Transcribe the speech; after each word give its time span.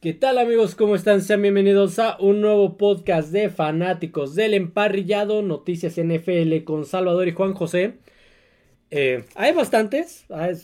¿Qué 0.00 0.12
tal 0.12 0.38
amigos? 0.38 0.76
¿Cómo 0.76 0.94
están? 0.94 1.22
Sean 1.22 1.42
bienvenidos 1.42 1.98
a 1.98 2.16
un 2.20 2.40
nuevo 2.40 2.76
podcast 2.76 3.32
de 3.32 3.48
fanáticos 3.48 4.36
del 4.36 4.54
emparrillado, 4.54 5.42
noticias 5.42 5.98
NFL 5.98 6.62
con 6.62 6.84
Salvador 6.84 7.26
y 7.26 7.32
Juan 7.32 7.52
José. 7.52 7.94
Eh, 8.92 9.24
hay 9.34 9.52
bastantes, 9.52 10.24
hay, 10.30 10.54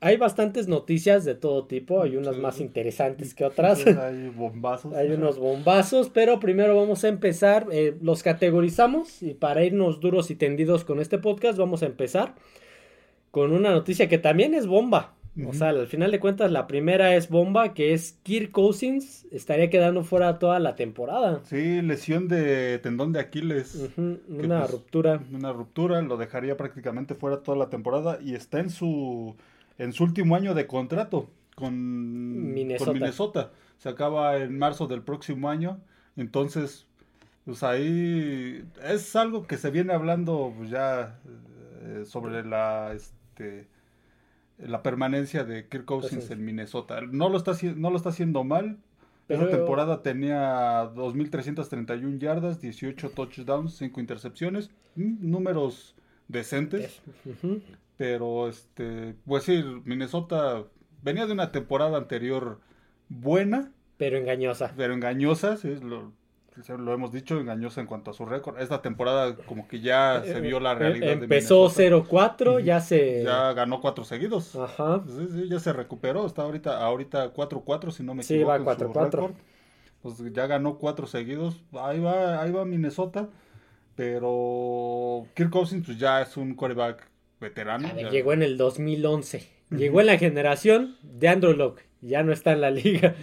hay, 0.00 0.16
bastantes 0.16 0.66
noticias 0.66 1.24
de 1.24 1.36
todo 1.36 1.66
tipo, 1.66 2.02
hay 2.02 2.16
unas 2.16 2.38
más 2.38 2.58
interesantes 2.58 3.34
que 3.34 3.44
otras. 3.44 3.86
Hay 3.86 4.30
bombazos. 4.30 4.92
hay 4.94 5.12
unos 5.12 5.38
bombazos, 5.38 6.10
pero 6.10 6.40
primero 6.40 6.74
vamos 6.74 7.04
a 7.04 7.08
empezar, 7.08 7.68
eh, 7.70 7.96
los 8.02 8.24
categorizamos 8.24 9.22
y 9.22 9.34
para 9.34 9.64
irnos 9.64 10.00
duros 10.00 10.28
y 10.32 10.34
tendidos 10.34 10.82
con 10.82 10.98
este 10.98 11.18
podcast 11.18 11.56
vamos 11.56 11.84
a 11.84 11.86
empezar 11.86 12.34
con 13.30 13.52
una 13.52 13.70
noticia 13.70 14.08
que 14.08 14.18
también 14.18 14.54
es 14.54 14.66
bomba. 14.66 15.14
O 15.46 15.54
sea, 15.54 15.70
al 15.70 15.86
final 15.86 16.10
de 16.10 16.20
cuentas, 16.20 16.52
la 16.52 16.66
primera 16.66 17.16
es 17.16 17.30
bomba, 17.30 17.72
que 17.72 17.94
es 17.94 18.18
Kirk 18.22 18.50
Cousins, 18.50 19.26
estaría 19.30 19.70
quedando 19.70 20.04
fuera 20.04 20.38
toda 20.38 20.58
la 20.58 20.76
temporada. 20.76 21.40
Sí, 21.44 21.80
lesión 21.80 22.28
de 22.28 22.78
tendón 22.80 23.12
de 23.12 23.20
Aquiles. 23.20 23.90
Una 23.96 24.60
pues, 24.60 24.70
ruptura. 24.70 25.22
Una 25.32 25.52
ruptura, 25.52 26.02
lo 26.02 26.18
dejaría 26.18 26.58
prácticamente 26.58 27.14
fuera 27.14 27.38
toda 27.38 27.56
la 27.56 27.70
temporada 27.70 28.18
y 28.22 28.34
está 28.34 28.60
en 28.60 28.68
su, 28.68 29.34
en 29.78 29.94
su 29.94 30.04
último 30.04 30.36
año 30.36 30.52
de 30.52 30.66
contrato 30.66 31.30
con 31.54 32.52
Minnesota. 32.52 32.92
Minnesota. 32.92 33.50
Se 33.78 33.88
acaba 33.88 34.36
en 34.36 34.58
marzo 34.58 34.86
del 34.86 35.00
próximo 35.00 35.48
año, 35.48 35.80
entonces, 36.16 36.86
pues 37.46 37.62
ahí 37.62 38.64
es 38.84 39.16
algo 39.16 39.46
que 39.46 39.56
se 39.56 39.70
viene 39.70 39.94
hablando 39.94 40.52
pues, 40.58 40.68
ya 40.68 41.18
eh, 41.84 42.04
sobre 42.04 42.44
la... 42.44 42.92
Este, 42.94 43.71
la 44.66 44.82
permanencia 44.82 45.44
de 45.44 45.68
Kirk 45.68 45.84
Cousins 45.84 46.30
en 46.30 46.44
Minnesota. 46.44 47.00
No 47.02 47.28
lo 47.28 47.36
está, 47.36 47.52
no 47.76 47.90
lo 47.90 47.96
está 47.96 48.10
haciendo 48.10 48.44
mal. 48.44 48.78
Esa 49.28 49.48
temporada 49.48 50.02
tenía 50.02 50.92
2.331 50.94 52.18
yardas, 52.18 52.60
18 52.60 53.10
touchdowns, 53.10 53.76
5 53.76 54.00
intercepciones. 54.00 54.70
Mm, 54.96 55.30
números 55.30 55.94
decentes. 56.28 57.00
Pero, 57.96 58.48
este, 58.48 59.14
pues 59.24 59.44
sí, 59.44 59.62
Minnesota 59.84 60.64
venía 61.02 61.26
de 61.26 61.32
una 61.32 61.52
temporada 61.52 61.96
anterior 61.96 62.60
buena. 63.08 63.72
Pero 63.96 64.18
engañosa. 64.18 64.72
Pero 64.76 64.94
engañosa, 64.94 65.56
sí, 65.56 65.76
lo, 65.80 66.12
lo 66.78 66.92
hemos 66.92 67.12
dicho, 67.12 67.40
engañosa 67.40 67.80
en 67.80 67.86
cuanto 67.86 68.10
a 68.10 68.14
su 68.14 68.26
récord. 68.26 68.60
Esta 68.60 68.82
temporada 68.82 69.36
como 69.36 69.66
que 69.66 69.80
ya 69.80 70.22
se 70.24 70.40
vio 70.40 70.60
la 70.60 70.72
eh, 70.72 70.76
realidad. 70.76 71.12
Empezó 71.12 71.68
0-4, 71.68 72.62
ya 72.62 72.80
se... 72.80 73.22
Ya 73.24 73.52
ganó 73.52 73.80
cuatro 73.80 74.04
seguidos. 74.04 74.54
Ajá. 74.56 75.02
ya 75.48 75.58
se 75.58 75.72
recuperó, 75.72 76.26
está 76.26 76.42
ahorita 76.42 76.84
ahorita 76.84 77.32
4-4 77.32 77.90
si 77.90 78.02
no 78.02 78.14
me 78.14 78.22
equivoco. 78.22 78.56
Sí, 78.56 78.64
va 78.64 78.76
4-4. 78.76 79.32
Pues 80.02 80.32
ya 80.32 80.46
ganó 80.46 80.78
cuatro 80.78 81.06
seguidos. 81.06 81.62
Ahí 81.72 82.00
va, 82.00 82.42
ahí 82.42 82.50
va 82.50 82.64
Minnesota. 82.64 83.28
Pero 83.94 85.26
Kirk 85.34 85.50
Cousins 85.50 85.86
pues 85.86 85.98
ya 85.98 86.22
es 86.22 86.36
un 86.36 86.54
quarterback 86.54 87.08
veterano. 87.40 87.88
llegó 88.10 88.32
en 88.32 88.42
el 88.42 88.56
2011. 88.56 89.48
Llegó 89.70 90.00
en 90.00 90.06
la 90.06 90.18
generación 90.18 90.96
de 91.02 91.28
Andrew 91.28 91.54
Locke 91.54 91.91
ya 92.02 92.24
no 92.24 92.32
está 92.32 92.52
en 92.52 92.60
la 92.60 92.70
liga. 92.70 93.14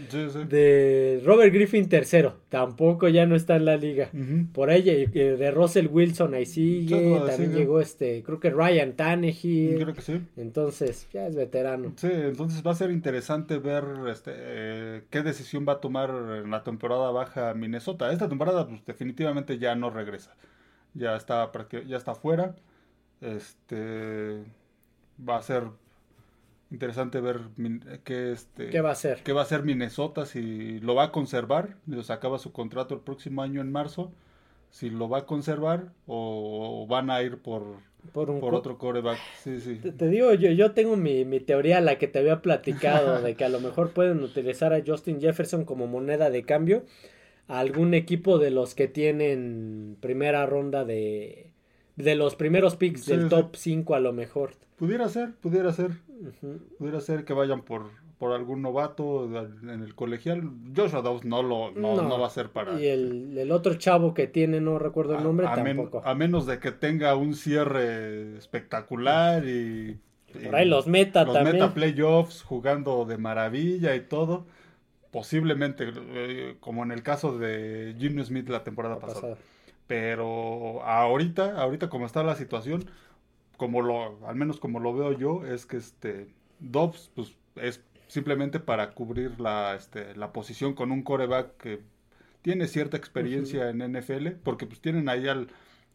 De 0.48 1.22
Robert 1.26 1.54
Griffin 1.54 1.90
tercero, 1.90 2.38
tampoco 2.48 3.10
ya 3.10 3.26
no 3.26 3.36
está 3.36 3.58
en 3.58 3.66
la 3.66 3.76
liga. 3.76 4.10
Por 4.54 4.70
ahí 4.70 4.90
eh, 4.90 5.36
de 5.38 5.52
Russell 5.52 5.88
Wilson 5.88 6.34
ahí 6.34 6.46
sigue, 6.46 7.20
también 7.28 7.54
llegó 7.54 7.82
este, 7.82 8.24
creo 8.24 8.40
que 8.40 8.50
Ryan 8.50 8.94
Tannehill. 8.94 9.84
Creo 9.84 9.94
que 9.94 10.02
sí. 10.02 10.22
Entonces, 10.38 11.08
ya 11.14 11.28
es 11.28 11.36
veterano. 11.36 11.94
Sí, 11.98 12.10
entonces 12.12 12.66
va 12.66 12.72
a 12.72 12.76
ser 12.76 12.92
interesante 12.92 13.58
ver 13.58 13.84
este 14.10 14.32
eh, 14.36 15.04
qué 15.10 15.22
decisión 15.22 15.66
va 15.68 15.74
a 15.74 15.82
tomar 15.82 16.10
en 16.10 16.50
la 16.50 16.64
temporada 16.64 17.12
baja 17.12 17.54
Minnesota. 17.54 18.12
Esta 18.12 18.30
temporada 18.30 18.66
pues, 18.68 18.86
definitivamente 18.86 19.60
ya 19.60 19.76
no 19.76 19.90
regresa. 19.90 20.36
Ya 20.94 21.16
está 21.16 21.52
ya 21.86 21.98
está 21.98 22.16
fuera. 22.16 22.56
Este 23.20 24.44
va 25.28 25.38
a 25.38 25.42
ser 25.42 25.64
interesante 26.72 27.20
ver 27.20 27.40
qué, 28.04 28.32
este, 28.32 28.70
¿Qué 28.70 28.82
va 28.82 28.90
a 28.90 28.94
hacer. 28.94 29.22
¿Qué 29.24 29.34
va 29.34 29.42
a 29.42 29.44
hacer 29.44 29.64
Minnesota? 29.64 30.26
Si 30.26 30.80
lo 30.80 30.96
va 30.96 31.06
a 31.06 31.12
conservar, 31.12 31.76
se 32.02 32.14
acaba 32.14 32.40
su 32.40 32.52
contrato 32.52 32.94
el 32.96 33.02
próximo 33.02 33.42
año 33.42 33.62
en 33.62 33.72
marzo, 33.72 34.12
si 34.70 34.90
lo 34.90 35.10
va 35.10 35.20
a 35.20 35.26
conservar 35.26 35.92
o, 36.08 36.86
van 36.88 37.10
a 37.10 37.22
ir 37.24 37.38
por, 37.38 37.64
por, 38.14 38.30
otro 38.54 38.78
coreback. 38.78 39.20
Sí, 39.44 39.60
sí. 39.60 39.76
Te, 39.76 40.08
digo, 40.08 40.34
yo, 40.34 40.52
yo 40.52 40.72
tengo 40.72 40.96
mi, 40.96 41.26
mi, 41.26 41.40
teoría, 41.40 41.82
la 41.82 41.98
que 41.98 42.08
te 42.08 42.20
había 42.20 42.42
platicado, 42.42 43.22
de 43.22 43.36
que 43.36 43.46
a 43.46 43.50
lo 43.50 43.60
mejor 43.60 43.92
pueden 43.92 44.22
utilizar 44.24 44.74
a 44.74 44.84
Justin 44.86 45.20
Jefferson 45.20 45.66
como 45.66 45.88
moneda 45.88 46.30
de 46.30 46.44
cambio 46.44 46.84
a 47.48 47.60
algún 47.60 47.96
equipo 47.96 48.38
de 48.38 48.52
los 48.52 48.76
que 48.76 48.88
tienen 48.88 49.98
primera 50.00 50.46
ronda 50.46 50.86
de 50.86 51.50
de 52.00 52.16
los 52.16 52.36
primeros 52.36 52.78
picks 52.78 53.06
del 53.06 53.28
top 53.28 53.56
5 53.56 53.94
a 53.94 54.00
lo 54.00 54.14
mejor. 54.14 54.52
Pudiera 54.78 55.10
ser, 55.10 55.34
pudiera 55.34 55.74
ser. 55.74 55.92
Pudiera 56.78 57.00
ser 57.00 57.26
que 57.26 57.34
vayan 57.34 57.62
por, 57.62 57.92
por 58.18 58.34
algún 58.34 58.62
novato 58.62 59.26
en 59.64 59.70
el 59.70 59.96
colegial. 59.96 60.50
Joshua 60.76 61.02
Dobbs 61.02 61.24
no 61.24 61.42
lo 61.42 61.72
no, 61.72 62.20
va 62.20 62.28
a 62.28 62.30
ser 62.30 62.50
para. 62.50 62.80
Y 62.80 62.88
el, 62.88 63.52
otro 63.52 63.76
chavo 63.76 64.14
que 64.14 64.28
tiene, 64.28 64.60
no 64.60 64.80
recuerdo 64.80 65.18
el 65.18 65.24
nombre, 65.24 65.48
tampoco. 65.48 66.02
a 66.04 66.16
menos 66.16 66.46
de 66.46 66.60
que 66.60 66.72
tenga 66.72 67.16
un 67.16 67.34
cierre 67.34 68.38
espectacular 68.38 69.46
y. 69.46 69.98
Por 70.44 70.56
ahí 70.56 70.68
los 70.68 70.86
meta 70.86 71.24
los 71.24 71.42
meta 71.42 71.74
playoffs 71.74 72.44
jugando 72.44 73.06
de 73.06 73.18
maravilla 73.18 73.96
y 73.96 74.02
todo. 74.02 74.46
Posiblemente, 75.12 75.92
eh, 75.96 76.58
como 76.60 76.84
en 76.84 76.92
el 76.92 77.02
caso 77.02 77.40
de 77.40 77.96
Jimmy 77.98 78.24
Smith 78.24 78.48
la 78.48 78.64
temporada 78.64 79.00
pasada. 79.00 79.38
Pero 79.88 80.84
ahorita, 80.84 81.60
ahorita 81.60 81.90
como 81.90 82.06
está 82.06 82.22
la 82.22 82.36
situación, 82.36 82.86
como 83.60 83.82
lo, 83.82 84.26
al 84.26 84.36
menos 84.36 84.60
como 84.60 84.80
lo 84.80 84.94
veo 84.94 85.12
yo, 85.12 85.46
es 85.46 85.68
que 85.68 85.78
este 85.78 86.30
Dobbs 86.60 87.12
pues, 87.14 87.36
es 87.58 87.84
simplemente 88.08 88.60
para 88.60 88.92
cubrir 88.92 89.40
la, 89.40 89.76
este, 89.76 90.16
la 90.16 90.32
posición 90.32 90.74
con 90.74 90.92
un 90.92 91.04
coreback 91.04 91.58
que 91.58 91.82
tiene 92.42 92.68
cierta 92.68 92.96
experiencia 92.96 93.70
en 93.70 93.80
NFL, 93.80 94.30
porque 94.44 94.66
pues 94.66 94.80
tienen 94.80 95.10
ahí 95.10 95.28
al, 95.28 95.50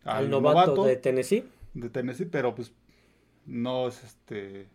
al, 0.04 0.30
novato, 0.30 0.84
de 0.84 0.96
Tennessee. 0.96 1.44
De 1.72 1.88
Tennessee, 1.88 2.26
pero 2.26 2.54
pues 2.54 2.70
no 3.46 3.88
es 3.88 4.04
este 4.04 4.68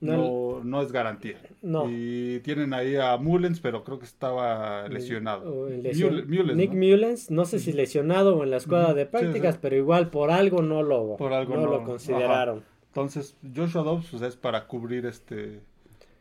no, 0.00 0.62
no, 0.62 0.82
es 0.82 0.92
garantía. 0.92 1.40
Y 1.88 2.40
tienen 2.40 2.74
ahí 2.74 2.96
a 2.96 3.16
Mullens, 3.16 3.60
pero 3.60 3.82
creo 3.84 3.98
que 3.98 4.04
estaba 4.04 4.88
lesionado. 4.88 5.68
Nick 5.68 6.72
Mullens, 6.72 7.30
no 7.30 7.44
sé 7.44 7.58
si 7.58 7.72
lesionado 7.72 8.36
o 8.36 8.44
en 8.44 8.50
la 8.50 8.58
escuadra 8.58 8.94
de 8.94 9.06
prácticas, 9.06 9.58
pero 9.58 9.76
igual 9.76 10.10
por 10.10 10.30
algo 10.30 10.62
no 10.62 10.82
lo, 10.82 11.16
por 11.16 11.32
algo 11.32 11.56
no, 11.56 11.66
lo 11.66 11.84
consideraron. 11.84 12.62
Entonces, 12.88 13.36
Joshua 13.54 13.82
Dobbs 13.82 14.08
pues, 14.10 14.22
es 14.22 14.36
para 14.36 14.66
cubrir 14.66 15.04
este, 15.06 15.60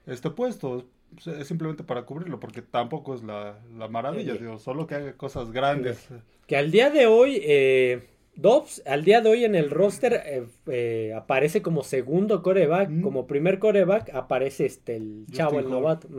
este 0.06 0.30
puesto. 0.30 0.86
Es 1.26 1.48
simplemente 1.48 1.84
para 1.84 2.04
cubrirlo, 2.04 2.40
porque 2.42 2.62
tampoco 2.62 3.16
es 3.16 3.24
la, 3.24 3.56
maravilla, 3.90 4.34
digo, 4.34 4.60
solo 4.60 4.86
que 4.86 4.96
haga 4.96 5.14
cosas 5.14 5.52
grandes. 5.52 6.10
Que 6.48 6.58
al 6.58 6.72
día 6.72 6.90
de 6.90 7.06
hoy, 7.08 7.40
eh, 7.44 8.04
Dobbs 8.36 8.82
al 8.86 9.04
día 9.04 9.22
de 9.22 9.30
hoy 9.30 9.46
en 9.46 9.56
el 9.56 9.70
roster 9.70 10.22
eh, 10.26 10.46
eh, 10.68 11.14
aparece 11.16 11.62
como 11.62 11.84
segundo 11.84 12.42
coreback, 12.42 13.02
como 13.02 13.28
primer 13.28 13.60
coreback 13.60 14.14
aparece 14.14 14.66
este 14.66 14.98
el 14.98 15.26
chavo, 15.32 15.60
el 15.60 15.70
novato. 15.70 16.10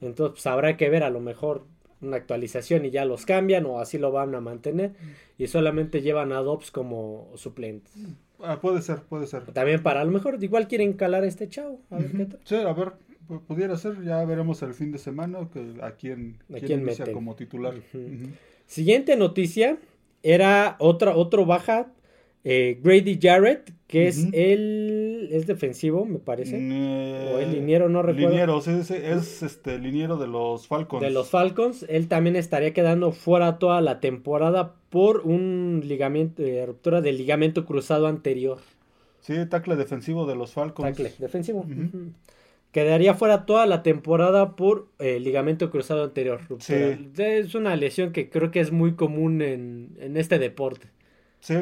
Entonces 0.00 0.32
pues, 0.32 0.46
habrá 0.46 0.76
que 0.76 0.88
ver 0.88 1.02
a 1.02 1.10
lo 1.10 1.20
mejor 1.20 1.64
una 2.00 2.16
actualización 2.16 2.84
y 2.84 2.90
ya 2.90 3.04
los 3.04 3.24
cambian 3.24 3.66
o 3.66 3.80
así 3.80 3.98
lo 3.98 4.12
van 4.12 4.34
a 4.34 4.40
mantener 4.40 4.92
y 5.38 5.46
solamente 5.46 6.02
llevan 6.02 6.32
a 6.32 6.40
Dobbs 6.40 6.70
como 6.70 7.30
suplente. 7.34 7.90
Ah, 8.40 8.60
puede 8.60 8.82
ser, 8.82 9.00
puede 9.00 9.26
ser. 9.26 9.44
También 9.52 9.82
para 9.82 10.02
a 10.02 10.04
lo 10.04 10.10
mejor 10.10 10.42
igual 10.42 10.68
quieren 10.68 10.92
calar 10.92 11.24
a 11.24 11.26
este 11.26 11.48
chavo, 11.48 11.80
a 11.90 11.98
ver 11.98 12.12
qué 12.12 12.26
tal. 12.26 12.40
Sí, 12.44 12.56
a 12.56 12.72
ver, 12.72 12.92
pudiera 13.46 13.76
ser, 13.76 14.02
ya 14.04 14.24
veremos 14.24 14.62
el 14.62 14.74
fin 14.74 14.92
de 14.92 14.98
semana 14.98 15.48
que 15.52 15.74
a 15.82 15.92
quién, 15.92 16.38
quién, 16.60 16.86
como 17.12 17.34
titular. 17.34 17.74
Siguiente 18.66 19.16
noticia, 19.16 19.78
era 20.24 20.76
otra, 20.80 21.14
otro 21.14 21.44
baja, 21.44 21.92
eh, 22.44 22.80
Grady 22.82 23.18
Jarrett, 23.20 23.72
que 23.86 24.08
es 24.08 24.26
el 24.32 25.28
es 25.30 25.46
defensivo, 25.46 26.04
me 26.06 26.18
parece. 26.18 26.56
o 26.56 27.38
el 27.38 27.52
liniero, 27.52 27.88
no 27.88 28.02
recuerdo. 28.02 28.30
Liniero, 28.30 28.58
es, 28.58 28.90
es, 28.90 29.42
este 29.42 29.78
liniero 29.78 30.16
de 30.16 30.26
los 30.26 30.66
Falcons. 30.66 31.02
De 31.02 31.10
los 31.10 31.28
Falcons. 31.28 31.84
Él 31.88 32.08
también 32.08 32.36
estaría 32.36 32.72
quedando 32.72 33.12
fuera 33.12 33.58
toda 33.58 33.80
la 33.82 34.00
temporada 34.00 34.74
por 34.90 35.20
un 35.20 35.82
ligamento, 35.84 36.42
eh, 36.42 36.64
ruptura 36.66 37.02
del 37.02 37.18
ligamento 37.18 37.66
cruzado 37.66 38.06
anterior. 38.06 38.58
Sí, 39.20 39.34
tackle 39.48 39.76
defensivo 39.76 40.26
de 40.26 40.36
los 40.36 40.52
Falcons. 40.52 40.88
Tackle 40.88 41.12
defensivo. 41.18 41.66
Quedaría 42.74 43.14
fuera 43.14 43.46
toda 43.46 43.66
la 43.66 43.82
temporada 43.82 44.56
por 44.56 44.88
eh, 44.98 45.20
ligamento 45.20 45.70
cruzado 45.70 46.02
anterior. 46.04 46.40
Es 46.68 47.54
una 47.54 47.76
lesión 47.76 48.12
que 48.12 48.28
creo 48.28 48.50
que 48.50 48.58
es 48.58 48.72
muy 48.72 48.96
común 48.96 49.40
en, 49.40 50.16
este 50.16 50.38
deporte. 50.40 50.88
Sí. 51.38 51.54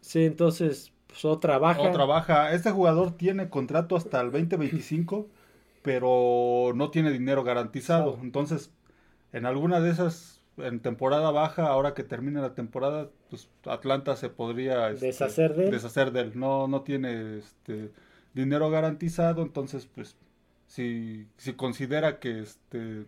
Sí, 0.00 0.24
entonces, 0.24 0.92
pues 1.06 1.24
otra 1.26 1.58
baja. 1.58 1.82
Otra 1.82 2.06
baja. 2.06 2.54
Este 2.54 2.70
jugador 2.70 3.18
tiene 3.18 3.50
contrato 3.50 3.96
hasta 3.96 4.20
el 4.20 4.32
2025 4.32 5.28
pero 5.82 6.72
no 6.74 6.90
tiene 6.90 7.10
dinero 7.10 7.44
garantizado. 7.44 8.18
Entonces, 8.22 8.70
en 9.32 9.46
alguna 9.46 9.80
de 9.80 9.90
esas, 9.90 10.42
en 10.56 10.80
temporada 10.80 11.30
baja, 11.30 11.66
ahora 11.66 11.94
que 11.94 12.04
termine 12.04 12.40
la 12.40 12.54
temporada, 12.54 13.08
pues 13.30 13.48
Atlanta 13.64 14.16
se 14.16 14.28
podría 14.28 14.90
este, 14.90 15.06
deshacer 15.06 15.54
de 15.54 15.64
él. 15.66 15.70
Deshacer 15.70 16.12
de 16.12 16.20
él. 16.20 16.32
No, 16.34 16.68
no 16.68 16.82
tiene 16.82 17.38
este 17.38 17.90
dinero 18.38 18.70
garantizado, 18.70 19.42
entonces, 19.42 19.88
pues, 19.94 20.16
si, 20.66 21.26
si 21.36 21.54
considera 21.54 22.20
que 22.20 22.40
este 22.40 23.04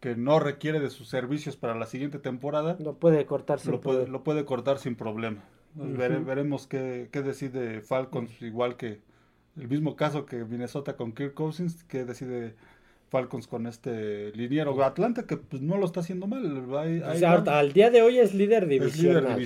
que 0.00 0.14
no 0.14 0.38
requiere 0.38 0.78
de 0.78 0.90
sus 0.90 1.08
servicios 1.08 1.56
para 1.56 1.74
la 1.74 1.86
siguiente 1.86 2.20
temporada, 2.20 2.76
lo 2.78 2.94
puede 2.94 3.26
cortar 3.26 3.58
sin 3.58 3.72
lo 3.72 3.80
puede, 3.80 4.06
lo 4.06 4.22
puede 4.22 4.44
cortar 4.44 4.78
sin 4.78 4.94
problema. 4.94 5.42
veremos 5.74 6.68
qué, 6.68 7.08
qué 7.10 7.22
decide 7.22 7.80
Falcons, 7.80 8.40
igual 8.40 8.76
que 8.76 9.00
el 9.56 9.68
mismo 9.68 9.96
caso 9.96 10.24
que 10.24 10.44
Minnesota 10.44 10.96
con 10.96 11.12
Kirk 11.12 11.34
Cousins, 11.34 11.82
que 11.82 12.04
decide 12.04 12.54
Falcons 13.08 13.48
con 13.48 13.66
este 13.66 14.30
liniero 14.36 14.80
Atlanta, 14.84 15.26
que 15.26 15.36
pues 15.36 15.62
no 15.62 15.78
lo 15.78 15.86
está 15.86 16.00
haciendo 16.00 16.28
mal. 16.28 16.64
al 17.48 17.72
día 17.72 17.90
de 17.90 18.02
hoy 18.02 18.18
es 18.18 18.34
líder 18.34 18.68
divisional. 18.68 19.36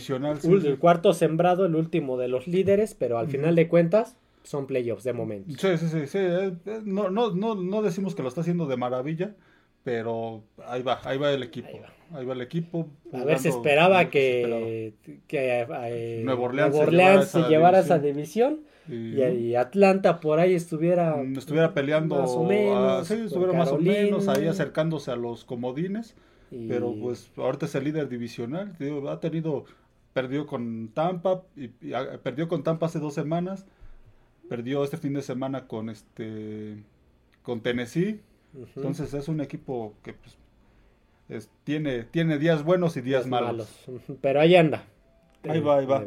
el 0.45 0.79
cuarto 0.79 1.15
sembrado, 1.15 1.65
el 1.65 1.75
último 1.77 2.19
de 2.19 2.29
los 2.29 2.47
líderes, 2.47 2.95
pero 2.95 3.19
al 3.19 3.29
final 3.29 3.55
de 3.55 3.69
cuentas 3.69 4.17
son 4.43 4.67
playoffs 4.67 5.05
de 5.05 5.13
momento. 5.13 5.51
Sí, 5.59 5.79
sí, 5.79 6.07
sí. 6.07 6.19
Eh, 6.19 6.53
eh, 6.67 6.81
no, 6.85 7.11
no, 7.11 7.35
no, 7.35 7.55
no 7.55 7.83
decimos 7.83 8.15
que 8.15 8.23
lo 8.23 8.29
está 8.29 8.41
haciendo 8.41 8.67
de 8.67 8.77
maravilla, 8.77 9.35
pero 9.85 10.45
ahí 10.67 10.83
va, 10.83 11.01
ahí 11.05 11.19
va 11.19 11.33
el 11.33 11.43
equipo. 11.43 11.69
Ahí 12.13 12.25
va, 12.25 12.35
el 12.35 12.41
equipo. 12.41 12.89
A 13.13 13.25
ver, 13.25 13.39
se 13.39 13.49
esperaba 13.49 14.11
que, 14.11 14.95
que 15.27 15.67
eh, 15.69 16.23
Nuevo 16.25 16.45
Orleans, 16.45 17.29
se 17.29 17.43
llevara, 17.43 17.81
esa 17.81 17.99
división 17.99 18.61
y, 18.89 19.55
Atlanta 19.55 20.21
por 20.21 20.41
ahí 20.41 20.55
estuviera 20.55 21.17
mm, 21.17 21.39
estuviera 21.39 21.73
peleando 21.73 22.19
más 22.19 22.31
o 22.31 22.45
menos, 22.45 23.07
sí, 23.07 23.15
estuviera 23.15 23.53
más 23.53 23.71
o 23.71 23.79
menos 23.79 24.29
ahí 24.29 24.47
acercándose 24.47 25.11
a 25.13 25.17
los 25.17 25.45
comodines 25.45 26.17
pero 26.69 26.95
pues 27.01 27.31
ahorita 27.37 27.67
es 27.67 27.75
el 27.77 27.85
líder 27.85 28.09
divisional 28.09 28.77
ha 29.09 29.21
tenido 29.21 29.65
perdió 30.13 30.47
con 30.47 30.89
Tampa 30.89 31.43
y, 31.57 31.69
perdió 32.23 32.49
con 32.49 32.63
Tampa 32.63 32.87
hace 32.87 32.99
dos 32.99 33.15
semanas 33.15 33.67
perdió 34.57 34.85
este 34.85 34.99
fin 34.99 35.15
de 35.15 35.23
semana 35.23 35.67
con 35.67 35.89
este 35.89 36.77
con 37.43 37.63
Tennessee. 37.63 38.21
Entonces 38.77 39.15
es 39.15 39.29
un 39.29 39.41
equipo 39.41 39.95
que 40.03 40.13
pues, 40.13 41.49
tiene 41.65 42.05
tiene 42.05 42.39
días 42.39 42.63
buenos 42.63 42.97
y 42.99 43.01
días, 43.01 43.27
malos. 43.27 43.69
pero 44.21 44.41
ahí 44.41 44.55
anda. 44.57 44.85
Ahí 45.49 45.61
va 45.61 45.79
ahí 45.79 45.87
va. 45.87 46.05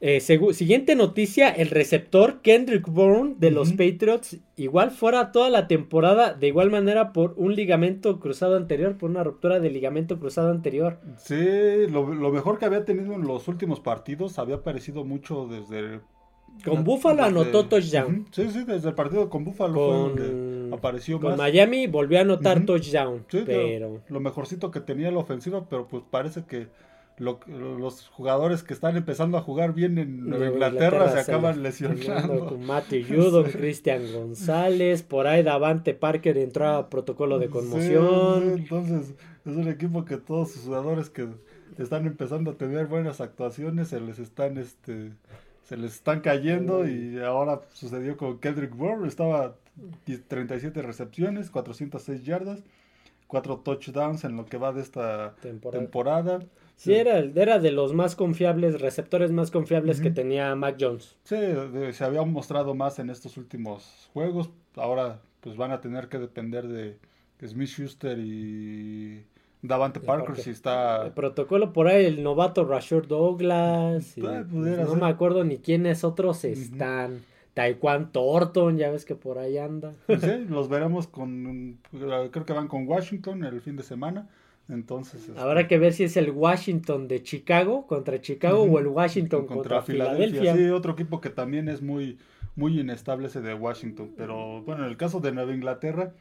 Eh, 0.00 0.20
siguiente 0.20 0.96
noticia, 0.96 1.48
el 1.48 1.70
receptor 1.70 2.42
Kendrick 2.42 2.86
Bourne 2.88 3.36
de 3.38 3.50
los 3.50 3.72
Patriots, 3.72 4.38
igual 4.56 4.90
fuera 4.90 5.32
toda 5.32 5.48
la 5.48 5.66
temporada, 5.66 6.34
de 6.34 6.48
igual 6.48 6.70
manera 6.70 7.12
por 7.12 7.32
un 7.38 7.54
ligamento 7.54 8.20
cruzado 8.20 8.56
anterior, 8.56 8.98
por 8.98 9.08
una 9.08 9.24
ruptura 9.24 9.60
de 9.60 9.70
ligamento 9.70 10.18
cruzado 10.18 10.50
anterior. 10.50 10.98
Sí, 11.16 11.86
lo, 11.88 12.04
mejor 12.04 12.58
que 12.58 12.66
había 12.66 12.84
tenido 12.84 13.14
en 13.14 13.22
los 13.22 13.48
últimos 13.48 13.80
partidos 13.80 14.38
había 14.38 14.56
aparecido 14.56 15.04
mucho 15.04 15.46
desde... 15.46 16.00
Con 16.64 16.84
Buffalo 16.84 17.24
anotó 17.24 17.66
touchdown. 17.66 18.26
Sí, 18.30 18.48
sí, 18.50 18.64
desde 18.64 18.88
el 18.88 18.94
partido 18.94 19.28
con 19.28 19.44
Buffalo 19.44 19.74
fue 19.74 19.96
donde 19.96 20.74
apareció 20.74 21.20
con 21.20 21.36
Miami 21.36 21.86
volvió 21.86 22.18
a 22.18 22.22
anotar 22.22 22.64
touchdown, 22.64 23.24
pero... 23.30 24.02
Lo 24.08 24.20
mejorcito 24.20 24.70
que 24.70 24.80
tenía 24.80 25.10
la 25.10 25.18
ofensiva, 25.18 25.66
pero 25.68 25.86
pues 25.86 26.02
parece 26.10 26.44
que 26.44 26.68
los 27.18 28.08
jugadores 28.08 28.62
que 28.62 28.74
están 28.74 28.96
empezando 28.96 29.38
a 29.38 29.40
jugar 29.40 29.72
bien 29.72 29.98
en 29.98 30.28
Nueva 30.28 30.48
Inglaterra, 30.48 31.10
se 31.10 31.20
acaban 31.20 31.62
lesionando. 31.62 32.46
Con 32.46 32.66
Matthew 32.66 33.04
Judon, 33.08 33.44
Cristian 33.44 34.12
González, 34.12 35.02
por 35.02 35.26
ahí 35.26 35.42
Davante 35.42 35.94
Parker 35.94 36.38
entró 36.38 36.68
a 36.68 36.90
protocolo 36.90 37.38
de 37.38 37.48
conmoción. 37.48 38.58
entonces 38.58 39.14
es 39.44 39.56
un 39.56 39.68
equipo 39.68 40.04
que 40.04 40.16
todos 40.16 40.52
sus 40.52 40.62
jugadores 40.62 41.10
que 41.10 41.28
están 41.78 42.06
empezando 42.06 42.52
a 42.52 42.54
tener 42.54 42.86
buenas 42.86 43.20
actuaciones 43.20 43.88
se 43.88 44.00
les 44.00 44.18
están 44.18 44.58
este 44.58 45.12
se 45.64 45.76
les 45.76 45.94
están 45.94 46.20
cayendo 46.20 46.88
y 46.88 47.18
ahora 47.18 47.60
sucedió 47.72 48.16
con 48.16 48.38
Kendrick 48.38 48.74
Bourne, 48.76 49.08
estaba 49.08 49.56
37 50.28 50.82
recepciones, 50.82 51.50
406 51.50 52.24
yardas, 52.24 52.62
4 53.26 53.58
touchdowns 53.58 54.24
en 54.24 54.36
lo 54.36 54.44
que 54.46 54.58
va 54.58 54.72
de 54.72 54.82
esta 54.82 55.34
temporada 55.70 56.40
Sí, 56.76 56.92
era, 56.92 57.18
era 57.18 57.58
de 57.58 57.70
los 57.70 57.92
más 57.92 58.16
confiables, 58.16 58.80
receptores 58.80 59.30
más 59.30 59.50
confiables 59.50 60.00
que 60.00 60.10
tenía 60.10 60.54
Mac 60.56 60.76
Jones. 60.78 61.16
Sí, 61.22 61.36
se 61.92 62.04
había 62.04 62.22
mostrado 62.22 62.74
más 62.74 62.98
en 62.98 63.10
estos 63.10 63.36
últimos 63.36 64.10
juegos. 64.12 64.50
Ahora 64.74 65.20
pues 65.40 65.56
van 65.56 65.70
a 65.70 65.80
tener 65.80 66.08
que 66.08 66.18
depender 66.18 66.66
de 66.66 66.98
Smith 67.46 67.68
Schuster 67.68 68.18
y 68.18 69.24
Davante 69.64 69.98
Parker 69.98 70.36
si 70.36 70.50
está... 70.50 71.06
El 71.06 71.12
protocolo 71.12 71.72
por 71.72 71.88
ahí, 71.88 72.04
el 72.04 72.22
novato 72.22 72.66
Rashard 72.66 73.06
Douglas. 73.06 74.12
Pues, 74.14 74.46
no 74.52 74.94
me 74.94 75.06
acuerdo 75.06 75.42
ni 75.42 75.56
quiénes 75.56 76.04
otros 76.04 76.44
están. 76.44 77.22
Taekwondo 77.54 78.10
Thornton, 78.10 78.76
ya 78.76 78.90
ves 78.90 79.06
que 79.06 79.14
por 79.14 79.38
ahí 79.38 79.56
anda. 79.56 79.94
Sí, 80.08 80.44
los 80.50 80.68
veremos 80.68 81.06
con, 81.06 81.78
creo 81.90 82.44
que 82.44 82.52
van 82.52 82.68
con 82.68 82.86
Washington 82.86 83.44
el 83.44 83.62
fin 83.62 83.76
de 83.76 83.84
semana. 83.84 84.28
Entonces. 84.68 85.28
Este, 85.28 85.40
Habrá 85.40 85.66
que 85.66 85.78
ver 85.78 85.94
si 85.94 86.04
es 86.04 86.16
el 86.18 86.30
Washington 86.30 87.08
de 87.08 87.22
Chicago 87.22 87.86
contra 87.86 88.20
Chicago 88.20 88.62
o 88.64 88.78
el 88.78 88.88
Washington 88.88 89.46
contra, 89.46 89.80
Filadelfia. 89.82 90.54
Sí, 90.54 90.68
otro 90.68 90.92
equipo 90.92 91.20
que 91.20 91.30
también 91.30 91.68
es 91.68 91.80
muy, 91.80 92.18
muy 92.54 92.78
inestable 92.80 93.28
ese 93.28 93.40
de 93.40 93.54
Washington. 93.54 94.12
Pero 94.16 94.62
bueno, 94.62 94.84
en 94.84 94.90
el 94.90 94.96
caso 94.96 95.20
de 95.20 95.32
Nueva 95.32 95.54
Inglaterra, 95.54 96.12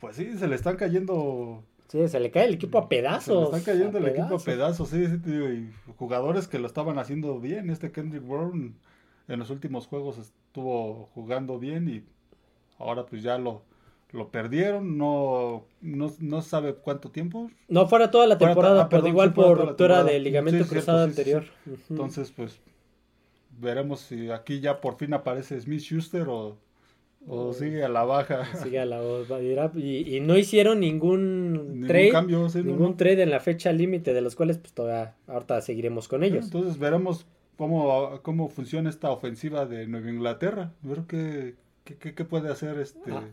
pues 0.00 0.16
sí, 0.16 0.36
se 0.36 0.48
le 0.48 0.56
están 0.56 0.76
cayendo. 0.76 1.62
Sí, 1.90 2.06
se 2.08 2.20
le 2.20 2.30
cae 2.30 2.46
el 2.46 2.54
equipo 2.54 2.78
a 2.78 2.88
pedazos. 2.88 3.24
Se 3.24 3.34
le 3.34 3.58
están 3.58 3.74
cayendo 3.74 3.98
el 3.98 4.06
equipo 4.06 4.36
a 4.36 4.38
pedazos, 4.38 4.90
sí, 4.90 5.06
sí, 5.06 5.18
y 5.30 5.92
jugadores 5.96 6.46
que 6.46 6.58
lo 6.58 6.66
estaban 6.66 6.98
haciendo 6.98 7.40
bien. 7.40 7.68
Este 7.68 7.90
Kendrick 7.90 8.24
Bourne 8.24 8.74
en 9.28 9.38
los 9.38 9.50
últimos 9.50 9.86
juegos 9.86 10.18
estuvo 10.18 11.08
jugando 11.14 11.58
bien 11.58 11.88
y 11.88 12.04
ahora 12.78 13.06
pues 13.06 13.22
ya 13.22 13.38
lo 13.38 13.62
lo 14.12 14.30
perdieron, 14.30 14.98
no, 14.98 15.64
no, 15.80 16.42
sabe 16.42 16.74
cuánto 16.74 17.10
tiempo. 17.10 17.50
No 17.68 17.86
fuera 17.86 18.10
toda 18.10 18.26
la 18.26 18.38
temporada, 18.38 18.88
pero 18.88 19.06
igual 19.06 19.32
por 19.32 19.58
ruptura 19.58 20.02
de 20.04 20.18
ligamento 20.18 20.66
cruzado 20.66 21.04
anterior. 21.04 21.44
Entonces, 21.88 22.32
pues, 22.32 22.60
veremos 23.58 24.00
si 24.00 24.30
aquí 24.30 24.60
ya 24.60 24.80
por 24.80 24.96
fin 24.96 25.14
aparece 25.14 25.60
Smith 25.60 25.80
Schuster 25.80 26.28
o, 26.28 26.56
o 27.26 27.52
sigue 27.52 27.84
a 27.84 27.88
la 27.88 28.04
baja. 28.04 28.44
Sigue 28.62 28.80
a 28.80 28.84
la 28.84 29.00
baja. 29.00 29.40
Y, 29.76 30.16
y 30.16 30.20
no 30.20 30.36
hicieron 30.36 30.80
ningún, 30.80 31.84
trade, 31.86 32.12
ningún 32.64 32.96
trade 32.96 33.22
en 33.22 33.30
la 33.30 33.40
fecha 33.40 33.72
límite, 33.72 34.12
de 34.12 34.20
los 34.20 34.36
cuales 34.36 34.58
pues 34.58 34.72
todavía 34.72 35.14
ahorita 35.26 35.60
seguiremos 35.60 36.08
con 36.08 36.24
ellos. 36.24 36.46
Entonces 36.46 36.78
veremos 36.78 37.26
cómo, 37.56 38.20
cómo 38.22 38.48
funciona 38.48 38.90
esta 38.90 39.10
ofensiva 39.10 39.66
de 39.66 39.86
Nueva 39.86 40.10
Inglaterra. 40.10 40.72
Ver 40.82 41.02
qué, 41.06 41.54
qué, 41.84 42.14
qué, 42.14 42.24
puede 42.24 42.50
hacer 42.50 42.78
este... 42.78 43.12
Ah. 43.12 43.24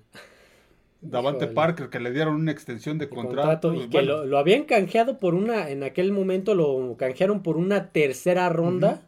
Davante 0.99 1.45
Parker, 1.45 1.89
que 1.89 1.99
le 1.99 2.11
dieron 2.11 2.35
una 2.35 2.51
extensión 2.51 2.97
de, 2.97 3.07
contrato. 3.07 3.73
y 3.73 3.87
que 3.87 4.01
lo, 4.01 4.37
habían 4.37 4.63
canjeado 4.63 5.19
por 5.19 5.35
una, 5.35 5.69
en 5.69 5.83
aquel 5.83 6.11
momento 6.11 6.55
lo 6.55 6.95
canjearon 6.97 7.43
por 7.43 7.57
una 7.57 7.91
tercera 7.91 8.49
ronda, 8.49 9.06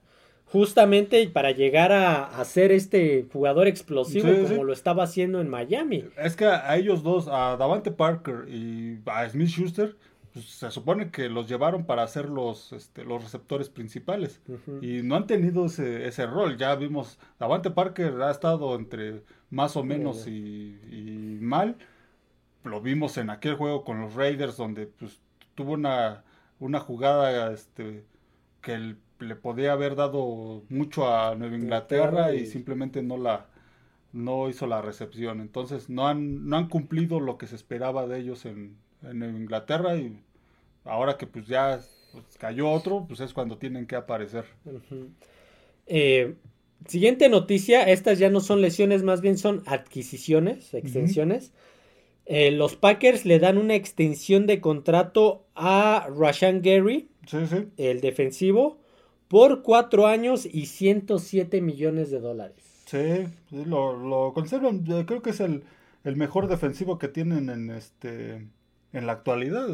justamente 0.51 1.27
para 1.27 1.51
llegar 1.51 1.91
a, 1.91 2.43
ser 2.45 2.71
este 2.71 3.27
jugador 3.31 3.67
explosivo 3.67 4.29
como 4.47 4.63
lo 4.63 4.73
estaba 4.73 5.03
haciendo 5.03 5.41
en 5.41 5.49
Miami. 5.49 6.05
Es 6.17 6.35
que 6.35 6.45
a 6.45 6.75
ellos 6.75 7.03
dos, 7.03 7.27
a 7.27 7.55
Davante 7.57 7.91
Parker 7.91 8.47
y 8.49 8.99
a 9.05 9.29
Smith 9.29 9.49
Schuster, 9.49 9.95
pues, 10.33 10.45
se 10.45 10.71
supone 10.71 11.11
que 11.11 11.29
los 11.29 11.47
llevaron 11.47 11.85
para 11.85 12.07
ser 12.07 12.29
los, 12.29 12.73
este, 12.73 13.03
los 13.03 13.23
receptores 13.23 13.69
principales. 13.69 14.41
Y 14.81 15.01
no 15.03 15.15
han 15.15 15.27
tenido 15.27 15.65
ese, 15.65 16.07
ese 16.07 16.25
rol. 16.25 16.57
Ya 16.57 16.75
vimos, 16.75 17.19
Davante 17.39 17.69
Parker 17.69 18.21
ha 18.21 18.31
estado 18.31 18.75
entre 18.75 19.23
más 19.49 19.75
o 19.75 19.83
menos 19.83 20.27
y, 20.27 21.37
mal. 21.41 21.77
Lo 22.63 22.81
vimos 22.81 23.17
en 23.17 23.29
aquel 23.29 23.55
juego 23.55 23.83
con 23.83 24.01
los 24.01 24.15
Raiders 24.15 24.57
donde 24.57 24.87
pues, 24.87 25.21
tuvo 25.55 25.73
una, 25.73 26.23
una 26.59 26.79
jugada 26.79 27.51
este, 27.53 28.03
que 28.61 28.95
le 29.19 29.35
podía 29.35 29.73
haber 29.73 29.95
dado 29.95 30.63
mucho 30.69 31.07
a 31.13 31.35
Nueva 31.35 31.55
Inglaterra 31.55 32.33
y 32.33 32.45
simplemente 32.45 33.01
no 33.03 33.17
la 33.17 33.47
no 34.11 34.49
hizo 34.49 34.65
la 34.67 34.81
recepción. 34.81 35.39
Entonces 35.39 35.89
no 35.89 36.07
han, 36.07 36.47
no 36.47 36.57
han 36.57 36.67
cumplido 36.67 37.19
lo 37.19 37.37
que 37.37 37.47
se 37.47 37.55
esperaba 37.55 38.07
de 38.07 38.19
ellos 38.19 38.45
en, 38.45 38.75
en 39.03 39.23
Inglaterra 39.23 39.95
y 39.97 40.19
ahora 40.83 41.17
que 41.17 41.27
pues 41.27 41.47
ya 41.47 41.79
pues, 42.11 42.25
cayó 42.37 42.69
otro, 42.71 43.05
pues 43.07 43.19
es 43.19 43.33
cuando 43.33 43.57
tienen 43.57 43.85
que 43.85 43.95
aparecer. 43.95 44.45
eh, 45.87 46.35
Siguiente 46.87 47.27
noticia, 47.27 47.83
estas 47.89 48.19
ya 48.19 48.29
no 48.29 48.39
son 48.39 48.61
lesiones, 48.61 49.03
más 49.03 49.19
bien 49.19 49.37
son 49.37 49.63
adquisiciones, 49.65 50.73
extensiones. 50.73 51.51
Eh, 52.25 52.51
los 52.51 52.75
Packers 52.77 53.25
le 53.25 53.37
dan 53.39 53.57
una 53.57 53.75
extensión 53.75 54.47
de 54.47 54.61
contrato 54.61 55.45
a 55.55 56.07
Rashan 56.17 56.61
Gary, 56.61 57.09
el 57.77 57.99
defensivo, 57.99 58.79
por 59.29 59.61
cuatro 59.61 60.07
años 60.07 60.45
y 60.45 60.65
107 60.65 61.61
millones 61.61 62.11
de 62.11 62.19
dólares. 62.19 62.83
Sí, 62.85 63.27
lo, 63.51 63.95
lo 63.95 64.33
conservan, 64.33 64.79
creo 65.05 65.21
que 65.21 65.29
es 65.29 65.39
el, 65.39 65.63
el 66.03 66.15
mejor 66.17 66.47
defensivo 66.47 66.97
que 66.97 67.07
tienen 67.07 67.49
en 67.49 67.69
este 67.69 68.47
en 68.91 69.05
la 69.05 69.13
actualidad 69.13 69.67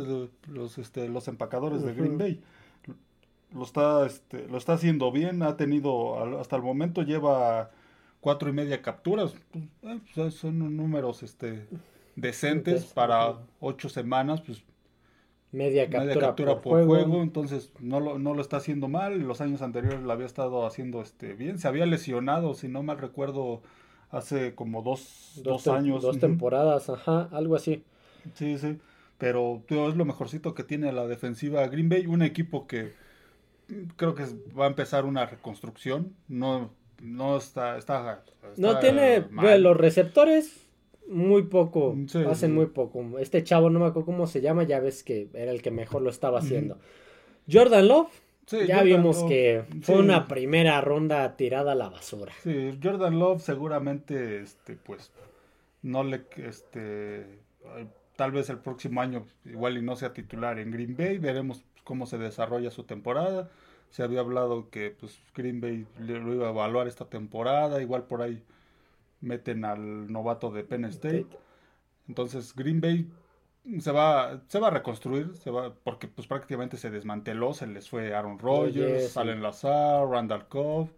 los 0.48 0.78
este, 0.78 1.08
los 1.08 1.28
empacadores 1.30 1.82
de 1.84 1.94
Green 1.94 2.18
Bay. 2.18 2.42
Lo 3.54 3.64
está 3.64 4.06
este, 4.06 4.48
lo 4.50 4.58
está 4.58 4.74
haciendo 4.74 5.12
bien 5.12 5.42
ha 5.42 5.56
tenido 5.56 6.38
hasta 6.40 6.58
el 6.58 6.62
momento 6.62 7.04
lleva 7.04 7.72
cuatro 8.20 8.50
y 8.50 8.54
media 8.54 8.82
capturas. 8.82 9.34
Eh, 9.84 10.00
pues, 10.14 10.34
son 10.34 10.76
números 10.76 11.24
este 11.24 11.68
decentes 12.18 12.86
para 12.86 13.38
ocho 13.60 13.88
semanas 13.88 14.42
pues 14.42 14.64
media 15.56 15.90
captura, 15.90 16.62
por, 16.62 16.86
juego. 16.86 17.24
entonces 17.24 17.72
no 17.80 18.00
lo, 18.00 18.20
no 18.20 18.34
lo 18.34 18.42
está 18.42 18.58
haciendo 18.58 18.88
mal. 18.88 19.20
Los 19.20 19.42
años 19.42 19.62
anteriores 19.62 20.02
lo 20.02 20.12
había 20.12 20.26
estado 20.26 20.66
haciendo 20.66 21.02
este 21.02 21.34
bien. 21.34 21.58
Se 21.58 21.68
había 21.68 21.86
lesionado, 21.86 22.54
si 22.54 22.68
no 22.68 22.84
mal 22.84 22.98
recuerdo, 22.98 23.62
hace 24.12 24.54
como 24.54 24.82
dos, 24.82 25.42
dos, 25.44 25.68
años. 25.68 26.04
Dos 26.04 26.20
temporadas, 26.20 26.90
ajá, 26.90 27.30
algo 27.32 27.56
así. 27.56 27.84
Sí, 28.34 28.58
sí. 28.58 28.78
Pero 29.18 29.64
es 29.70 29.96
lo 29.96 30.06
mejorcito 30.06 30.54
que 30.54 30.64
tiene 30.64 30.92
la 30.92 31.08
defensiva 31.08 31.66
Green 31.68 31.88
Bay, 31.88 32.06
un 32.06 32.22
equipo 32.22 32.68
que 32.68 32.94
creo 33.96 34.14
que 34.14 34.26
va 34.58 34.66
a 34.66 34.68
empezar 34.68 35.06
una 35.06 35.26
reconstrucción. 35.26 36.14
No, 36.28 36.72
no 37.02 37.38
está, 37.38 37.78
está, 37.78 38.24
no 38.58 38.80
tiene 38.80 39.26
los 39.58 39.78
receptores 39.78 40.65
muy 41.08 41.44
poco, 41.44 41.96
hacen 42.30 42.54
muy 42.54 42.68
poco. 42.68 43.20
Este 43.20 43.44
chavo, 43.44 43.70
no 43.70 43.80
me 43.80 43.86
acuerdo 43.86 44.06
cómo 44.06 44.28
se 44.28 44.42
llama, 44.42 44.64
ya 44.64 44.80
ves 44.80 45.04
que 45.04 45.30
era 45.34 45.52
el 45.52 45.62
que 45.62 45.72
mejor 45.72 46.02
lo 46.02 46.10
estaba 46.10 46.40
haciendo. 46.40 46.78
Jordan 47.52 47.88
Love, 47.88 48.12
ya 48.68 48.84
vimos 48.84 49.24
que 49.24 49.66
fue 49.82 50.00
una 50.00 50.28
primera 50.28 50.82
ronda 50.82 51.36
tirada 51.36 51.74
a 51.74 51.76
la 51.76 51.90
basura. 51.90 52.34
Sí, 52.42 52.78
Jordan 52.82 53.20
Love 53.20 53.42
seguramente, 53.42 54.42
este, 54.42 54.76
pues, 54.76 55.12
no 55.82 56.04
le, 56.04 56.26
este, 56.38 57.26
tal 58.16 58.32
vez 58.32 58.50
el 58.50 58.60
próximo 58.60 59.02
año 59.02 59.26
igual 59.46 59.78
y 59.78 59.82
no 59.82 59.96
sea 59.96 60.14
titular 60.14 60.60
en 60.60 60.72
Green 60.72 60.96
Bay, 60.98 61.18
veremos 61.18 61.64
cómo 61.84 62.06
se 62.06 62.18
desarrolla 62.18 62.72
su 62.72 62.84
temporada. 62.84 63.50
Se 63.92 64.04
había 64.04 64.20
hablado 64.22 64.70
que, 64.70 64.90
pues, 64.90 65.20
Green 65.36 65.62
Bay 65.62 65.86
lo 66.00 66.34
iba 66.34 66.48
a 66.48 66.52
evaluar 66.52 66.88
esta 66.88 67.06
temporada, 67.06 67.82
igual 67.82 68.04
por 68.04 68.22
ahí 68.22 68.44
meten 69.26 69.66
al 69.66 70.12
novato 70.12 70.52
de 70.52 70.64
Penn 70.64 70.86
State. 70.86 71.28
Entonces 72.08 72.56
Green 72.56 72.80
Bay 72.80 73.08
se 73.80 73.92
va, 73.92 74.42
se 74.48 74.60
va 74.60 74.68
a 74.68 74.72
reconstruir, 74.72 75.36
se 75.36 75.50
va, 75.50 75.74
porque 75.74 76.08
pues 76.08 76.28
prácticamente 76.28 76.78
se 76.78 76.90
desmanteló, 76.90 77.54
se 77.54 77.68
les 77.68 77.90
fue 77.90 78.14
Aaron 78.14 78.38
Rodgers, 78.38 79.18
Allen 79.18 79.42
Lazar, 79.42 80.08
Randall 80.08 80.48
Cobb. 80.48 80.90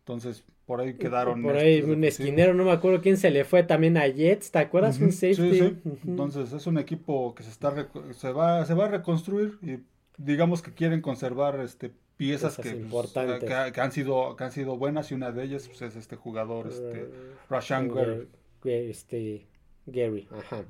Entonces, 0.00 0.44
por 0.66 0.80
ahí 0.80 0.94
quedaron. 0.94 1.42
Por 1.42 1.56
ahí 1.56 1.82
un 1.82 2.04
esquinero, 2.04 2.54
no 2.54 2.64
me 2.64 2.70
acuerdo 2.70 3.02
quién 3.02 3.16
se 3.16 3.30
le 3.30 3.44
fue 3.44 3.64
también 3.64 3.96
a 3.96 4.06
Jets, 4.06 4.50
¿te 4.50 4.58
acuerdas? 4.58 4.98
un 5.00 5.12
safety. 5.12 5.78
Entonces, 6.06 6.52
es 6.52 6.66
un 6.66 6.78
equipo 6.78 7.34
que 7.34 7.42
se 7.42 7.50
está 7.50 7.74
se 8.12 8.32
va, 8.32 8.64
se 8.64 8.74
va 8.74 8.86
a 8.86 8.88
reconstruir 8.88 9.58
y 9.62 9.78
digamos 10.16 10.62
que 10.62 10.72
quieren 10.72 11.02
conservar 11.02 11.60
este 11.60 11.92
piezas, 12.16 12.56
que, 12.56 12.70
pues, 12.72 13.12
que, 13.12 13.80
han 13.80 13.92
sido, 13.92 14.36
que 14.36 14.44
han 14.44 14.52
sido 14.52 14.76
buenas 14.76 15.10
y 15.10 15.14
una 15.14 15.32
de 15.32 15.44
ellas 15.44 15.68
pues, 15.68 15.82
es 15.82 15.96
este 15.96 16.16
jugador, 16.16 16.68
este, 16.68 17.04
uh, 17.04 17.08
Rashan 17.50 17.88
Gary. 17.88 18.28
Este, 18.64 19.46
Gary, 19.86 20.26
ajá. 20.30 20.64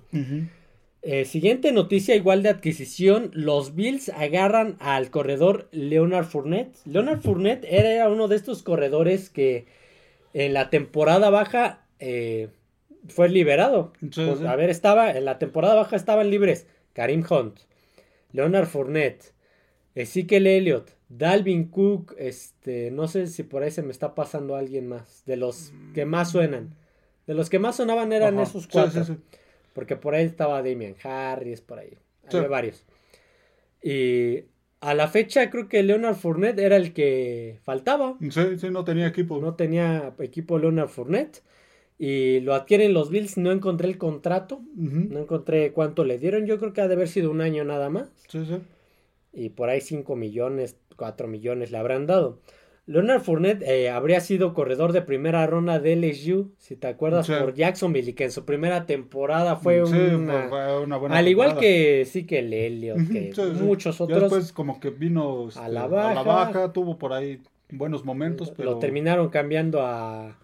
Eh, 1.08 1.24
siguiente 1.24 1.70
noticia 1.70 2.16
igual 2.16 2.42
de 2.42 2.48
adquisición, 2.48 3.30
los 3.32 3.76
Bills 3.76 4.08
agarran 4.08 4.76
al 4.80 5.10
corredor 5.10 5.68
Leonard 5.70 6.26
Fournette. 6.26 6.76
Leonard 6.84 7.20
Fournette 7.20 7.64
era 7.70 8.08
uno 8.08 8.26
de 8.26 8.34
estos 8.34 8.64
corredores 8.64 9.30
que 9.30 9.66
en 10.34 10.52
la 10.52 10.68
temporada 10.68 11.30
baja 11.30 11.86
eh, 12.00 12.48
fue 13.06 13.28
liberado. 13.28 13.92
Pues, 14.00 14.42
a 14.42 14.56
ver, 14.56 14.68
estaba, 14.68 15.12
en 15.12 15.24
la 15.24 15.38
temporada 15.38 15.76
baja 15.76 15.94
estaban 15.94 16.28
libres 16.28 16.66
Karim 16.92 17.24
Hunt, 17.30 17.60
Leonard 18.32 18.66
Fournette, 18.66 19.32
Ezekiel 19.94 20.48
Elliott, 20.48 20.95
Dalvin 21.08 21.68
Cook, 21.68 22.14
este, 22.18 22.90
no 22.90 23.06
sé 23.06 23.26
si 23.28 23.42
por 23.42 23.62
ahí 23.62 23.70
se 23.70 23.82
me 23.82 23.92
está 23.92 24.14
pasando 24.14 24.56
alguien 24.56 24.88
más, 24.88 25.22
de 25.24 25.36
los 25.36 25.72
que 25.94 26.04
más 26.04 26.32
suenan. 26.32 26.74
De 27.26 27.34
los 27.34 27.50
que 27.50 27.58
más 27.58 27.76
sonaban 27.76 28.12
eran 28.12 28.38
esos 28.38 28.66
cuatro. 28.66 29.04
Porque 29.72 29.96
por 29.96 30.14
ahí 30.14 30.24
estaba 30.24 30.62
Damian 30.62 30.94
Harris, 31.02 31.60
por 31.60 31.78
ahí. 31.78 31.98
Había 32.28 32.48
varios. 32.48 32.84
Y 33.82 34.44
a 34.80 34.94
la 34.94 35.08
fecha 35.08 35.50
creo 35.50 35.68
que 35.68 35.82
Leonard 35.82 36.16
Fournette 36.16 36.60
era 36.60 36.76
el 36.76 36.92
que 36.92 37.58
faltaba. 37.62 38.16
Sí, 38.20 38.58
sí, 38.58 38.70
no 38.70 38.84
tenía 38.84 39.06
equipo. 39.06 39.38
No 39.38 39.54
tenía 39.54 40.14
equipo 40.20 40.58
Leonard 40.58 40.88
Fournette. 40.88 41.42
Y 41.98 42.40
lo 42.40 42.54
adquieren 42.54 42.94
los 42.94 43.10
Bills. 43.10 43.36
No 43.36 43.52
encontré 43.52 43.88
el 43.88 43.98
contrato. 43.98 44.62
No 44.74 45.18
encontré 45.18 45.72
cuánto 45.72 46.04
le 46.04 46.18
dieron. 46.18 46.46
Yo 46.46 46.58
creo 46.58 46.72
que 46.72 46.80
ha 46.80 46.88
de 46.88 46.94
haber 46.94 47.08
sido 47.08 47.30
un 47.30 47.40
año 47.40 47.64
nada 47.64 47.90
más. 47.90 48.10
Sí, 48.28 48.44
sí. 48.46 48.58
Y 49.32 49.50
por 49.50 49.68
ahí 49.68 49.82
5 49.82 50.16
millones, 50.16 50.76
4 50.96 51.28
millones 51.28 51.70
le 51.70 51.78
habrán 51.78 52.06
dado. 52.06 52.40
Leonard 52.86 53.20
Fournette 53.20 53.62
eh, 53.62 53.90
habría 53.90 54.20
sido 54.20 54.54
corredor 54.54 54.92
de 54.92 55.02
primera 55.02 55.44
ronda 55.48 55.80
de 55.80 55.96
LSU, 55.96 56.52
si 56.56 56.76
te 56.76 56.86
acuerdas, 56.86 57.28
por 57.28 57.52
Jacksonville, 57.52 58.10
y 58.10 58.12
que 58.12 58.24
en 58.24 58.30
su 58.30 58.44
primera 58.44 58.86
temporada 58.86 59.56
fue, 59.56 59.82
una, 59.82 60.46
buena 60.96 61.16
Al 61.16 61.26
igual 61.26 61.58
que 61.58 62.06
sí 62.08 62.26
que 62.26 62.38
el 62.38 62.52
Elliot, 62.52 62.96
que 63.10 63.32
muchos 63.60 64.00
otros. 64.00 64.22
después 64.22 64.52
como 64.52 64.78
que 64.78 64.90
vino 64.90 65.48
a, 65.56 65.68
la 65.68 65.86
este, 65.86 66.22
baja, 66.22 66.72
tuvo 66.72 66.96
por 66.96 67.12
ahí 67.12 67.42
buenos 67.70 68.04
momentos, 68.04 68.52
pero... 68.56 68.72
Lo 68.72 68.78
terminaron 68.78 69.30
cambiando 69.30 69.82
a, 69.82 70.38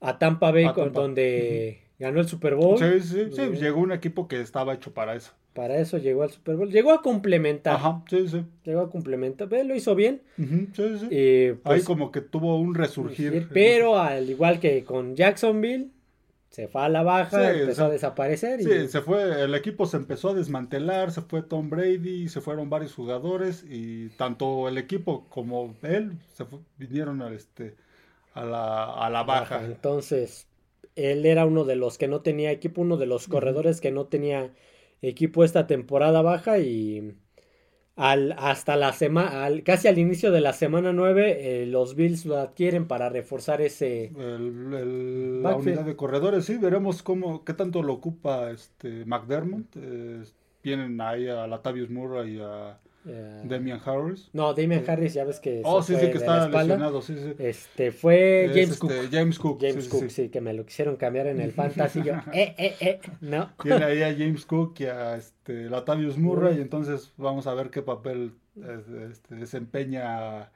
a 0.00 0.18
Tampa 0.20 0.52
Bay, 0.52 0.72
Con, 0.72 0.92
donde 0.92 1.82
ganó 1.98 2.20
el 2.20 2.28
Super 2.28 2.54
Bowl. 2.54 2.78
Sí, 2.78 3.00
sí, 3.00 3.26
sí, 3.32 3.42
llegó 3.56 3.80
un 3.80 3.90
equipo 3.90 4.28
que 4.28 4.40
estaba 4.40 4.72
hecho 4.72 4.94
para 4.94 5.16
eso. 5.16 5.32
Para 5.60 5.76
eso 5.76 5.98
llegó 5.98 6.22
al 6.22 6.30
Super 6.30 6.56
Bowl. 6.56 6.70
Llegó 6.72 6.90
a 6.90 7.02
complementar. 7.02 7.74
Ajá, 7.74 8.02
sí, 8.08 8.26
sí. 8.28 8.42
Llegó 8.64 8.80
a 8.80 8.90
complementar. 8.90 9.46
lo 9.52 9.74
hizo 9.74 9.94
bien. 9.94 10.22
sí, 10.38 10.72
sí. 10.74 11.14
Ahí 11.14 11.52
pues, 11.62 11.84
como 11.84 12.10
que 12.10 12.22
tuvo 12.22 12.58
un 12.58 12.74
resurgir. 12.74 13.46
Pero 13.52 13.98
al 13.98 14.30
igual 14.30 14.58
que 14.58 14.82
con 14.84 15.16
Jacksonville, 15.16 15.88
se 16.48 16.66
fue 16.66 16.80
a 16.80 16.88
la 16.88 17.02
baja, 17.02 17.52
empezó 17.52 17.84
a 17.84 17.90
desaparecer. 17.90 18.62
Sí, 18.62 18.88
se 18.88 19.02
fue, 19.02 19.44
el 19.44 19.54
equipo 19.54 19.84
se 19.84 19.98
empezó 19.98 20.30
a 20.30 20.34
desmantelar, 20.34 21.12
se 21.12 21.20
fue 21.20 21.42
Tom 21.42 21.68
Brady, 21.68 22.30
se 22.30 22.40
fueron 22.40 22.70
varios 22.70 22.94
jugadores 22.94 23.62
y 23.68 24.08
tanto 24.16 24.66
el 24.66 24.78
equipo 24.78 25.26
como 25.28 25.74
él 25.82 26.12
se 26.32 26.46
vinieron 26.78 27.20
a, 27.20 27.34
este, 27.34 27.74
a, 28.32 28.46
la, 28.46 28.84
a 28.94 29.10
la 29.10 29.24
baja. 29.24 29.62
Entonces, 29.62 30.46
él 30.96 31.26
era 31.26 31.44
uno 31.44 31.64
de 31.64 31.76
los 31.76 31.98
que 31.98 32.08
no 32.08 32.22
tenía 32.22 32.50
equipo, 32.50 32.80
uno 32.80 32.96
de 32.96 33.04
los 33.04 33.28
corredores 33.28 33.82
que 33.82 33.90
no 33.90 34.06
tenía 34.06 34.54
equipo 35.02 35.44
esta 35.44 35.66
temporada 35.66 36.22
baja 36.22 36.58
y 36.58 37.14
al, 37.96 38.34
hasta 38.38 38.76
la 38.76 38.92
semana, 38.92 39.48
casi 39.62 39.88
al 39.88 39.98
inicio 39.98 40.30
de 40.30 40.40
la 40.40 40.52
semana 40.52 40.92
9, 40.92 41.62
eh, 41.62 41.66
los 41.66 41.94
Bills 41.94 42.24
lo 42.24 42.38
adquieren 42.38 42.86
para 42.86 43.08
reforzar 43.10 43.60
ese... 43.60 44.10
la 44.14 45.56
unidad 45.56 45.84
de 45.84 45.96
corredores, 45.96 46.46
sí, 46.46 46.56
veremos 46.56 47.02
cómo, 47.02 47.44
qué 47.44 47.52
tanto 47.54 47.82
lo 47.82 47.94
ocupa 47.94 48.50
este 48.50 49.04
McDermott. 49.04 49.76
Eh, 49.76 50.22
tienen 50.62 51.00
ahí 51.00 51.28
a 51.28 51.46
Latavius 51.46 51.90
Murray 51.90 52.36
y 52.36 52.40
a 52.40 52.78
Damian 53.04 53.80
Harris. 53.84 54.28
No, 54.32 54.52
Damian 54.52 54.84
Harris 54.86 55.14
ya 55.14 55.24
ves 55.24 55.40
que. 55.40 55.62
Oh, 55.64 55.82
sí, 55.82 55.94
sí, 55.96 56.10
que 56.10 56.18
está 56.18 56.48
lesionado, 56.48 57.00
sí, 57.00 57.16
sí. 57.16 57.34
Este, 57.38 57.92
fue 57.92 58.50
James 58.52 58.78
Cook. 58.78 58.90
Este, 58.90 59.16
James 59.16 59.38
Cook. 59.38 59.60
James 59.60 59.88
Cook, 59.88 60.10
sí. 60.10 60.28
que 60.28 60.40
me 60.40 60.52
lo 60.52 60.66
quisieron 60.66 60.96
cambiar 60.96 61.26
en 61.26 61.40
el 61.40 61.52
Fantasy. 61.52 62.02
yo, 62.02 62.14
eh, 62.32 62.54
eh, 62.58 62.76
eh, 62.80 63.00
no. 63.20 63.50
Tiene 63.62 63.84
ahí 63.84 64.02
a 64.02 64.12
James 64.12 64.44
Cook 64.44 64.74
y 64.80 64.84
a 64.84 65.16
este, 65.16 65.70
Latavius 65.70 66.18
Murray, 66.18 66.58
y 66.58 66.60
entonces 66.60 67.12
vamos 67.16 67.46
a 67.46 67.54
ver 67.54 67.70
qué 67.70 67.80
papel 67.80 68.34
este, 68.56 69.34
desempeña 69.34 70.50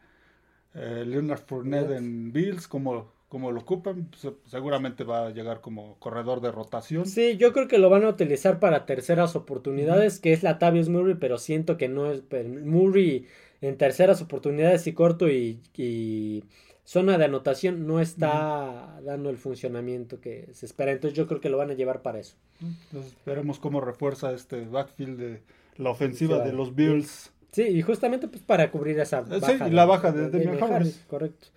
Leonard 0.75 1.41
Fournette 1.47 1.93
en 1.93 2.33
Bills, 2.33 2.69
como 2.69 3.14
como 3.35 3.51
lo 3.51 3.63
ocupan, 3.63 4.09
seguramente 4.47 5.03
va 5.03 5.27
a 5.27 5.31
llegar 5.31 5.61
como 5.61 5.97
corredor 5.99 6.41
de 6.41 6.53
rotación. 6.53 7.05
Sí, 7.05 7.37
yo 7.37 7.53
creo 7.53 7.67
que 7.67 7.79
lo 7.79 7.91
van 7.91 8.05
a 8.05 8.09
utilizar 8.09 8.61
para 8.61 8.87
terceras 8.87 9.35
oportunidades, 9.35 10.21
que 10.21 10.33
es 10.33 10.45
la 10.45 10.61
Tavius 10.61 10.89
Murray, 10.89 11.17
pero 11.17 11.39
siento 11.39 11.77
que 11.77 11.89
no 11.89 12.13
es 12.13 12.23
Murray 12.31 13.27
en 13.61 13.77
terceras 13.77 14.23
oportunidades 14.23 14.87
y 14.87 14.93
corto 14.93 15.29
y, 15.29 16.45
zona 16.85 17.19
de 17.19 17.25
anotación 17.25 17.89
no 17.89 17.99
está 17.99 19.01
dando 19.03 19.31
el 19.31 19.39
funcionamiento 19.39 20.21
que 20.21 20.51
se 20.53 20.67
espera. 20.67 20.93
Entonces 20.93 21.17
yo 21.17 21.27
creo 21.27 21.41
que 21.41 21.49
lo 21.49 21.59
van 21.59 21.73
a 21.73 21.75
llevar 21.75 22.03
para 22.03 22.21
eso. 22.21 22.37
Entonces 22.61 23.17
veremos 23.27 23.59
cómo 23.59 23.81
refuerza 23.81 24.31
este 24.31 24.65
backfield 24.65 25.19
de 25.19 25.43
la 25.77 25.91
ofensiva 25.91 26.39
de 26.39 26.53
los 26.53 26.77
Bills. 26.77 27.33
Sí, 27.51 27.63
y 27.63 27.83
justamente 27.83 28.29
pues 28.29 28.45
para 28.45 28.71
cubrir 28.71 28.97
esa 29.01 29.23
baja. 29.23 29.67
Sí, 29.67 29.73
la 29.73 29.87
baja 29.87 30.13
de, 30.13 30.31
de, 30.31 30.93
Correcto. 31.09 31.49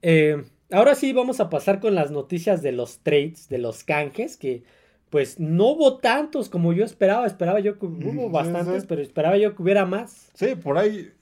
Eh, 0.00 0.42
Ahora 0.70 0.94
sí 0.94 1.12
vamos 1.12 1.40
a 1.40 1.48
pasar 1.48 1.80
con 1.80 1.94
las 1.94 2.10
noticias 2.10 2.62
de 2.62 2.72
los 2.72 2.98
trades, 3.00 3.48
de 3.48 3.58
los 3.58 3.84
canjes, 3.84 4.36
que 4.36 4.64
pues 5.10 5.38
no 5.38 5.68
hubo 5.68 5.98
tantos 5.98 6.48
como 6.48 6.72
yo 6.72 6.84
esperaba. 6.84 7.26
Esperaba 7.26 7.60
yo 7.60 7.78
que 7.78 7.86
hubo 7.86 8.28
bastantes, 8.28 8.84
pero 8.86 9.00
esperaba 9.00 9.36
yo 9.36 9.54
que 9.54 9.62
hubiera 9.62 9.86
más. 9.86 10.30
Sí, 10.34 10.56
por 10.56 10.78
ahí 10.78 11.12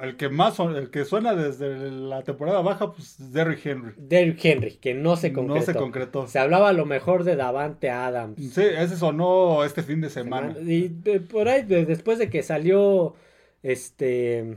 el 0.00 0.16
que 0.16 0.28
más 0.28 0.58
el 0.60 0.90
que 0.90 1.04
suena 1.04 1.34
desde 1.34 1.90
la 1.90 2.22
temporada 2.22 2.62
baja, 2.62 2.92
pues 2.92 3.16
Derrick 3.32 3.66
Henry. 3.66 3.94
Derrick 3.98 4.44
Henry, 4.44 4.74
que 4.76 4.94
no 4.94 5.16
se 5.16 5.32
concretó. 5.32 5.58
No 5.58 5.66
se 5.66 5.74
concretó. 5.74 6.26
Se 6.28 6.38
hablaba 6.38 6.68
a 6.68 6.72
lo 6.72 6.86
mejor 6.86 7.24
de 7.24 7.34
Davante 7.34 7.90
Adams. 7.90 8.36
Sí, 8.54 8.62
ese 8.62 8.96
sonó 8.96 9.64
este 9.64 9.82
fin 9.82 10.00
de 10.00 10.10
semana. 10.10 10.54
Y 10.64 10.88
por 10.88 11.48
ahí, 11.48 11.62
después 11.64 12.18
de 12.18 12.30
que 12.30 12.42
salió 12.44 13.14
este. 13.62 14.56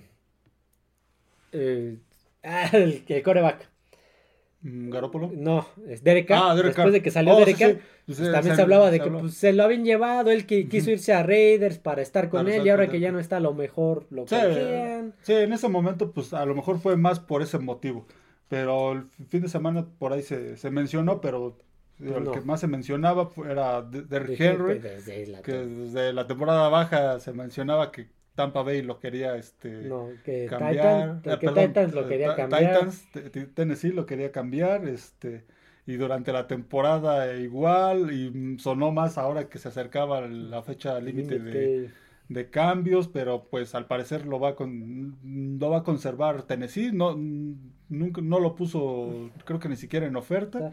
Eh, 1.51 1.97
el, 2.73 3.03
el 3.07 3.23
coreback. 3.23 3.74
Mm, 4.65 4.89
¿Garópolo? 4.89 5.31
No, 5.31 5.67
es 5.87 6.03
Derek 6.03 6.27
Carr. 6.27 6.41
Ah, 6.43 6.55
Después 6.55 6.91
de 6.91 7.03
que 7.03 7.11
salió 7.11 7.35
oh, 7.35 7.39
Derek 7.39 7.83
pues, 8.07 8.17
también 8.17 8.55
se, 8.55 8.61
hablaba 8.63 8.89
de 8.89 8.99
que 8.99 9.11
pues, 9.11 9.35
se 9.35 9.53
lo 9.53 9.63
habían 9.63 9.85
llevado, 9.85 10.31
él 10.31 10.47
que 10.47 10.67
quiso 10.67 10.89
irse 10.89 11.13
a 11.13 11.21
Raiders 11.21 11.77
para 11.77 12.01
estar 12.01 12.29
con 12.29 12.47
él 12.47 12.65
y 12.65 12.69
ahora 12.69 12.89
que 12.89 12.99
ya 12.99 13.11
no 13.11 13.19
está, 13.19 13.37
a 13.37 13.41
lo 13.41 13.53
mejor 13.53 14.07
lo 14.09 14.25
sí, 14.27 14.35
sí, 15.21 15.33
en 15.33 15.53
ese 15.53 15.67
momento, 15.67 16.11
pues 16.11 16.33
a 16.33 16.43
lo 16.45 16.55
mejor 16.55 16.79
fue 16.79 16.97
más 16.97 17.19
por 17.19 17.43
ese 17.43 17.59
motivo. 17.59 18.07
Pero 18.47 18.93
el 18.93 19.03
fin 19.29 19.41
de 19.43 19.49
semana 19.49 19.85
por 19.99 20.13
ahí 20.13 20.23
se, 20.23 20.57
se 20.57 20.71
mencionó, 20.71 21.21
pero 21.21 21.59
el 21.99 22.31
que 22.31 22.41
más 22.41 22.59
se 22.59 22.67
mencionaba 22.67 23.29
era 23.47 23.83
Derrick 23.83 24.41
Henry, 24.41 24.81
que 25.43 25.53
desde 25.53 26.11
la 26.11 26.25
temporada 26.25 26.69
baja 26.69 27.19
se 27.19 27.33
mencionaba 27.33 27.91
que 27.91 28.07
Tampa 28.35 28.61
Bay 28.61 28.81
lo 28.81 28.99
quería 28.99 29.35
este 29.37 29.89
cambiar. 30.49 31.21
Eh, 31.23 31.37
Titans 31.37 31.93
lo 31.93 32.07
quería 32.07 32.35
cambiar. 32.35 32.89
Tennessee 33.53 33.91
lo 33.91 34.05
quería 34.05 34.31
cambiar, 34.31 34.87
este 34.87 35.45
y 35.87 35.95
durante 35.97 36.33
la 36.33 36.47
temporada 36.47 37.35
igual 37.35 38.11
y 38.11 38.57
sonó 38.59 38.91
más 38.91 39.17
ahora 39.17 39.49
que 39.49 39.59
se 39.59 39.67
acercaba 39.67 40.21
la 40.21 40.63
fecha 40.63 40.99
límite 40.99 41.39
de, 42.27 42.49
cambios, 42.49 43.07
pero 43.07 43.47
pues 43.51 43.75
al 43.75 43.85
parecer 43.85 44.25
lo 44.25 44.39
va 44.39 44.55
con 44.55 45.15
lo 45.59 45.69
va 45.69 45.79
a 45.79 45.83
conservar 45.83 46.43
Tennessee, 46.43 46.91
no 46.91 47.15
nunca 47.15 48.21
no 48.21 48.39
lo 48.39 48.55
puso 48.55 49.29
creo 49.45 49.59
que 49.59 49.69
ni 49.69 49.75
siquiera 49.75 50.07
en 50.07 50.15
oferta. 50.15 50.71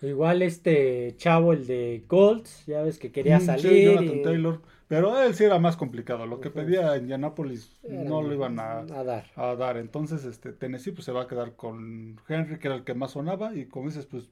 Igual 0.00 0.42
este 0.42 1.14
chavo 1.16 1.52
el 1.52 1.66
de 1.66 2.04
Colts, 2.06 2.66
ya 2.66 2.82
ves 2.82 2.98
que 2.98 3.10
quería 3.10 3.38
mm, 3.38 3.42
salir. 3.42 3.94
Jonathan 3.94 4.22
Taylor 4.22 4.60
pero 4.88 5.22
él 5.22 5.34
sí 5.34 5.44
era 5.44 5.58
más 5.58 5.76
complicado. 5.76 6.26
Lo 6.26 6.40
que 6.40 6.50
pedía 6.50 6.96
Indianapolis 6.96 7.76
no 7.88 8.22
lo 8.22 8.32
iban 8.32 8.58
a, 8.58 8.84
dar. 8.84 9.24
a, 9.34 9.54
dar. 9.54 9.76
Entonces, 9.76 10.24
este, 10.24 10.52
Tennessee 10.52 10.92
pues, 10.92 11.04
se 11.04 11.12
va 11.12 11.22
a 11.22 11.26
quedar 11.28 11.56
con 11.56 12.20
Henry, 12.28 12.58
que 12.58 12.68
era 12.68 12.76
el 12.76 12.84
que 12.84 12.94
más 12.94 13.12
sonaba. 13.12 13.54
Y 13.54 13.66
como 13.66 13.88
dices, 13.88 14.06
pues 14.06 14.30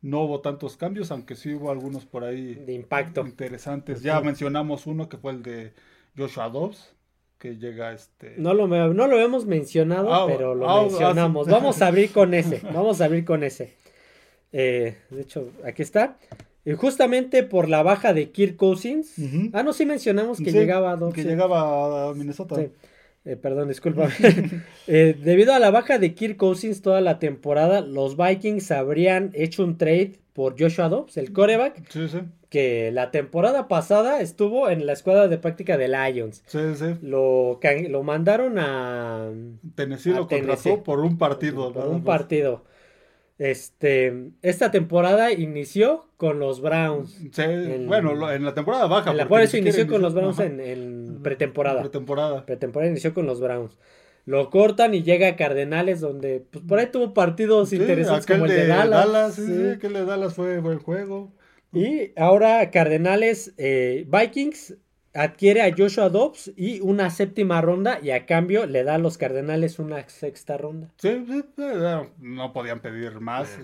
no 0.00 0.22
hubo 0.22 0.40
tantos 0.40 0.76
cambios, 0.76 1.10
aunque 1.10 1.36
sí 1.36 1.54
hubo 1.54 1.70
algunos 1.70 2.04
por 2.04 2.24
ahí. 2.24 2.54
De 2.54 2.72
impacto. 2.72 3.20
Interesantes. 3.22 4.02
Ya 4.02 4.20
mencionamos 4.20 4.86
uno 4.86 5.08
que 5.08 5.16
fue 5.16 5.32
el 5.32 5.42
de 5.42 5.72
Joshua 6.16 6.48
Dobbs 6.48 6.94
que 7.42 7.56
llega 7.56 7.92
este... 7.92 8.36
No 8.38 8.54
lo, 8.54 8.68
no 8.68 9.08
lo 9.08 9.18
hemos 9.18 9.46
mencionado, 9.46 10.14
ah, 10.14 10.26
pero 10.28 10.54
lo 10.54 10.70
ah, 10.70 10.82
mencionamos. 10.82 11.48
Vamos 11.48 11.82
a 11.82 11.88
abrir 11.88 12.12
con 12.12 12.34
ese, 12.34 12.60
vamos 12.72 13.00
a 13.00 13.06
abrir 13.06 13.24
con 13.24 13.42
ese. 13.42 13.74
Eh, 14.52 14.98
de 15.10 15.20
hecho, 15.20 15.50
aquí 15.64 15.82
está. 15.82 16.18
Y 16.64 16.72
justamente 16.74 17.42
por 17.42 17.68
la 17.68 17.82
baja 17.82 18.12
de 18.12 18.30
Kirk 18.30 18.56
Cousins. 18.56 19.14
Ah, 19.52 19.62
no, 19.62 19.72
sí 19.72 19.84
mencionamos 19.86 20.38
que 20.38 20.52
llegaba 20.52 20.92
a 20.92 21.12
Que 21.12 21.24
llegaba 21.24 22.10
a 22.10 22.14
Minnesota. 22.14 22.56
Eh, 23.24 23.36
perdón, 23.36 23.68
disculpa. 23.68 24.08
Eh, 24.88 25.16
debido 25.22 25.54
a 25.54 25.60
la 25.60 25.70
baja 25.70 25.98
de 25.98 26.14
Kirk 26.14 26.36
Cousins 26.36 26.82
toda 26.82 27.00
la 27.00 27.18
temporada, 27.18 27.80
los 27.80 28.16
Vikings 28.16 28.70
habrían 28.72 29.30
hecho 29.34 29.62
un 29.62 29.78
trade 29.78 30.18
por 30.32 30.58
Joshua 30.58 30.88
Dobbs, 30.88 31.16
el 31.16 31.32
coreback. 31.32 31.88
Sí, 31.88 32.08
sí. 32.08 32.20
Que 32.48 32.90
la 32.90 33.10
temporada 33.10 33.68
pasada 33.68 34.20
estuvo 34.20 34.68
en 34.68 34.86
la 34.86 34.92
escuadra 34.92 35.28
de 35.28 35.38
práctica 35.38 35.78
de 35.78 35.88
Lions. 35.88 36.42
Sí, 36.46 36.58
sí. 36.74 36.96
Lo, 37.00 37.60
lo 37.88 38.02
mandaron 38.02 38.58
a. 38.58 39.30
Tennessee 39.74 40.10
lo 40.10 40.26
contrató 40.26 40.82
por 40.82 41.00
un 41.00 41.16
partido. 41.16 41.72
Por 41.72 41.86
un 41.86 42.04
partido. 42.04 42.64
Este, 43.38 44.30
esta 44.42 44.70
temporada 44.70 45.32
inició 45.32 46.06
con 46.16 46.38
los 46.38 46.60
Browns. 46.60 47.18
bueno, 47.86 48.30
en 48.30 48.44
la 48.44 48.54
temporada 48.54 48.86
baja. 48.86 49.12
por 49.26 49.40
eso 49.40 49.56
inició 49.56 49.86
con 49.88 50.02
los 50.02 50.14
Browns 50.14 50.38
en, 50.38 51.20
pretemporada. 51.22 51.80
Pretemporada. 51.80 52.46
Pretemporada 52.46 52.90
inició 52.90 53.14
con 53.14 53.26
los 53.26 53.40
Browns. 53.40 53.76
Lo 54.24 54.50
cortan 54.50 54.94
y 54.94 55.02
llega 55.02 55.26
a 55.26 55.36
Cardenales, 55.36 56.00
donde 56.00 56.44
pues, 56.48 56.64
por 56.64 56.78
ahí 56.78 56.86
tuvo 56.92 57.12
partidos 57.12 57.72
interesantes 57.72 58.26
como 58.26 58.44
el 58.44 58.52
de, 58.52 58.66
Dallas. 58.68 59.34
sí, 59.34 59.44
sí, 59.44 59.68
aquel 59.70 59.94
de 59.94 60.04
Dallas 60.04 60.34
fue 60.34 60.60
buen 60.60 60.78
juego. 60.78 61.32
Y 61.72 62.12
ahora 62.16 62.70
Cardenales, 62.70 63.54
eh, 63.56 64.06
Vikings 64.06 64.76
adquiere 65.14 65.62
a 65.62 65.74
Joshua 65.76 66.08
Dobbs 66.08 66.52
y 66.56 66.80
una 66.80 67.10
séptima 67.10 67.60
ronda 67.60 67.98
y 68.02 68.10
a 68.10 68.26
cambio 68.26 68.66
le 68.66 68.84
da 68.84 68.94
a 68.94 68.98
los 68.98 69.18
Cardenales 69.18 69.78
una 69.78 70.08
sexta 70.08 70.56
ronda. 70.56 70.88
Sí, 70.96 71.24
sí 71.26 71.44
no 72.18 72.52
podían 72.52 72.80
pedir 72.80 73.20
más, 73.20 73.58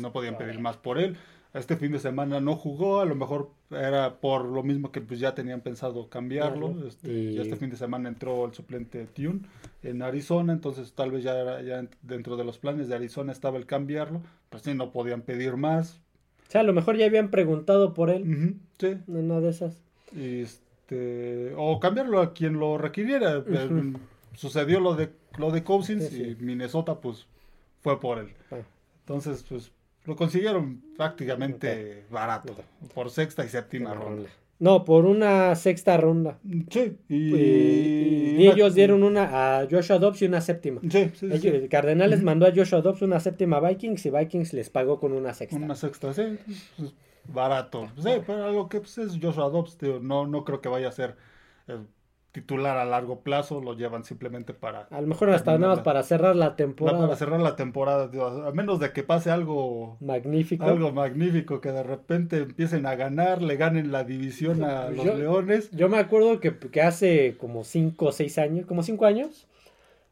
no, 0.00 0.12
podían 0.12 0.38
pedir 0.38 0.58
más 0.60 0.76
por 0.76 0.98
él. 0.98 1.16
Este 1.52 1.76
fin 1.76 1.92
de 1.92 2.00
semana 2.00 2.40
no 2.40 2.56
jugó, 2.56 3.00
a 3.00 3.04
lo 3.04 3.14
mejor 3.14 3.50
era 3.70 4.16
por 4.16 4.44
lo 4.44 4.64
mismo 4.64 4.90
que 4.90 5.00
pues 5.00 5.20
ya 5.20 5.36
tenían 5.36 5.60
pensado 5.60 6.08
cambiarlo. 6.08 6.84
Este, 6.84 7.12
y... 7.12 7.38
este 7.38 7.54
fin 7.54 7.70
de 7.70 7.76
semana 7.76 8.08
entró 8.08 8.44
el 8.44 8.54
suplente 8.54 9.06
Tune 9.06 9.42
en 9.84 10.02
Arizona, 10.02 10.52
entonces 10.52 10.92
tal 10.94 11.12
vez 11.12 11.22
ya, 11.22 11.60
ya 11.62 11.86
dentro 12.02 12.36
de 12.36 12.42
los 12.42 12.58
planes 12.58 12.88
de 12.88 12.96
Arizona 12.96 13.30
estaba 13.30 13.56
el 13.56 13.66
cambiarlo, 13.66 14.20
pues 14.50 14.64
sí, 14.64 14.74
no 14.74 14.90
podían 14.90 15.22
pedir 15.22 15.56
más. 15.56 16.00
O 16.48 16.50
sea, 16.50 16.62
a 16.62 16.64
lo 16.64 16.72
mejor 16.72 16.96
ya 16.96 17.06
habían 17.06 17.30
preguntado 17.30 17.94
por 17.94 18.10
él. 18.10 18.56
sí. 18.78 18.96
Una 19.06 19.40
de 19.40 19.50
esas. 19.50 19.78
Y 20.12 20.40
este, 20.40 20.63
o 21.56 21.80
cambiarlo 21.80 22.20
a 22.20 22.32
quien 22.32 22.58
lo 22.58 22.78
requiriera. 22.78 23.42
Eh, 23.46 23.92
sucedió 24.34 24.80
lo 24.80 24.94
de 24.94 25.10
lo 25.38 25.50
de 25.50 25.64
Cousins 25.64 26.12
y 26.12 26.36
Minnesota 26.40 27.00
pues 27.00 27.26
fue 27.80 28.00
por 28.00 28.18
él. 28.18 28.28
Ah. 28.50 28.58
Entonces, 29.00 29.44
pues 29.48 29.70
lo 30.04 30.16
consiguieron 30.16 30.82
prácticamente 30.96 32.04
barato, 32.10 32.54
por 32.94 33.10
sexta 33.10 33.44
y 33.44 33.48
séptima 33.48 33.94
ronda. 33.94 34.28
No, 34.60 34.84
por 34.84 35.04
una 35.04 35.54
sexta 35.56 35.96
ronda. 35.96 36.38
Sí, 36.70 36.96
y, 37.08 38.46
ellos 38.46 38.74
dieron 38.74 39.02
una 39.02 39.60
a 39.60 39.66
Joshua 39.68 39.98
Dobbs 39.98 40.22
y 40.22 40.26
una 40.26 40.40
séptima. 40.40 40.80
Sí, 40.88 41.10
sí, 41.14 41.68
Cardenales 41.68 42.22
mandó 42.22 42.46
a 42.46 42.52
Joshua 42.54 42.80
Dobbs 42.80 43.02
una 43.02 43.18
séptima 43.18 43.56
a 43.56 43.68
Vikings 43.68 44.06
y 44.06 44.10
Vikings 44.10 44.52
les 44.52 44.70
pagó 44.70 45.00
con 45.00 45.12
una 45.12 45.34
sexta. 45.34 45.56
Una 45.56 45.74
sexta, 45.74 46.12
sí. 46.12 46.38
Pues, 47.24 47.34
barato. 47.34 47.88
Sí, 47.96 48.10
pero 48.26 48.52
lo 48.52 48.68
que 48.68 48.80
pues, 48.80 48.98
es 48.98 49.18
Joshua 49.20 49.48
Dobbs, 49.48 49.78
no, 50.02 50.26
no 50.26 50.44
creo 50.44 50.60
que 50.60 50.68
vaya 50.68 50.88
a 50.88 50.92
ser 50.92 51.16
eh, 51.68 51.78
titular 52.32 52.76
a 52.76 52.84
largo 52.84 53.20
plazo, 53.20 53.60
lo 53.60 53.74
llevan 53.74 54.04
simplemente 54.04 54.54
para... 54.54 54.88
A 54.90 55.00
lo 55.00 55.06
mejor 55.06 55.30
hasta 55.30 55.56
nada 55.56 55.76
más 55.76 55.84
para 55.84 56.02
cerrar 56.02 56.34
la 56.34 56.56
temporada. 56.56 56.98
Para 56.98 57.16
cerrar 57.16 57.40
la 57.40 57.54
temporada, 57.54 58.10
a 58.46 58.50
menos 58.50 58.80
de 58.80 58.92
que 58.92 59.04
pase 59.04 59.30
algo... 59.30 59.96
Magnífico. 60.00 60.64
Algo 60.64 60.92
magnífico, 60.92 61.60
que 61.60 61.70
de 61.70 61.84
repente 61.84 62.38
empiecen 62.38 62.86
a 62.86 62.96
ganar, 62.96 63.40
le 63.40 63.56
ganen 63.56 63.92
la 63.92 64.02
división 64.02 64.64
a 64.64 64.90
los 64.90 65.04
Leones. 65.04 65.70
Yo 65.70 65.88
me 65.88 65.98
acuerdo 65.98 66.40
que, 66.40 66.58
que 66.58 66.82
hace 66.82 67.36
como 67.38 67.62
5 67.62 68.04
o 68.04 68.12
6 68.12 68.38
años, 68.38 68.66
como 68.66 68.82
5 68.82 69.06
años, 69.06 69.46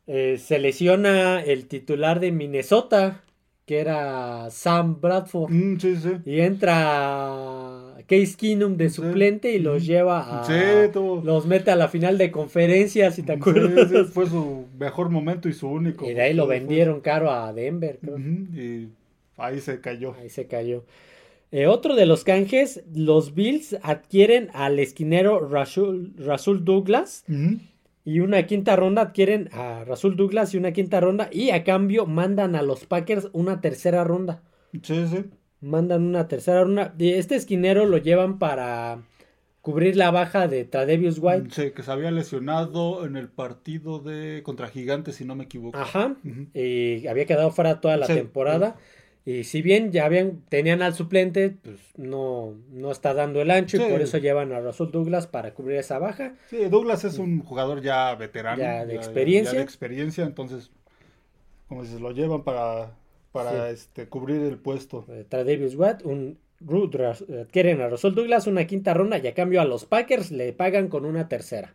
eh, 0.07 0.39
se 0.39 0.61
lesiona 0.61 1.43
el 1.43 1.67
titular 1.67 2.21
de 2.21 2.31
Minnesota 2.31 3.23
que 3.67 3.79
era 3.79 4.51
Sam 4.51 5.01
Bradford. 5.01 5.51
Mm, 5.51 5.77
y 6.25 6.41
entra 6.41 7.95
Case 8.07 8.35
Keenum 8.37 8.77
de 8.77 8.91
suplente 8.91 9.53
y 9.53 9.59
los 9.59 9.83
mm. 9.83 9.87
lleva 9.87 10.43
a. 10.43 10.91
Los 11.25 11.47
mete 11.47 11.71
a 11.71 11.77
la 11.77 11.89
final 11.89 12.19
de 12.19 12.31
conferencias, 12.31 13.15
si 13.15 13.23
te 13.23 13.33
acuerdas. 13.33 14.11
fue 14.13 14.27
su 14.27 14.67
mejor 14.79 15.11
momento 15.11 15.49
y 15.49 15.53
su 15.53 15.69
único. 15.69 16.09
Y 16.09 16.15
de 16.15 16.23
ahí 16.23 16.35
lo 16.35 16.47
vendieron 16.47 17.01
caro 17.01 17.31
a 17.31 17.53
Denver, 17.53 17.99
Y 18.55 18.89
ahí 19.37 19.61
se 19.61 19.81
cayó. 19.81 20.15
Ahí 20.21 20.29
se 20.29 20.47
cayó. 20.47 20.85
Eh, 21.53 21.67
otro 21.67 21.95
de 21.95 22.07
los 22.07 22.25
canjes, 22.25 22.83
los 22.95 23.35
Bills 23.35 23.77
adquieren 23.83 24.49
al 24.55 24.79
esquinero 24.79 25.47
Rasul, 25.47 26.15
Douglas 26.65 27.25
y 28.05 28.21
una 28.21 28.47
quinta 28.47 28.77
ronda 28.77 29.03
adquieren 29.03 29.49
a 29.53 29.85
Rasul 29.85 30.17
Douglas 30.17 30.55
y 30.55 30.59
una 30.59 30.73
quinta 30.73 31.01
ronda 31.01 31.29
y 31.33 31.51
a 31.51 31.65
cambio 31.65 32.07
mandan 32.07 32.57
a 32.57 32.63
los 32.63 32.85
Packers 32.87 33.29
una 33.33 33.61
tercera 33.61 34.05
ronda. 34.05 34.43
Sí, 34.83 35.07
sí. 35.07 35.25
Mandan 35.61 36.03
una 36.03 36.27
tercera 36.27 36.63
ronda. 36.65 36.95
Y 36.99 37.11
este 37.11 37.37
esquinero 37.37 37.87
lo 37.87 37.99
llevan 37.99 38.39
para 38.39 39.03
cubrir 39.61 39.97
la 39.97 40.11
baja 40.11 40.49
de 40.49 40.65
Tradevius 40.65 41.19
White. 41.21 41.51
Sí, 41.51 41.71
que 41.71 41.85
se 41.85 41.93
había 41.93 42.11
lesionado 42.11 43.07
en 43.07 43.17
el 43.17 43.29
partido 43.29 44.01
de 44.01 44.43
contra 44.43 44.67
Gigantes, 44.67 45.17
si 45.17 45.25
no 45.25 45.37
me 45.37 45.45
equivoco. 45.45 45.79
Ajá. 45.79 46.17
Y 46.53 47.07
había 47.07 47.27
quedado 47.27 47.53
fuera 47.53 47.81
toda 47.81 47.97
la 47.97 48.09
temporada. 48.09 48.77
Y 49.25 49.45
si 49.45 49.63
bien 49.63 49.93
ya 49.93 50.07
habían, 50.07 50.43
tenían 50.49 50.83
al 50.83 50.95
suplente, 50.95 51.51
pues 51.63 51.79
no, 51.97 52.55
no 52.73 52.91
está 52.91 53.15
dando 53.15 53.41
el 53.41 53.53
ancho 53.53 53.77
y 53.77 53.91
por 53.91 54.01
eso 54.01 54.19
llevan 54.19 54.53
a 54.53 54.61
Russell 54.61 54.91
Douglas 54.91 55.29
para 55.29 55.55
cubrir 55.55 55.79
esa 55.79 55.99
baja. 55.99 56.35
Sí, 56.51 56.65
Douglas 56.69 57.05
es 57.05 57.19
un 57.19 57.41
jugador 57.41 57.83
ya 57.83 58.15
veterano. 58.17 58.61
Ya 58.61 58.85
de 58.85 58.97
experiencia. 58.97 59.59
de 59.59 59.65
experiencia, 59.65 60.25
entonces, 60.25 60.73
como 61.69 61.83
dices, 61.83 62.01
lo 62.01 62.11
llevan 62.11 62.43
para, 62.43 62.97
para 63.31 63.71
este, 63.71 64.09
cubrir 64.09 64.43
el 64.43 64.59
puesto. 64.59 65.07
Travis 65.29 65.77
Watt, 65.77 66.03
un 66.03 66.39
adquieren 67.41 67.81
a 67.81 67.89
Russell 67.89 68.15
Douglas 68.15 68.47
una 68.47 68.67
quinta 68.67 68.95
ronda 68.95 69.19
y 69.19 69.27
a 69.27 69.35
cambio 69.35 69.61
a 69.61 69.65
los 69.65 69.85
Packers 69.85 70.31
le 70.31 70.53
pagan 70.53 70.89
con 70.89 71.05
una 71.05 71.29
tercera. 71.29 71.75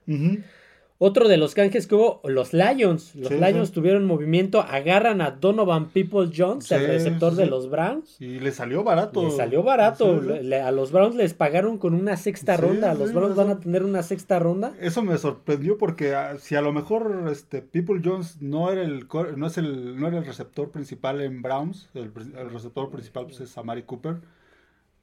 Otro 1.00 1.28
de 1.28 1.38
los 1.38 1.54
canjes 1.54 1.86
que 1.86 1.94
hubo, 1.94 2.22
los 2.24 2.54
Lions. 2.54 3.14
Los 3.16 3.32
Lions 3.32 3.72
tuvieron 3.72 4.06
movimiento, 4.06 4.62
agarran 4.62 5.22
a 5.22 5.32
Donovan 5.32 5.90
People 5.90 6.32
Jones, 6.36 6.72
el 6.72 6.88
receptor 6.88 7.36
de 7.36 7.46
los 7.46 7.70
Browns. 7.70 8.20
Y 8.20 8.40
le 8.40 8.52
salió 8.52 8.84
barato. 8.84 9.24
Le 9.24 9.32
salió 9.32 9.62
barato. 9.62 10.20
a 10.64 10.72
los 10.72 10.92
Browns 10.92 11.16
les 11.16 11.36
pagaron 11.36 11.78
con 11.78 11.94
una 11.94 12.18
sexta 12.18 12.58
ronda. 12.58 12.96
los 12.96 13.14
Browns 13.14 13.36
van 13.36 13.50
a 13.50 13.60
tener 13.60 13.84
una 13.84 14.02
sexta 14.02 14.40
ronda. 14.40 14.74
Eso 14.82 15.04
me 15.04 15.18
sorprendió 15.18 15.78
porque 15.78 16.16
ah, 16.16 16.38
si 16.40 16.56
a 16.56 16.62
lo 16.62 16.74
mejor 16.74 17.28
este 17.32 17.62
People 17.62 18.02
Jones 18.04 18.42
no 18.42 18.72
era 18.72 18.82
el 18.82 19.08
no 19.36 19.48
es 19.48 19.58
el 19.58 20.00
no 20.00 20.08
era 20.08 20.18
el 20.18 20.26
receptor 20.26 20.72
principal 20.72 21.22
en 21.22 21.42
Browns, 21.42 21.90
el, 21.94 22.12
receptor 22.52 22.90
principal 22.90 23.26
pues, 23.26 23.40
es 23.42 23.58
Amari 23.58 23.84
Cooper 23.84 24.18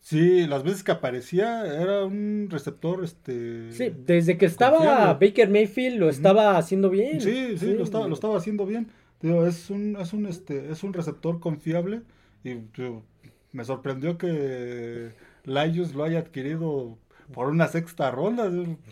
Sí, 0.05 0.47
las 0.47 0.63
veces 0.63 0.85
que 0.85 0.93
aparecía 0.93 1.65
era 1.65 2.05
un 2.05 2.49
receptor, 2.51 3.03
este... 3.03 3.73
Sí, 3.73 3.91
desde 4.05 4.37
que 4.37 4.45
estaba 4.45 5.15
Baker 5.15 5.49
Mayfield 5.49 5.99
lo 5.99 6.11
estaba 6.11 6.59
haciendo 6.59 6.91
bien. 6.91 7.23
Sí, 7.23 7.57
sí, 7.57 7.73
Lo, 7.73 7.85
estaba, 7.85 8.07
lo 8.07 8.13
estaba 8.13 8.37
haciendo 8.37 8.67
bien. 8.67 8.89
Digo, 9.23 9.47
es 9.47 9.71
un, 9.71 9.97
es 9.99 10.13
un, 10.13 10.27
este, 10.27 10.71
es 10.71 10.85
un 10.85 10.93
receptor 10.93 11.41
confiable 11.41 12.03
y 12.45 12.57
me 13.53 13.65
sorprendió 13.65 14.19
que 14.19 15.09
Lions 15.45 15.95
lo 15.95 16.05
haya 16.05 16.19
adquirido 16.19 16.99
por 17.33 17.49
una 17.49 17.69
sexta 17.69 18.11
ronda. 18.11 18.51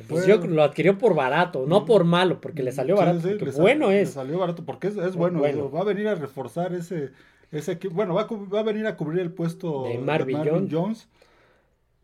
Pues 0.09 0.27
yo 0.27 0.38
lo 0.38 0.62
adquirió 0.62 0.96
por 0.96 1.14
barato, 1.14 1.66
no 1.66 1.85
por 1.85 2.05
malo, 2.05 2.40
porque 2.40 2.62
le 2.62 2.72
salió 2.72 2.96
barato. 2.96 3.29
bueno 3.59 3.90
es. 3.90 4.09
Le 4.09 4.14
salió 4.14 4.38
barato 4.38 4.64
porque 4.64 4.88
es, 4.88 4.96
es 4.96 5.14
bueno. 5.14 5.42
Va 5.70 5.81
a 5.83 5.85
venir 5.85 6.09
a 6.09 6.14
reforzar 6.14 6.72
ese 6.72 7.11
ese 7.52 7.78
bueno, 7.90 8.14
va 8.14 8.22
a, 8.22 8.26
va 8.26 8.60
a, 8.60 8.64
venir 8.64 8.86
a 8.86 8.96
cubrir 8.96 9.20
el 9.20 9.30
puesto 9.30 9.84
de 9.84 9.98
Marvin, 9.98 10.68
Jones. 10.70 11.08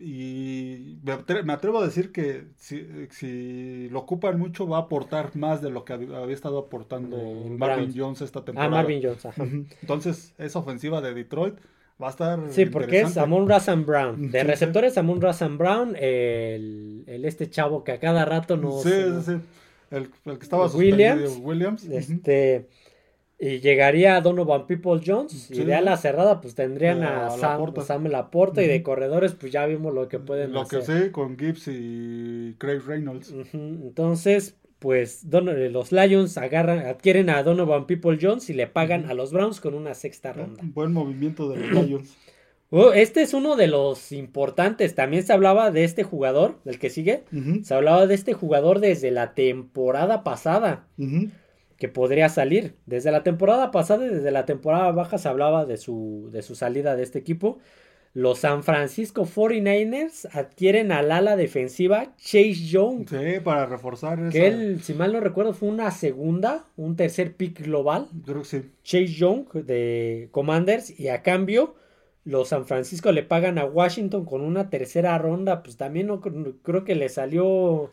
Y 0.00 0.98
me, 1.02 1.52
atrevo 1.52 1.80
a 1.80 1.84
decir 1.84 2.12
que 2.12 2.44
si, 2.56 3.88
lo 3.88 3.98
ocupan 3.98 4.38
mucho, 4.38 4.68
va 4.68 4.76
a 4.76 4.80
aportar 4.82 5.34
más 5.34 5.60
de 5.60 5.70
lo 5.70 5.84
que 5.84 5.94
había, 5.94 6.32
estado 6.32 6.58
aportando 6.58 7.16
Marvin 7.58 7.92
Jones 7.96 8.20
esta 8.20 8.40
ah, 8.40 8.44
temporada. 8.44 8.68
Ah, 8.68 8.82
Marvin 8.82 9.00
Jones, 9.02 9.26
ajá. 9.26 9.44
Entonces, 9.80 10.34
esa 10.38 10.60
ofensiva 10.60 11.00
de 11.00 11.14
Detroit 11.14 11.56
va 12.00 12.08
a 12.08 12.10
estar. 12.10 12.40
Sí, 12.50 12.66
porque 12.66 13.00
es 13.00 13.16
Amon 13.16 13.48
Razan 13.48 13.86
Brown. 13.86 14.30
De 14.30 14.44
receptores, 14.44 14.96
Amon 14.98 15.20
Razan 15.20 15.58
Brown, 15.58 15.96
el, 15.96 17.02
el, 17.06 17.24
este 17.24 17.50
chavo 17.50 17.82
que 17.82 17.92
a 17.92 17.98
cada 17.98 18.24
rato 18.24 18.56
nos. 18.56 18.82
Sí, 18.82 18.90
sí, 18.90 19.22
sí. 19.24 19.40
El, 19.90 20.10
el 20.26 20.38
que 20.38 20.44
estaba 20.44 20.66
Williams. 20.66 21.38
Williams. 21.40 21.84
Este. 21.84 22.68
Y 23.40 23.60
llegaría 23.60 24.20
Donovan 24.20 24.66
People 24.66 25.00
Jones. 25.04 25.50
Y 25.50 25.62
de 25.62 25.74
ala 25.74 25.96
cerrada, 25.96 26.40
pues 26.40 26.56
tendrían 26.56 27.04
a, 27.04 27.30
Sam, 27.30 28.06
Laporta. 28.06 28.62
Y 28.62 28.66
de 28.66 28.82
corredores, 28.82 29.34
pues 29.34 29.52
ya 29.52 29.64
vimos 29.66 29.94
lo 29.94 30.08
que 30.08 30.18
pueden 30.18 30.56
hacer. 30.56 30.80
Lo 30.80 30.84
que 30.84 30.84
sé 30.84 31.12
con 31.12 31.38
Gibbs 31.38 31.68
y 31.68 32.56
Craig 32.58 32.80
Reynolds. 32.84 33.32
Entonces, 33.52 34.56
pues 34.80 35.24
eh, 35.24 35.70
los 35.70 35.92
Lions 35.92 36.36
agarran, 36.36 36.80
adquieren 36.80 37.30
a 37.30 37.42
Donovan 37.44 37.86
People 37.86 38.18
Jones 38.20 38.50
y 38.50 38.54
le 38.54 38.66
pagan 38.66 39.06
a 39.06 39.14
los 39.14 39.32
Browns 39.32 39.60
con 39.60 39.74
una 39.74 39.94
sexta 39.94 40.32
ronda. 40.32 40.60
Un 40.62 40.74
buen 40.74 40.92
movimiento 40.92 41.48
de 41.48 41.58
los 41.58 41.70
Lions. 41.86 42.16
Oh, 42.70 42.92
este 42.92 43.22
es 43.22 43.34
uno 43.34 43.54
de 43.54 43.68
los 43.68 44.10
importantes. 44.10 44.96
También 44.96 45.22
se 45.22 45.32
hablaba 45.32 45.70
de 45.70 45.84
este 45.84 46.02
jugador, 46.02 46.58
del 46.64 46.78
que 46.78 46.90
sigue. 46.90 47.22
Se 47.62 47.72
hablaba 47.72 48.06
de 48.06 48.14
este 48.14 48.34
jugador 48.34 48.80
desde 48.80 49.10
la 49.10 49.32
temporada 49.32 50.22
pasada 50.22 50.86
que 51.78 51.88
podría 51.88 52.28
salir. 52.28 52.74
Desde 52.86 53.10
la 53.10 53.22
temporada 53.22 53.70
pasada 53.70 54.06
y 54.06 54.10
desde 54.10 54.30
la 54.30 54.44
temporada 54.44 54.90
baja 54.92 55.18
se 55.18 55.28
hablaba 55.28 55.64
de 55.64 55.76
su, 55.76 56.28
de 56.32 56.42
su 56.42 56.54
salida 56.54 56.96
de 56.96 57.04
este 57.04 57.18
equipo. 57.18 57.58
Los 58.14 58.40
San 58.40 58.64
Francisco 58.64 59.26
49ers 59.26 60.28
adquieren 60.32 60.90
al 60.90 61.12
ala 61.12 61.36
defensiva 61.36 62.16
Chase 62.16 62.66
Young. 62.66 63.08
Sí, 63.08 63.40
para 63.44 63.66
reforzar 63.66 64.30
Que 64.30 64.48
él, 64.48 64.82
si 64.82 64.94
mal 64.94 65.12
no 65.12 65.20
recuerdo, 65.20 65.52
fue 65.52 65.68
una 65.68 65.90
segunda, 65.90 66.64
un 66.76 66.96
tercer 66.96 67.36
pick 67.36 67.62
global. 67.62 68.08
Creo 68.24 68.42
que 68.42 68.48
sí. 68.48 68.62
Chase 68.82 69.06
Young 69.06 69.52
de 69.52 70.28
Commanders. 70.32 70.98
Y 70.98 71.08
a 71.08 71.22
cambio, 71.22 71.76
los 72.24 72.48
San 72.48 72.66
Francisco 72.66 73.12
le 73.12 73.22
pagan 73.22 73.56
a 73.58 73.66
Washington 73.66 74.24
con 74.24 74.40
una 74.40 74.68
tercera 74.68 75.16
ronda. 75.18 75.62
Pues 75.62 75.76
también 75.76 76.08
no, 76.08 76.20
creo 76.20 76.84
que 76.84 76.96
le 76.96 77.10
salió 77.10 77.92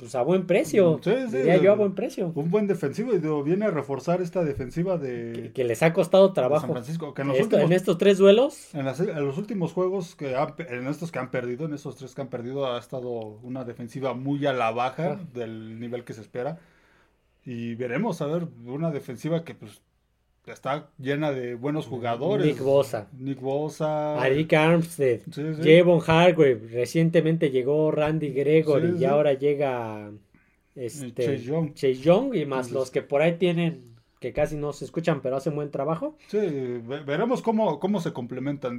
pues 0.00 0.14
a 0.14 0.22
buen 0.22 0.46
precio. 0.46 0.98
Sí, 1.04 1.12
sí, 1.28 1.36
diría 1.36 1.58
yo 1.58 1.72
a 1.72 1.74
buen 1.74 1.94
precio. 1.94 2.32
Un 2.34 2.50
buen 2.50 2.66
defensivo 2.66 3.12
y 3.12 3.18
viene 3.42 3.66
a 3.66 3.70
reforzar 3.70 4.22
esta 4.22 4.42
defensiva 4.42 4.96
de... 4.96 5.52
Que, 5.54 5.62
les 5.62 5.82
ha 5.82 5.92
costado 5.92 6.32
trabajo. 6.32 6.62
San 6.62 6.72
Francisco, 6.72 7.12
que 7.12 7.20
en, 7.20 7.72
estos 7.72 7.98
tres 7.98 8.16
duelos. 8.16 8.74
En, 8.74 8.86
los 8.86 9.36
últimos 9.36 9.74
juegos, 9.74 10.16
que 10.16 10.34
en 10.34 10.86
estos 10.88 11.12
que 11.12 11.18
han 11.18 11.30
perdido, 11.30 11.66
en 11.66 11.74
estos 11.74 11.96
tres 11.96 12.14
que 12.14 12.22
han 12.22 12.28
perdido, 12.28 12.72
ha 12.72 12.78
estado 12.78 13.10
una 13.10 13.64
defensiva 13.64 14.14
muy 14.14 14.46
a 14.46 14.54
la 14.54 14.70
baja 14.70 15.18
ah. 15.20 15.24
del 15.34 15.78
nivel 15.78 16.04
que 16.04 16.14
se 16.14 16.22
espera. 16.22 16.58
Y 17.44 17.74
veremos, 17.74 18.22
a 18.22 18.26
ver, 18.26 18.48
una 18.64 18.90
defensiva 18.90 19.44
que 19.44 19.54
pues 19.54 19.82
está 20.52 20.90
llena 20.98 21.32
de 21.32 21.54
buenos 21.54 21.86
jugadores. 21.86 22.46
Nick 22.46 22.60
Bosa. 22.62 23.08
Nick 23.18 23.40
Bosa. 23.40 24.20
Arik 24.20 24.52
Armstead. 24.52 25.20
Javon 25.62 26.00
Hargrave. 26.06 26.68
Recientemente 26.70 27.50
llegó 27.50 27.90
Randy 27.90 28.30
Gregory 28.30 28.98
y 28.98 29.04
ahora 29.04 29.34
llega 29.34 30.10
este, 30.74 31.40
Chase 31.74 31.94
Young. 31.94 32.34
y 32.34 32.46
más 32.46 32.70
los 32.70 32.90
que 32.90 33.02
por 33.02 33.22
ahí 33.22 33.36
tienen 33.36 33.90
que 34.20 34.34
casi 34.34 34.54
no 34.54 34.74
se 34.74 34.84
escuchan 34.84 35.22
pero 35.22 35.36
hacen 35.36 35.54
buen 35.54 35.70
trabajo. 35.70 36.16
Sí, 36.28 36.38
veremos 37.06 37.42
cómo, 37.42 37.80
cómo 37.80 38.00
se 38.00 38.12
complementan. 38.12 38.78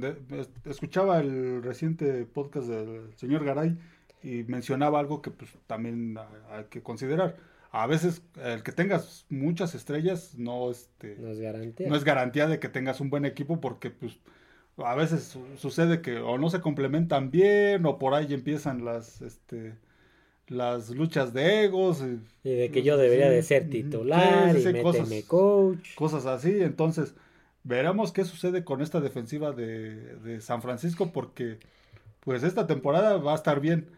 escuchaba 0.64 1.20
el 1.20 1.62
reciente 1.62 2.24
podcast 2.26 2.68
del 2.68 3.12
señor 3.16 3.44
Garay 3.44 3.76
y 4.22 4.44
mencionaba 4.44 5.00
algo 5.00 5.20
que 5.20 5.32
pues 5.32 5.50
también 5.66 6.16
hay 6.50 6.64
que 6.70 6.82
considerar 6.82 7.36
a 7.72 7.86
veces 7.86 8.22
el 8.44 8.62
que 8.62 8.70
tengas 8.70 9.24
muchas 9.30 9.74
estrellas 9.74 10.34
no, 10.36 10.70
este, 10.70 11.16
no, 11.18 11.30
es 11.30 11.40
garantía. 11.40 11.88
no 11.88 11.96
es 11.96 12.04
garantía 12.04 12.46
de 12.46 12.60
que 12.60 12.68
tengas 12.68 13.00
un 13.00 13.08
buen 13.08 13.24
equipo 13.24 13.60
porque 13.60 13.90
pues 13.90 14.18
a 14.76 14.94
veces 14.94 15.38
sucede 15.56 16.02
que 16.02 16.18
o 16.18 16.36
no 16.36 16.50
se 16.50 16.60
complementan 16.60 17.30
bien 17.30 17.86
o 17.86 17.98
por 17.98 18.12
ahí 18.12 18.32
empiezan 18.34 18.84
las 18.84 19.22
este 19.22 19.74
las 20.48 20.90
luchas 20.90 21.32
de 21.32 21.64
egos 21.64 22.02
y, 22.44 22.48
de 22.48 22.70
que 22.70 22.82
yo 22.82 22.98
debería 22.98 23.30
de 23.30 23.42
ser 23.42 23.70
titular 23.70 24.54
y 24.54 24.82
cosas, 24.82 25.10
coach. 25.26 25.94
cosas 25.94 26.26
así. 26.26 26.60
Entonces 26.60 27.14
veremos 27.64 28.12
qué 28.12 28.24
sucede 28.24 28.64
con 28.64 28.82
esta 28.82 29.00
defensiva 29.00 29.52
de, 29.52 30.16
de 30.16 30.42
San 30.42 30.60
Francisco 30.60 31.10
porque 31.10 31.58
pues 32.20 32.42
esta 32.42 32.66
temporada 32.66 33.16
va 33.16 33.32
a 33.32 33.36
estar 33.36 33.60
bien 33.60 33.88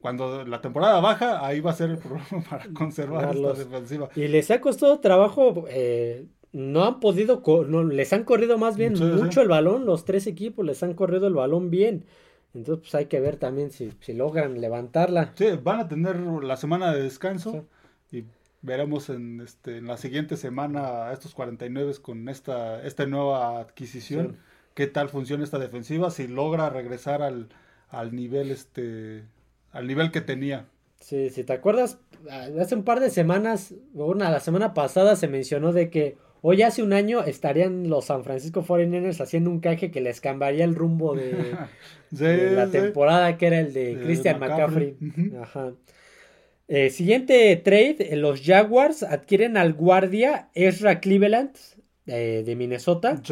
cuando 0.00 0.44
la 0.44 0.60
temporada 0.60 1.00
baja, 1.00 1.44
ahí 1.44 1.60
va 1.60 1.72
a 1.72 1.74
ser 1.74 1.90
el 1.90 1.98
problema 1.98 2.42
para 2.50 2.68
conservar 2.72 3.34
esta 3.34 3.52
defensiva. 3.52 4.08
Y 4.14 4.28
les 4.28 4.50
ha 4.50 4.60
costado 4.60 5.00
trabajo, 5.00 5.64
eh, 5.68 6.26
no 6.52 6.84
han 6.84 7.00
podido, 7.00 7.42
no, 7.66 7.84
les 7.84 8.12
han 8.12 8.24
corrido 8.24 8.58
más 8.58 8.76
bien 8.76 8.94
mucho 9.16 9.42
el 9.42 9.48
balón, 9.48 9.86
los 9.86 10.04
tres 10.04 10.26
equipos 10.26 10.64
les 10.64 10.82
han 10.82 10.94
corrido 10.94 11.26
el 11.26 11.34
balón 11.34 11.70
bien. 11.70 12.04
Entonces, 12.54 12.82
pues 12.82 12.94
hay 12.94 13.06
que 13.06 13.20
ver 13.20 13.36
también 13.36 13.70
si, 13.70 13.92
si 14.00 14.14
logran 14.14 14.60
levantarla. 14.60 15.32
Sí, 15.34 15.46
van 15.62 15.80
a 15.80 15.88
tener 15.88 16.16
la 16.16 16.56
semana 16.56 16.94
de 16.94 17.02
descanso 17.02 17.66
y 18.10 18.24
veremos 18.62 19.10
en, 19.10 19.40
este, 19.40 19.78
en 19.78 19.86
la 19.86 19.96
siguiente 19.96 20.36
semana 20.36 21.12
estos 21.12 21.34
49 21.34 21.94
con 22.00 22.28
esta, 22.28 22.82
esta 22.84 23.06
nueva 23.06 23.60
adquisición, 23.60 24.38
qué 24.74 24.86
tal 24.86 25.08
funciona 25.08 25.44
esta 25.44 25.58
defensiva, 25.58 26.10
si 26.10 26.26
logra 26.26 26.70
regresar 26.70 27.22
al, 27.22 27.48
al 27.90 28.14
nivel 28.14 28.50
este 28.50 29.24
al 29.72 29.86
nivel 29.86 30.10
que 30.10 30.20
tenía. 30.20 30.66
Sí, 31.00 31.30
si 31.30 31.44
te 31.44 31.52
acuerdas, 31.52 31.98
hace 32.60 32.74
un 32.74 32.82
par 32.82 33.00
de 33.00 33.10
semanas, 33.10 33.74
una 33.94 34.30
la 34.30 34.40
semana 34.40 34.74
pasada 34.74 35.16
se 35.16 35.28
mencionó 35.28 35.72
de 35.72 35.90
que 35.90 36.16
hoy 36.42 36.62
hace 36.62 36.82
un 36.82 36.92
año 36.92 37.22
estarían 37.22 37.88
los 37.88 38.06
San 38.06 38.24
Francisco 38.24 38.64
49ers 38.64 39.20
haciendo 39.20 39.50
un 39.50 39.60
caje 39.60 39.90
que 39.90 40.00
les 40.00 40.20
cambiaría 40.20 40.64
el 40.64 40.74
rumbo 40.74 41.14
de, 41.14 41.54
la 42.54 42.68
temporada 42.68 43.36
que 43.36 43.46
era 43.46 43.60
el 43.60 43.72
de, 43.72 43.98
Christian 44.02 44.40
McCaffrey. 44.40 44.96
Ajá. 45.40 45.72
Eh, 46.66 46.90
siguiente 46.90 47.56
trade, 47.56 48.12
eh, 48.12 48.16
los 48.16 48.42
Jaguars 48.42 49.02
adquieren 49.02 49.56
al 49.56 49.72
guardia 49.72 50.50
Ezra 50.54 51.00
Cleveland 51.00 51.52
eh, 52.06 52.42
de 52.44 52.56
Minnesota. 52.56 53.22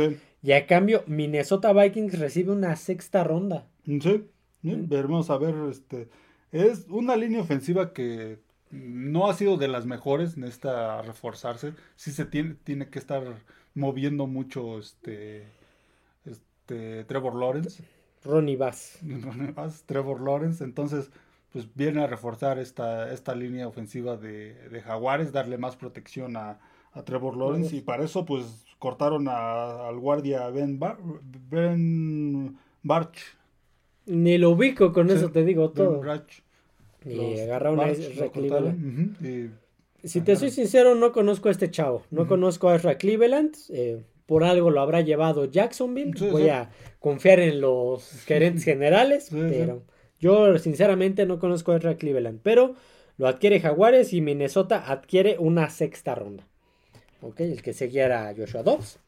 Y 0.42 0.53
a 0.53 0.66
cambio, 0.66 1.03
Minnesota 1.07 1.72
Vikings 1.72 2.18
recibe 2.18 2.53
una 2.53 2.77
sexta 2.77 3.25
ronda. 3.25 3.66
Sí, 3.85 4.25
veremos 4.62 5.29
a 5.29 5.38
ver 5.38 5.55
este 5.70 6.09
es 6.53 6.87
una 6.89 7.17
línea 7.17 7.41
ofensiva 7.41 7.93
que 7.93 8.39
no 8.71 9.29
ha 9.29 9.35
sido 9.35 9.57
de 9.57 9.69
las 9.69 9.87
mejores, 9.87 10.37
necesita 10.37 11.03
reforzarse. 11.03 11.75
Sí 11.97 12.13
se 12.13 12.25
tiene, 12.25 12.55
tiene 12.65 12.89
que 12.89 12.99
estar 12.99 13.23
moviendo 13.75 14.27
mucho 14.27 14.79
este, 14.79 15.47
este 16.25 17.05
Trevor 17.05 17.37
Lawrence. 17.37 17.85
Ronnie 18.25 18.57
Bass. 18.57 18.99
Ronnie 19.03 19.53
Bass, 19.53 19.85
Trevor 19.87 20.21
Lawrence. 20.21 20.65
Entonces, 20.65 21.11
pues 21.53 21.73
viene 21.75 22.03
a 22.03 22.07
reforzar 22.07 22.59
esta, 22.59 23.13
esta 23.13 23.35
línea 23.35 23.69
ofensiva 23.69 24.17
de, 24.17 24.55
de 24.69 24.81
Jaguares, 24.83 25.33
darle 25.33 25.59
más 25.59 25.77
protección 25.77 26.37
a, 26.37 26.59
a 26.93 27.03
Trevor 27.05 27.37
Lawrence. 27.37 27.77
Y 27.77 27.83
para 27.83 28.05
eso, 28.05 28.25
pues 28.25 28.65
cortaron 28.79 29.29
a, 29.29 29.89
al 29.89 29.99
guardia 29.99 30.49
Ben, 30.51 30.81
ben 31.49 32.59
Barch. 32.83 33.37
Ni 34.07 34.38
lo 34.38 34.51
ubico, 34.51 34.92
con 34.92 35.11
eso 35.11 35.31
te 35.31 35.45
digo 35.45 35.71
todo. 35.71 36.03
Y 37.05 37.38
agarraron 37.40 37.81
a 37.81 37.90
Ezra 37.90 38.29
Cleveland. 38.31 39.53
Si 40.03 40.21
te 40.21 40.37
soy 40.37 40.51
sincero, 40.51 40.95
no 40.95 41.12
conozco 41.12 41.49
a 41.49 41.53
este 41.53 41.71
chavo. 41.71 42.05
No 42.11 42.27
conozco 42.27 42.69
a 42.69 42.77
Ezra 42.77 42.97
Cleveland. 42.97 43.57
Eh, 43.71 44.03
por 44.27 44.45
algo 44.45 44.71
lo 44.71 44.81
habrá 44.81 45.01
llevado 45.01 45.45
Jacksonville. 45.47 46.12
Voy 46.31 46.49
a 46.49 46.71
confiar 47.01 47.40
en 47.40 47.61
los 47.61 48.25
gerentes 48.25 48.64
generales, 48.64 49.29
pero 49.31 49.83
yo 50.21 50.59
sinceramente 50.59 51.27
no 51.27 51.38
conozco 51.38 51.73
a 51.73 51.77
Ezra 51.77 51.97
Cleveland. 51.97 52.40
Pero 52.42 52.75
lo 53.19 53.29
adquiere 53.29 53.61
Jaguares 53.61 54.12
y 54.12 54.21
Minnesota 54.21 54.90
adquiere 54.90 55.37
una 55.38 55.71
sexta 55.71 56.14
ronda. 56.14 56.47
Ok, 57.23 57.40
el 57.40 57.62
que 57.62 57.73
seguía 57.73 58.05
era 58.05 58.35
Joshua 58.37 58.62
Dobbs. 58.62 58.99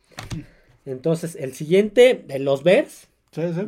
Entonces, 0.87 1.37
el 1.37 1.52
siguiente, 1.52 2.24
los 2.38 2.62
Bears. 2.62 3.08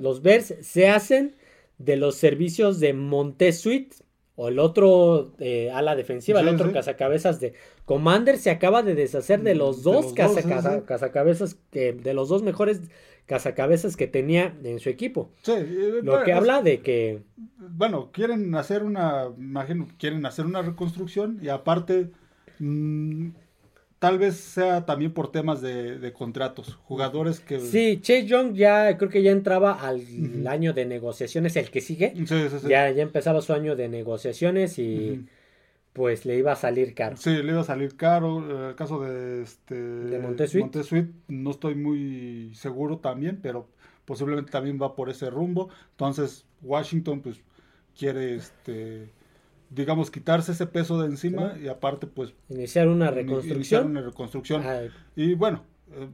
Los 0.01 0.23
Bears 0.23 0.55
se 0.61 0.89
hacen 0.89 1.37
de 1.79 1.97
los 1.97 2.17
servicios 2.17 2.81
de 2.81 2.93
Montesuit 2.93 3.95
o 4.37 4.49
el 4.49 4.59
otro 4.59 5.35
eh, 5.39 5.71
ala 5.71 5.97
defensiva, 5.97 6.41
el 6.41 6.49
otro 6.49 6.73
cazacabezas 6.73 7.41
de 7.41 7.53
Commander 7.85 8.39
se 8.39 8.51
acaba 8.51 8.83
de 8.83 8.95
deshacer 8.95 9.43
de 9.43 9.55
los 9.55 9.83
dos, 9.83 10.15
cazacabezas 10.15 11.57
que, 11.71 11.93
de 11.93 12.15
los 12.15 12.29
dos 12.29 12.43
mejores 12.43 12.81
cazacabezas 13.27 13.97
que 13.97 14.07
tenía 14.07 14.57
en 14.65 14.79
su 14.79 14.89
equipo. 14.89 15.31
Eh, 15.47 16.01
Lo 16.03 16.25
que 16.25 16.33
habla 16.33 16.63
de 16.63 16.81
que 16.81 17.23
bueno, 17.59 18.11
quieren 18.13 18.55
hacer 18.55 18.83
una 18.83 19.29
imagino 19.37 19.87
quieren 19.99 20.25
hacer 20.25 20.47
una 20.47 20.63
reconstrucción 20.63 21.39
y 21.43 21.49
aparte 21.49 22.11
mm, 22.59 23.29
tal 24.01 24.19
vez 24.19 24.37
sea 24.37 24.87
también 24.87 25.13
por 25.13 25.31
temas 25.31 25.61
de, 25.61 26.13
contratos, 26.15 26.79
jugadores 26.85 27.39
que... 27.39 27.61
Sí, 27.61 28.01
Chase 28.01 28.27
Young 28.27 28.55
ya 28.55 28.97
creo 28.97 29.11
que 29.11 29.23
ya 29.23 29.31
entraba 29.31 29.75
al 29.75 30.03
año 30.49 30.73
de 30.73 30.87
negociaciones, 30.87 31.55
el 31.57 31.71
que 31.71 31.83
sigue. 31.83 32.15
Sí, 32.17 32.27
sí, 32.27 32.59
sí. 32.61 32.69
Ya, 32.69 32.91
ya 32.91 33.03
empezaba 33.03 33.43
su 33.43 33.53
año 33.53 33.77
de 33.77 33.89
negociaciones 33.89 34.79
y 34.79 35.27
pues 35.93 36.25
le 36.25 36.39
iba 36.39 36.53
a 36.53 36.57
salir 36.57 36.95
caro. 36.95 37.19
Sí, 37.19 37.43
le 37.43 37.53
iba 37.53 37.61
a 37.61 37.65
salir 37.65 37.95
caro. 37.97 38.71
El 38.71 38.75
caso 38.75 39.01
de 39.01 39.43
este... 39.43 39.75
De 39.75 40.19
Montesuit. 40.19 41.09
no 41.29 41.51
estoy 41.51 41.75
muy 41.75 42.53
seguro 42.55 42.99
también, 42.99 43.39
pero 43.43 43.69
posiblemente 44.07 44.51
también 44.51 44.79
va 44.81 44.97
por 44.97 45.11
ese 45.11 45.29
rumbo. 45.29 45.69
Entonces 45.91 46.47
Washington 46.63 47.21
pues 47.21 47.43
quiere 47.99 48.37
este 48.37 49.13
digamos, 49.71 50.11
quitarse 50.11 50.53
ese 50.53 50.67
peso 50.67 51.01
de 51.01 51.07
encima 51.07 51.55
y 51.63 51.69
aparte, 51.69 52.07
pues... 52.07 52.35
Iniciar 52.49 52.89
una 52.89 53.11
reconstrucción. 53.11 53.87
una 53.87 54.03
reconstrucción. 54.03 54.63
Y 55.15 55.35
bueno, 55.35 55.63
eh, 55.93 56.09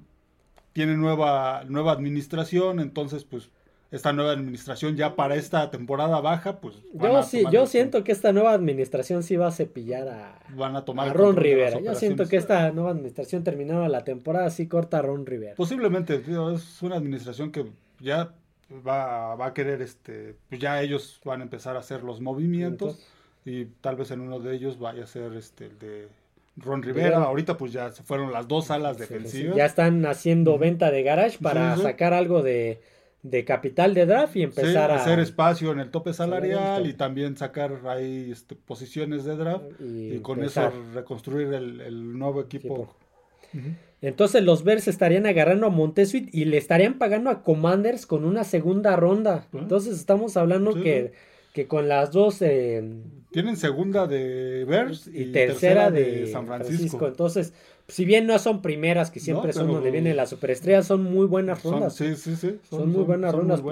tiene 0.75 0.97
nueva, 0.97 1.65
nueva 1.67 1.93
administración, 1.93 2.81
entonces, 2.81 3.25
pues, 3.25 3.49
esta 3.91 4.13
nueva 4.13 4.33
administración 4.33 4.97
ya 4.97 5.17
para 5.17 5.37
esta 5.37 5.71
temporada 5.71 6.21
baja, 6.21 6.61
pues... 6.61 6.77
Yo 6.93 7.23
sí, 7.23 7.45
yo 7.51 7.67
siento 7.67 8.05
que 8.05 8.13
esta 8.13 8.33
nueva 8.33 8.53
administración 8.53 9.23
sí 9.23 9.37
va 9.37 9.47
a 9.47 9.53
cepillar 9.53 10.09
a, 10.09 10.39
van 10.55 10.77
a, 10.77 10.85
tomar 10.85 11.17
Ron 11.17 11.37
Rivera. 11.37 11.81
Yo 11.81 11.95
siento 11.95 12.29
que 12.29 12.37
esta 12.37 12.71
nueva 12.73 12.91
administración 12.91 13.43
terminada 13.43 13.89
la 13.89 14.05
temporada 14.05 14.51
sí 14.51 14.69
corta 14.69 14.99
a 14.99 15.03
Ron 15.03 15.25
Rivera. 15.25 15.55
Posiblemente, 15.55 16.23
es 16.55 16.83
una 16.83 16.97
administración 16.97 17.53
que 17.53 17.65
ya 18.01 18.35
va, 18.87 19.35
va 19.35 19.47
a 19.47 19.55
querer, 19.55 19.81
este, 19.81 20.37
pues 20.51 20.61
ya 20.61 20.83
ellos 20.83 21.21
van 21.25 21.41
a 21.41 21.45
empezar 21.45 21.77
a 21.77 21.79
hacer 21.79 22.03
los 22.03 22.21
movimientos 22.21 22.99
y 23.47 23.67
tal 23.81 23.95
vez 23.95 24.11
en 24.11 24.21
uno 24.21 24.41
de 24.41 24.55
ellos 24.55 24.79
vaya 24.79 25.05
a 25.05 25.07
ser 25.07 25.33
este 25.35 25.67
el 25.67 25.79
de 25.79 26.09
Ron 26.57 26.83
Rivera. 26.83 27.23
Ahorita 27.23 27.57
pues 27.57 27.73
ya 27.73 27.93
se 27.93 28.03
fueron 28.03 28.33
las 28.33 28.49
dos 28.49 28.73
alas 28.73 28.99
defensivas. 28.99 29.57
Ya 29.57 29.65
están 29.65 30.05
haciendo 30.05 30.59
venta 30.59 30.91
de 30.91 31.05
garage 31.05 31.39
para 31.41 31.77
sacar 31.77 32.13
algo 32.13 32.43
de, 32.43 32.81
capital 33.47 33.95
de 33.95 34.05
draft 34.05 34.35
y 34.35 34.43
empezar 34.43 34.91
a 34.91 34.97
hacer 34.97 35.21
espacio 35.21 35.71
en 35.71 35.79
el 35.79 35.91
tope 35.91 36.13
salarial 36.13 36.87
y 36.87 36.95
también 36.95 37.37
sacar 37.37 37.83
ahí 37.87 38.31
este, 38.33 38.57
posiciones 38.57 39.25
de 39.25 39.37
draft 39.37 39.65
y, 39.81 40.19
con 40.19 40.43
eso 40.43 40.73
reconstruir 40.93 41.55
el, 41.55 42.19
nuevo 42.19 42.41
equipo. 42.41 42.93
Entonces 44.03 44.43
los 44.43 44.65
Bears 44.65 44.89
estarían 44.89 45.25
agarrando 45.25 45.69
a 45.69 45.71
Montesuit 45.71 46.35
y 46.35 46.47
le 46.47 46.59
estarían 46.59 46.99
pagando 46.99 47.31
a 47.31 47.45
Commanders 47.45 48.07
con 48.07 48.25
una 48.25 48.43
segunda 48.43 48.97
ronda. 48.97 49.47
Entonces 49.53 49.97
estamos 49.97 50.37
hablando 50.37 50.75
que 50.75 51.13
que 51.57 51.67
con 51.67 51.89
las 51.89 52.13
dos... 52.13 52.43
Eh, 52.43 52.85
Tienen 53.31 53.57
segunda 53.57 54.07
de 54.07 54.67
Bears 54.67 55.09
y, 55.11 55.33
tercera, 55.33 55.91
de, 55.91 56.27
San 56.27 56.47
Francisco. 56.47 57.07
Entonces, 57.07 57.55
si 57.89 58.05
bien 58.05 58.27
no 58.27 58.39
son 58.39 58.61
primeras, 58.61 59.11
que 59.11 59.21
siempre 59.21 59.55
son 59.55 59.69
donde 59.69 59.91
vienen 59.91 60.17
las 60.17 60.29
superestrellas, 60.29 60.87
son 60.87 61.03
muy 61.03 61.27
buenas 61.27 61.63
rondas. 61.65 61.95
sí, 61.95 62.15
sí, 62.15 62.37
sí. 62.37 62.59
Son, 62.69 62.93
muy 62.93 63.05
buenas 63.05 63.35
rondas. 63.35 63.63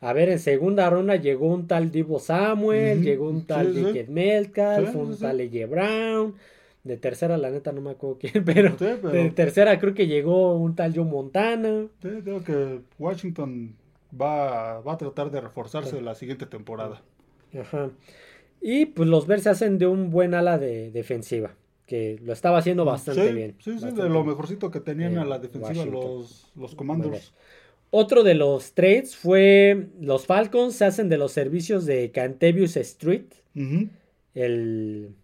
A 0.00 0.12
ver, 0.14 0.30
en 0.30 0.38
segunda 0.38 0.88
ronda 0.88 1.16
llegó 1.16 1.48
un 1.48 1.66
tal 1.66 1.90
Divo 1.90 2.18
Samuel, 2.18 3.02
llegó 3.02 3.28
un 3.28 3.44
tal 3.44 3.74
Dickett 3.74 4.08
Metcalf, 4.08 4.96
un 4.96 5.18
tal 5.18 5.38
E.J. 5.38 5.66
Brown. 5.66 6.34
De 6.82 6.96
tercera, 6.96 7.36
la 7.36 7.50
neta, 7.50 7.72
no 7.72 7.82
me 7.82 7.90
acuerdo 7.90 8.16
quién, 8.18 8.42
pero, 8.46 8.74
de 8.76 9.30
tercera 9.32 9.78
creo 9.78 9.92
que 9.92 10.06
llegó 10.06 10.56
un 10.56 10.74
tal 10.74 10.94
Joe 10.94 11.04
Montana. 11.04 11.88
Sí, 12.00 12.08
creo 12.22 12.42
que 12.42 12.80
Washington 12.98 13.74
va, 14.18 14.80
va 14.80 14.94
a 14.94 14.96
tratar 14.96 15.30
de 15.30 15.42
reforzarse 15.42 16.00
la 16.00 16.14
siguiente 16.14 16.46
temporada. 16.46 17.02
Ajá. 17.58 17.90
Y 18.60 18.86
pues 18.86 19.08
los 19.08 19.26
Bears 19.26 19.42
se 19.42 19.50
hacen 19.50 19.78
de 19.78 19.86
un 19.86 20.10
buen 20.10 20.34
ala 20.34 20.58
de 20.58 20.90
defensiva, 20.90 21.54
que 21.86 22.18
lo 22.22 22.32
estaba 22.32 22.58
haciendo 22.58 22.84
bastante 22.84 23.32
bien. 23.32 23.56
Sí, 23.58 23.78
sí, 23.78 23.90
de 23.90 24.08
lo 24.08 24.24
mejorcito 24.24 24.70
que 24.70 24.80
tenían 24.80 25.18
a 25.18 25.24
la 25.24 25.38
defensiva 25.38 25.84
los, 25.84 26.50
los 26.56 26.74
Commanders. 26.74 27.34
Otro 27.90 28.24
de 28.24 28.34
los 28.34 28.72
trades 28.72 29.14
fue 29.14 29.88
los 30.00 30.26
Falcons 30.26 30.74
se 30.74 30.84
hacen 30.84 31.08
de 31.08 31.18
los 31.18 31.32
servicios 31.32 31.84
de 31.86 32.10
Cantevius 32.10 32.76
Street. 32.76 33.26
el, 34.34 35.14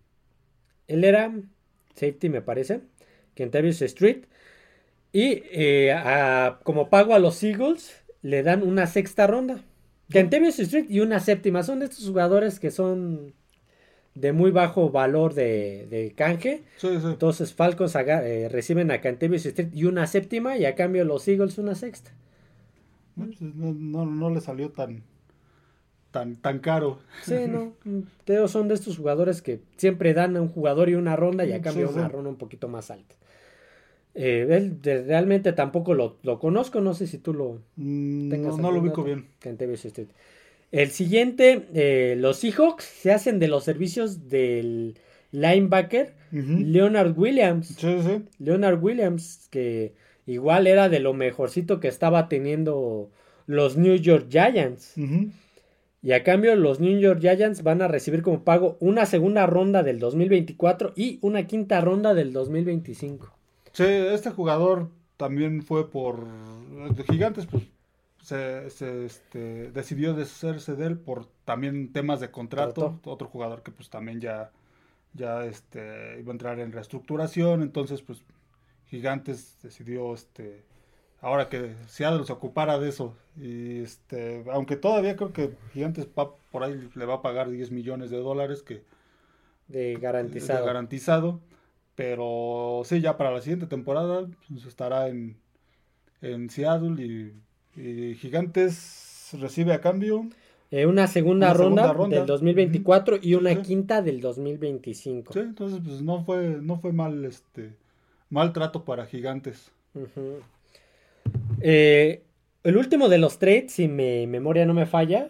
él 0.86 1.04
era 1.04 1.32
safety, 1.94 2.28
me 2.28 2.42
parece. 2.42 2.82
Cantevius 3.34 3.82
Street. 3.82 4.24
Y 5.12 5.42
eh, 5.50 5.92
como 6.62 6.90
pago 6.90 7.14
a 7.14 7.18
los 7.18 7.42
Eagles, 7.42 8.04
le 8.22 8.42
dan 8.42 8.62
una 8.62 8.86
sexta 8.86 9.26
ronda. 9.26 9.64
Cantevius 10.10 10.58
Street 10.58 10.86
y 10.88 11.00
una 11.00 11.20
séptima. 11.20 11.62
Son 11.62 11.80
de 11.80 11.86
estos 11.86 12.06
jugadores 12.06 12.60
que 12.60 12.70
son 12.70 13.34
de 14.14 14.32
muy 14.32 14.50
bajo 14.50 14.90
valor 14.90 15.34
de, 15.34 16.12
canje. 16.16 16.62
Entonces 16.82 17.54
Falcons 17.54 17.94
eh, 17.96 18.48
reciben 18.50 18.90
a 18.90 19.00
Cantevius 19.00 19.46
Street 19.46 19.70
y 19.72 19.84
una 19.84 20.06
séptima 20.06 20.56
y 20.56 20.64
a 20.64 20.74
cambio 20.74 21.04
los 21.04 21.26
Eagles 21.28 21.58
una 21.58 21.74
sexta. 21.74 22.10
Pues, 23.16 23.40
no, 23.40 24.06
no, 24.06 24.30
le 24.30 24.40
salió 24.40 24.70
tan, 24.70 25.02
tan, 26.10 26.36
tan 26.36 26.58
caro. 26.58 27.00
Sí, 27.22 27.34
no. 27.48 28.48
son 28.48 28.68
de 28.68 28.74
estos 28.74 28.96
jugadores 28.96 29.42
que 29.42 29.60
siempre 29.76 30.14
dan 30.14 30.36
a 30.36 30.40
un 30.40 30.48
jugador 30.48 30.88
y 30.88 30.94
una 30.94 31.16
ronda 31.16 31.44
y 31.44 31.52
a 31.52 31.60
cambio 31.60 31.90
una 31.90 32.08
ronda 32.08 32.30
un 32.30 32.36
poquito 32.36 32.68
más 32.68 32.90
alta. 32.90 33.14
Eh, 34.14 34.46
él 34.50 34.78
realmente 35.06 35.52
tampoco 35.52 35.94
lo, 35.94 36.38
conozco, 36.38 36.80
no 36.80 36.94
sé 36.94 37.06
si 37.06 37.18
tú 37.18 37.32
lo 37.32 37.62
mm, 37.76 38.30
tengas. 38.30 38.58
No, 38.58 38.70
lo 38.70 38.80
ubico 38.80 39.04
bien. 39.04 39.26
El 40.72 40.90
siguiente, 40.90 41.66
eh, 41.74 42.16
los 42.16 42.38
Seahawks 42.38 42.84
se 42.84 43.12
hacen 43.12 43.38
de 43.38 43.48
los 43.48 43.64
servicios 43.64 44.28
del 44.28 44.98
linebacker 45.32 46.14
Leonard 46.32 47.18
Williams. 47.18 47.76
Leonard 48.38 48.82
Williams, 48.82 49.48
que 49.50 49.94
igual 50.26 50.66
era 50.66 50.88
de 50.88 51.00
lo 51.00 51.12
mejorcito 51.12 51.80
que 51.80 51.88
estaba 51.88 52.28
teniendo 52.28 53.10
los 53.46 53.76
New 53.76 53.96
York 53.96 54.26
Giants. 54.30 54.94
Y 56.02 56.12
a 56.12 56.22
cambio 56.22 56.54
los 56.56 56.80
New 56.80 56.98
York 56.98 57.20
Giants 57.20 57.62
van 57.62 57.82
a 57.82 57.88
recibir 57.88 58.22
como 58.22 58.44
pago 58.44 58.76
una 58.80 59.06
segunda 59.06 59.46
ronda 59.46 59.82
del 59.82 59.98
2024 59.98 60.92
y 60.96 61.18
una 61.20 61.46
quinta 61.46 61.80
ronda 61.80 62.14
del 62.14 62.32
2025. 62.32 63.39
Sí, 63.72 63.84
este 63.84 64.30
jugador 64.30 64.88
también 65.16 65.62
fue 65.62 65.90
por 65.90 66.26
de 66.26 67.04
Gigantes, 67.04 67.46
pues 67.46 67.64
se, 68.22 68.66
este, 69.04 69.70
decidió 69.70 70.14
deshacerse 70.14 70.74
de 70.76 70.86
él 70.86 70.98
por 70.98 71.26
también 71.44 71.92
temas 71.92 72.20
de 72.20 72.30
contrato. 72.30 72.98
Otro 73.04 73.28
jugador 73.28 73.62
que 73.62 73.70
pues 73.70 73.90
también 73.90 74.20
ya, 74.20 74.50
ya 75.14 75.44
este, 75.44 76.16
iba 76.18 76.30
a 76.30 76.32
entrar 76.32 76.58
en 76.60 76.72
reestructuración, 76.72 77.62
entonces 77.62 78.02
pues 78.02 78.22
Gigantes 78.86 79.58
decidió 79.62 80.14
este 80.14 80.64
ahora 81.22 81.48
que 81.48 81.74
Seattle 81.86 82.24
se 82.24 82.32
ocupara 82.32 82.78
de 82.78 82.88
eso 82.88 83.14
y 83.36 83.82
este 83.82 84.42
aunque 84.50 84.76
todavía 84.76 85.16
creo 85.16 85.32
que 85.32 85.54
Gigantes 85.72 86.06
por 86.06 86.64
ahí 86.64 86.90
le 86.94 87.04
va 87.04 87.16
a 87.16 87.22
pagar 87.22 87.50
10 87.50 87.70
millones 87.72 88.10
de 88.10 88.16
dólares 88.16 88.62
que 88.62 88.82
de 89.68 89.96
garantizado. 90.00 90.60
De 90.60 90.66
garantizado 90.66 91.40
pero 92.00 92.80
sí, 92.86 93.02
ya 93.02 93.18
para 93.18 93.30
la 93.30 93.42
siguiente 93.42 93.66
temporada 93.66 94.26
pues, 94.48 94.64
estará 94.64 95.08
en, 95.08 95.36
en 96.22 96.48
Seattle 96.48 97.04
y, 97.04 98.14
Gigantes 98.14 99.28
recibe 99.38 99.74
a 99.74 99.82
cambio. 99.82 100.24
Eh, 100.70 100.86
una, 100.86 101.06
segunda, 101.06 101.52
ronda 101.52 101.92
del 102.08 102.24
2024 102.24 103.18
y 103.20 103.34
una 103.34 103.60
quinta 103.60 104.00
del 104.00 104.22
2025. 104.22 105.34
Sí, 105.34 105.40
entonces 105.40 105.80
pues 105.84 106.00
no 106.00 106.24
fue, 106.24 106.58
no 106.62 106.78
fue 106.78 106.94
mal 106.94 107.22
este 107.26 107.74
mal 108.30 108.54
trato 108.54 108.82
para 108.86 109.04
Gigantes. 109.04 109.70
Eh, 111.60 112.22
el 112.64 112.76
último 112.78 113.10
de 113.10 113.18
los 113.18 113.38
trades, 113.38 113.72
si 113.72 113.88
mi 113.88 114.26
memoria 114.26 114.64
no 114.64 114.72
me 114.72 114.86
falla, 114.86 115.28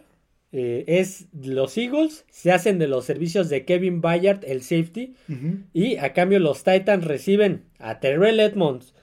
eh, 0.53 0.85
es 0.89 1.29
los 1.33 1.79
Eagles 1.79 2.25
se 2.31 2.51
hacen 2.51 2.79
de 2.79 2.89
los 2.89 3.05
servicios 3.05 3.49
de 3.49 3.65
Kevin 3.65 4.01
Bayard, 4.01 4.45
el 4.45 4.63
safety, 4.63 5.15
y 5.73 5.97
a 5.97 6.13
cambio 6.13 6.41
los 6.41 6.65
Titans 6.65 7.05
reciben 7.05 7.65
a 7.79 8.01
Terrell 8.01 8.41
Edmonds 8.41 8.95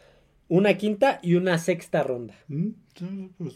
una 0.49 0.77
quinta 0.77 1.19
y 1.21 1.35
una 1.35 1.57
sexta 1.57 2.03
ronda. 2.03 2.35
Mm, 2.47 2.69
pues 3.37 3.55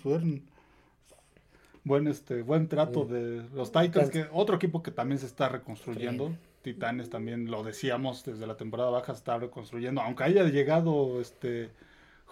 buen, 1.84 2.08
este, 2.08 2.42
buen 2.44 2.68
trato 2.68 3.06
de 3.06 3.44
los 3.54 3.72
Titans, 3.72 4.10
que 4.10 4.26
otro 4.32 4.56
equipo 4.56 4.84
que 4.84 4.92
también 4.92 5.20
se 5.20 5.26
está 5.26 5.50
reconstruyendo. 5.50 6.34
Titanes 6.62 7.10
también 7.10 7.50
lo 7.50 7.64
decíamos 7.64 8.24
desde 8.24 8.46
la 8.46 8.56
temporada 8.56 8.92
baja, 8.92 9.14
se 9.14 9.20
está 9.20 9.38
reconstruyendo. 9.40 10.00
Aunque 10.02 10.24
haya 10.24 10.44
llegado 10.44 11.20
este 11.20 11.72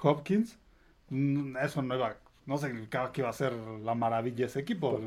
Hopkins, 0.02 0.58
mm, 1.10 1.58
eso 1.58 1.82
no 1.82 1.96
iba 1.96 2.18
no 2.50 2.58
significaba 2.58 3.12
que 3.12 3.22
iba 3.22 3.30
a 3.30 3.34
ser 3.34 3.54
la 3.54 3.94
maravilla 3.94 4.48
ese 4.48 4.60
equipo. 4.60 5.00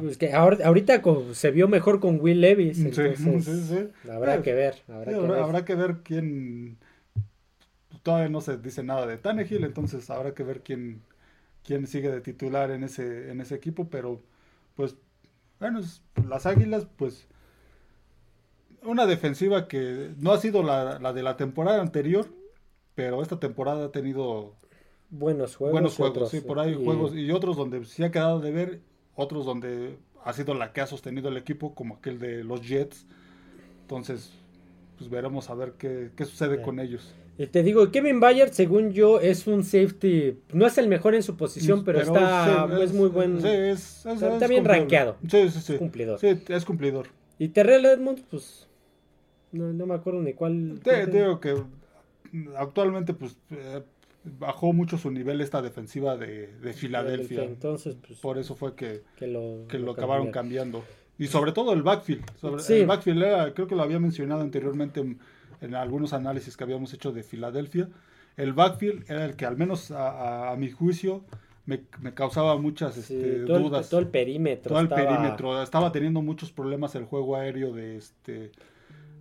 Pues 0.00 0.18
que 0.18 0.34
ahorita 0.34 1.00
se 1.32 1.50
vio 1.50 1.66
mejor 1.66 1.98
con 1.98 2.20
Will 2.20 2.42
Levis. 2.42 2.76
sí, 2.76 2.92
sí, 3.16 3.40
sí. 3.40 3.88
Habrá 4.10 4.42
que 4.42 4.52
ver. 4.52 4.82
Habrá, 4.86 5.64
que 5.64 5.74
ver. 5.74 5.96
quién. 6.04 6.76
Todavía 8.02 8.28
no 8.28 8.42
se 8.42 8.58
dice 8.58 8.82
nada 8.82 9.06
de 9.06 9.16
Tannehill, 9.16 9.64
entonces 9.64 10.10
habrá 10.10 10.34
que 10.34 10.42
ver 10.42 10.60
quién, 10.60 11.00
quién 11.64 11.86
sigue 11.86 12.10
de 12.10 12.20
titular 12.20 12.70
en 12.70 12.84
ese, 12.84 13.30
en 13.30 13.40
ese 13.40 13.54
equipo. 13.54 13.88
Pero, 13.88 14.20
pues, 14.76 14.94
bueno, 15.58 15.80
las 16.28 16.44
Águilas, 16.44 16.86
pues. 16.96 17.26
Una 18.82 19.06
defensiva 19.06 19.68
que 19.68 20.10
no 20.18 20.32
ha 20.32 20.38
sido 20.38 20.62
la, 20.62 20.98
la 20.98 21.14
de 21.14 21.22
la 21.22 21.38
temporada 21.38 21.80
anterior, 21.80 22.28
pero 22.94 23.22
esta 23.22 23.40
temporada 23.40 23.86
ha 23.86 23.90
tenido 23.90 24.54
buenos 25.10 25.56
juegos. 25.56 25.72
Buenos 25.72 25.96
juegos, 25.96 26.30
sí, 26.30 26.40
por 26.40 26.58
ahí 26.58 26.74
juegos 26.74 27.14
y 27.14 27.30
otros 27.30 27.56
donde 27.56 27.84
sí 27.84 28.02
ha 28.02 28.10
quedado 28.10 28.40
de 28.40 28.50
ver, 28.50 28.80
otros 29.14 29.44
donde 29.44 29.96
ha 30.24 30.32
sido 30.32 30.54
la 30.54 30.72
que 30.72 30.80
ha 30.80 30.86
sostenido 30.86 31.28
el 31.28 31.36
equipo, 31.36 31.74
como 31.74 31.96
aquel 31.96 32.18
de 32.18 32.44
los 32.44 32.66
Jets. 32.66 33.06
Entonces, 33.82 34.32
pues 34.98 35.10
veremos 35.10 35.50
a 35.50 35.54
ver 35.54 35.72
qué, 35.78 36.10
sucede 36.24 36.62
con 36.62 36.78
ellos. 36.78 37.14
Y 37.38 37.46
te 37.46 37.62
digo, 37.62 37.90
Kevin 37.90 38.20
Bayard, 38.20 38.52
según 38.52 38.92
yo, 38.92 39.18
es 39.18 39.46
un 39.46 39.64
safety, 39.64 40.38
no 40.52 40.66
es 40.66 40.76
el 40.76 40.88
mejor 40.88 41.14
en 41.14 41.22
su 41.22 41.36
posición, 41.36 41.84
pero, 41.84 42.00
está, 42.00 42.68
es, 42.82 42.92
muy 42.92 43.08
buen. 43.08 43.40
Sí, 43.40 43.48
es, 43.48 44.04
está 44.04 44.46
bien 44.46 44.64
rankeado. 44.64 45.16
Sí, 45.26 45.48
sí, 45.48 45.60
sí. 45.60 45.78
Cumplidor. 45.78 46.18
Sí, 46.18 46.38
es 46.48 46.64
cumplidor. 46.66 47.06
Y 47.38 47.48
Terrell 47.48 47.86
Edmonds, 47.86 48.22
pues, 48.30 48.68
no, 49.52 49.86
me 49.86 49.94
acuerdo 49.94 50.20
ni 50.20 50.34
cuál. 50.34 50.80
Te, 50.84 51.06
digo 51.06 51.40
que 51.40 51.56
actualmente, 52.58 53.14
pues, 53.14 53.38
eh, 53.50 53.82
bajó 54.24 54.72
mucho 54.72 54.98
su 54.98 55.10
nivel 55.10 55.40
esta 55.40 55.62
defensiva 55.62 56.16
de, 56.16 56.48
de 56.58 56.72
Filadelfia. 56.72 57.44
Entonces, 57.44 57.96
pues, 58.06 58.18
por 58.18 58.38
eso 58.38 58.54
fue 58.54 58.74
que, 58.74 59.02
que 59.16 59.26
lo, 59.26 59.66
que 59.68 59.78
lo, 59.78 59.92
acabaron 59.92 60.30
cambiando. 60.30 60.84
Y 61.18 61.26
sobre 61.26 61.52
todo 61.52 61.72
el 61.72 61.82
backfield. 61.82 62.24
El 62.68 62.86
backfield 62.86 63.22
era, 63.22 63.52
creo 63.52 63.66
que 63.66 63.74
lo 63.74 63.82
había 63.82 63.98
mencionado 63.98 64.40
anteriormente 64.40 65.00
en, 65.60 65.74
algunos 65.74 66.14
análisis 66.14 66.56
que 66.56 66.64
habíamos 66.64 66.94
hecho 66.94 67.12
de 67.12 67.22
Filadelfia. 67.22 67.88
El 68.36 68.54
backfield 68.54 69.10
era 69.10 69.26
el 69.26 69.36
que 69.36 69.44
al 69.44 69.56
menos 69.56 69.90
a, 69.90 70.54
mi 70.58 70.70
juicio 70.70 71.24
me, 71.66 71.82
causaba 72.14 72.56
muchas 72.56 72.96
este, 72.96 73.40
dudas. 73.40 73.90
todo 73.90 74.00
el 74.00 74.08
perímetro. 74.08 74.70
Todo 74.70 74.80
el 74.80 74.88
perímetro. 74.88 75.62
Estaba 75.62 75.92
teniendo 75.92 76.22
muchos 76.22 76.52
problemas 76.52 76.94
el 76.94 77.04
juego 77.04 77.36
aéreo 77.36 77.72
de 77.74 77.98
este 77.98 78.52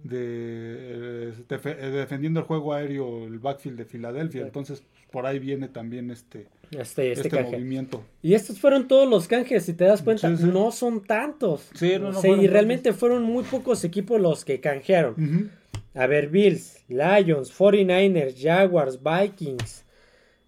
de, 0.03 1.33
eh, 1.49 1.91
defendiendo 1.91 2.39
el 2.39 2.45
juego 2.45 2.73
aéreo 2.73 3.25
el 3.25 3.39
backfield 3.39 3.77
de 3.77 3.85
Filadelfia. 3.85 4.41
Entonces, 4.41 4.83
por 5.11 5.25
ahí 5.25 5.39
viene 5.39 5.67
también 5.67 6.11
este, 6.11 6.47
este, 6.71 7.11
este, 7.11 7.27
este 7.27 7.43
movimiento. 7.43 8.03
Y 8.21 8.33
estos 8.33 8.59
fueron 8.59 8.87
todos 8.87 9.09
los 9.09 9.27
canjes, 9.27 9.65
si 9.65 9.73
te 9.73 9.85
das 9.85 10.01
cuenta, 10.01 10.29
no 10.29 10.71
son 10.71 11.03
tantos. 11.03 11.69
Sí, 11.73 11.93
y 11.93 12.47
realmente 12.47 12.93
fueron 12.93 13.23
muy 13.23 13.43
pocos 13.43 13.83
equipos 13.83 14.21
los 14.21 14.45
que 14.45 14.59
canjearon. 14.59 15.51
A 15.95 16.05
ver, 16.07 16.29
Bills, 16.29 16.83
Lions, 16.87 17.51
49ers, 17.57 18.35
Jaguars, 18.39 18.99
Vikings, 19.01 19.83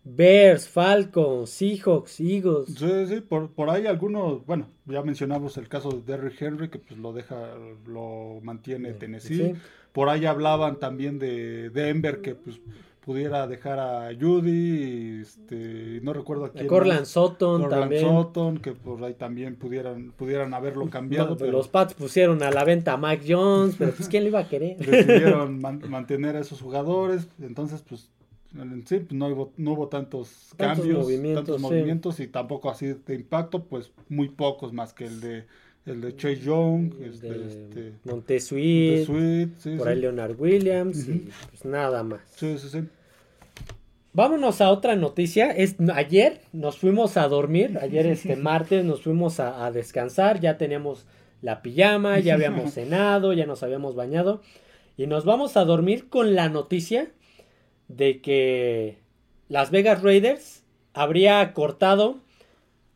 Bears, 0.03 0.67
Falcons, 0.67 1.49
Seahawks, 1.49 2.19
Eagles. 2.19 2.73
Sí, 2.75 3.07
sí, 3.07 3.21
por, 3.21 3.51
por 3.51 3.69
ahí 3.69 3.85
algunos, 3.85 4.45
bueno, 4.45 4.67
ya 4.85 5.03
mencionamos 5.03 5.57
el 5.57 5.67
caso 5.67 5.91
de 5.91 6.01
Derrick 6.01 6.41
Henry, 6.41 6.69
que 6.69 6.79
pues 6.79 6.99
lo 6.99 7.13
deja, 7.13 7.35
lo 7.85 8.39
mantiene 8.41 8.93
Tennessee. 8.93 9.55
Por 9.91 10.09
ahí 10.09 10.25
hablaban 10.25 10.79
también 10.79 11.19
de 11.19 11.69
Denver, 11.69 12.21
que 12.21 12.33
pues 12.33 12.59
pudiera 13.01 13.47
dejar 13.47 13.79
a 13.79 14.09
Judy, 14.17 15.21
este, 15.21 15.99
no 16.01 16.13
recuerdo 16.13 16.45
a 16.45 16.51
quién. 16.51 16.67
Corland 16.67 17.05
Sutton 17.05 17.67
también. 17.67 18.01
Sutton, 18.03 18.57
que 18.59 18.71
por 18.71 19.03
ahí 19.03 19.15
también 19.15 19.55
pudieran, 19.55 20.11
pudieran 20.13 20.53
haberlo 20.53 20.89
cambiado. 20.89 21.35
pero 21.35 21.51
los 21.51 21.67
Pats 21.67 21.93
pusieron 21.93 22.41
a 22.43 22.51
la 22.51 22.63
venta 22.63 22.93
a 22.93 22.97
Mike 22.97 23.25
Jones, 23.27 23.75
pero 23.77 23.91
pues 23.91 24.07
quién 24.07 24.23
le 24.23 24.29
iba 24.29 24.39
a 24.39 24.47
querer. 24.47 24.77
Decidieron 24.85 25.59
mantener 25.59 26.35
a 26.35 26.39
esos 26.39 26.61
jugadores, 26.61 27.27
entonces 27.39 27.83
pues 27.87 28.09
sí, 28.85 28.99
pues, 28.99 29.13
no, 29.13 29.27
hubo, 29.27 29.53
no 29.57 29.73
hubo 29.73 29.87
tantos, 29.87 30.53
cambios, 30.57 31.05
movimientos, 31.05 31.45
tantos 31.45 31.61
movimientos 31.61 32.19
y 32.19 32.27
tampoco 32.27 32.69
así 32.69 32.87
de 33.05 33.15
impacto, 33.15 33.63
pues 33.63 33.91
muy 34.09 34.29
pocos 34.29 34.73
más 34.73 34.93
que 34.93 35.05
el 35.05 35.21
de 35.21 35.45
el 35.85 36.01
de 36.01 36.15
Chase 36.15 36.41
Young, 36.41 36.93
este, 37.01 37.45
este, 37.45 37.93
Montesuit, 38.03 39.07
por 39.77 39.87
ahí 39.87 39.99
Leonard 39.99 40.39
Williams 40.39 41.07
y 41.07 41.29
pues 41.49 41.65
nada 41.65 42.03
más. 42.03 42.21
Sí, 42.35 42.57
sí, 42.57 42.69
sí. 42.69 42.83
Vámonos 44.13 44.61
a 44.61 44.69
otra 44.69 44.95
noticia. 44.95 45.51
Es, 45.51 45.77
ayer 45.93 46.41
nos 46.51 46.77
fuimos 46.77 47.17
a 47.17 47.27
dormir, 47.27 47.79
ayer 47.81 48.05
este 48.07 48.35
martes 48.35 48.85
nos 48.85 49.01
fuimos 49.01 49.39
a, 49.39 49.65
a 49.65 49.71
descansar, 49.71 50.39
ya 50.39 50.57
teníamos 50.57 51.05
la 51.41 51.61
pijama, 51.61 52.19
ya 52.19 52.35
habíamos 52.35 52.73
cenado, 52.73 53.33
ya 53.33 53.45
nos 53.45 53.63
habíamos 53.63 53.95
bañado 53.95 54.41
y 54.97 55.07
nos 55.07 55.25
vamos 55.25 55.57
a 55.57 55.65
dormir 55.65 56.09
con 56.09 56.35
la 56.35 56.49
noticia 56.49 57.09
de 57.97 58.21
que 58.21 58.97
Las 59.49 59.71
Vegas 59.71 60.01
Raiders 60.01 60.63
habría 60.93 61.53
cortado 61.53 62.19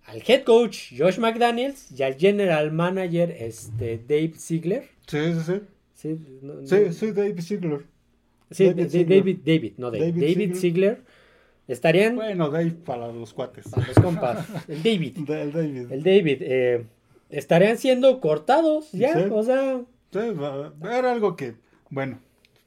al 0.05 0.21
head 0.25 0.43
coach 0.43 0.93
Josh 0.97 1.17
McDaniels 1.17 1.91
y 1.91 2.03
al 2.03 2.15
general 2.15 2.71
manager 2.71 3.35
este, 3.39 3.97
Dave 3.97 4.33
Ziegler. 4.37 4.89
Sí, 5.07 5.17
sí, 5.33 5.41
sí. 5.45 5.61
Sí, 5.95 6.17
sí, 6.65 6.93
sí, 6.93 7.11
Dave 7.11 7.41
Ziegler. 7.41 7.85
Sí, 8.51 8.65
David, 8.73 9.39
David, 9.43 9.73
no 9.77 9.89
Dave. 9.89 10.11
David, 10.11 10.55
Ziegler. 10.55 11.01
Estarían. 11.67 12.15
Bueno, 12.15 12.49
Dave 12.49 12.71
para 12.71 13.11
los 13.11 13.33
cuates. 13.33 13.67
Para 13.69 13.87
los 13.87 13.95
compas. 13.97 14.47
El 14.67 14.83
David. 14.83 15.17
el 15.17 15.51
David. 15.51 15.91
El 15.91 16.03
David. 16.03 16.37
Eh, 16.41 16.85
estarían 17.29 17.77
siendo 17.77 18.19
cortados 18.19 18.91
ya, 18.91 19.29
o 19.31 19.43
sea. 19.43 19.81
Sí, 20.11 20.19
era 20.83 21.11
algo 21.11 21.35
que, 21.35 21.55
bueno, 21.89 22.19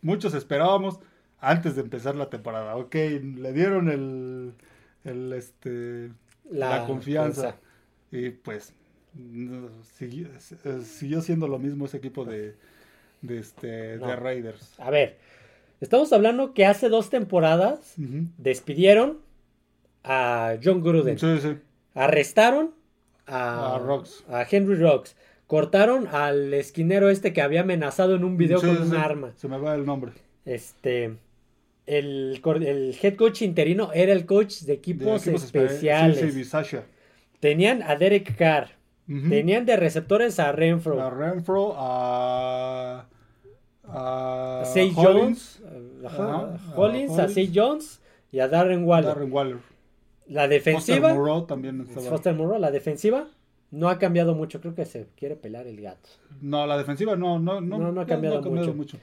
muchos 0.03 0.35
esperábamos 0.35 0.99
antes 1.41 1.77
de 1.77 1.83
empezar 1.83 2.17
la 2.17 2.31
temporada. 2.31 2.77
Ok, 2.77 2.95
le 2.95 3.53
dieron 3.53 3.89
el, 3.89 4.55
el 5.05 5.33
este, 5.33 6.11
la, 6.51 6.87
confianza. 6.87 7.57
Y 8.11 8.31
pues 8.31 8.73
siguió, 9.97 10.29
siguió, 10.85 11.21
siendo 11.21 11.49
lo 11.49 11.59
mismo 11.59 11.87
ese 11.87 11.99
equipo 11.99 12.25
de, 12.25 12.57
de, 13.23 13.39
este, 13.39 13.99
de 13.99 14.17
Raiders. 14.17 14.79
A 14.79 14.91
ver, 14.91 15.19
estamos 15.81 16.13
hablando 16.13 16.55
que 16.55 16.67
hace 16.67 16.89
dos 16.89 17.11
temporadas 17.11 17.95
despidieron 17.97 19.19
a 20.05 20.57
John 20.63 20.83
Gruden. 20.83 21.19
Sí, 21.19 21.39
sí. 21.41 21.57
Arrestaron 21.95 22.75
a, 23.27 23.77
a, 24.29 24.47
Henry 24.51 24.77
Rocks. 24.77 25.17
Cortaron 25.47 26.07
al 26.09 26.53
esquinero 26.53 27.09
este 27.09 27.33
que 27.33 27.41
había 27.41 27.63
amenazado 27.63 28.15
en 28.15 28.25
un 28.25 28.37
video 28.37 28.61
con 28.61 28.83
un 28.83 28.95
arma. 28.95 29.33
Se 29.37 29.49
me 29.49 29.59
va 29.59 29.75
el 29.75 29.87
nombre. 29.87 30.13
Este 30.45 31.17
el, 31.89 32.41
el, 32.45 32.97
head 33.01 33.17
coach 33.17 33.43
interino 33.43 33.91
era 33.93 34.13
el 34.13 34.27
coach 34.27 34.61
de 34.61 34.75
equipos, 34.75 35.27
especiales. 35.27 36.21
Tenían 37.41 37.83
a 37.83 37.97
Derek 37.97 38.37
Carr. 38.37 38.71
Tenían 39.07 39.65
de 39.65 39.77
receptores 39.77 40.39
a 40.39 40.53
Renfro. 40.53 41.01
A 41.01 41.09
Renfro, 41.09 41.75
a. 41.77 43.07
A, 43.91 44.65
Say 44.67 44.93
Jones. 44.95 45.63
a 46.07 46.59
Hollins, 46.77 47.19
a 47.19 47.27
Say 47.29 47.51
Jones 47.55 48.03
y 48.31 48.41
a 48.41 48.49
Darren 48.49 48.85
Waller. 48.85 49.15
Darren 49.15 49.33
Waller. 49.33 49.57
La 50.27 50.47
defensiva. 50.47 51.09
Foster 51.09 51.19
Moreau 51.19 51.47
también 51.47 51.87
Foster 51.87 52.35
Moreau, 52.35 52.59
la 52.59 52.71
defensiva 52.71 53.29
no 53.71 53.89
ha 53.89 53.99
cambiado 53.99 54.35
mucho. 54.35 54.61
Creo 54.61 54.75
que 54.75 54.85
se 54.85 55.07
quiere 55.17 55.37
pelar 55.37 55.67
el 55.67 55.81
gato. 55.81 56.09
No, 56.43 56.67
la 56.67 56.77
defensiva 56.77 57.17
no, 57.17 57.39
no, 57.39 57.63
no, 57.63 57.93
no, 57.93 58.01
ha 58.01 58.07
cambiado, 58.07 58.43
mucho. 58.43 58.99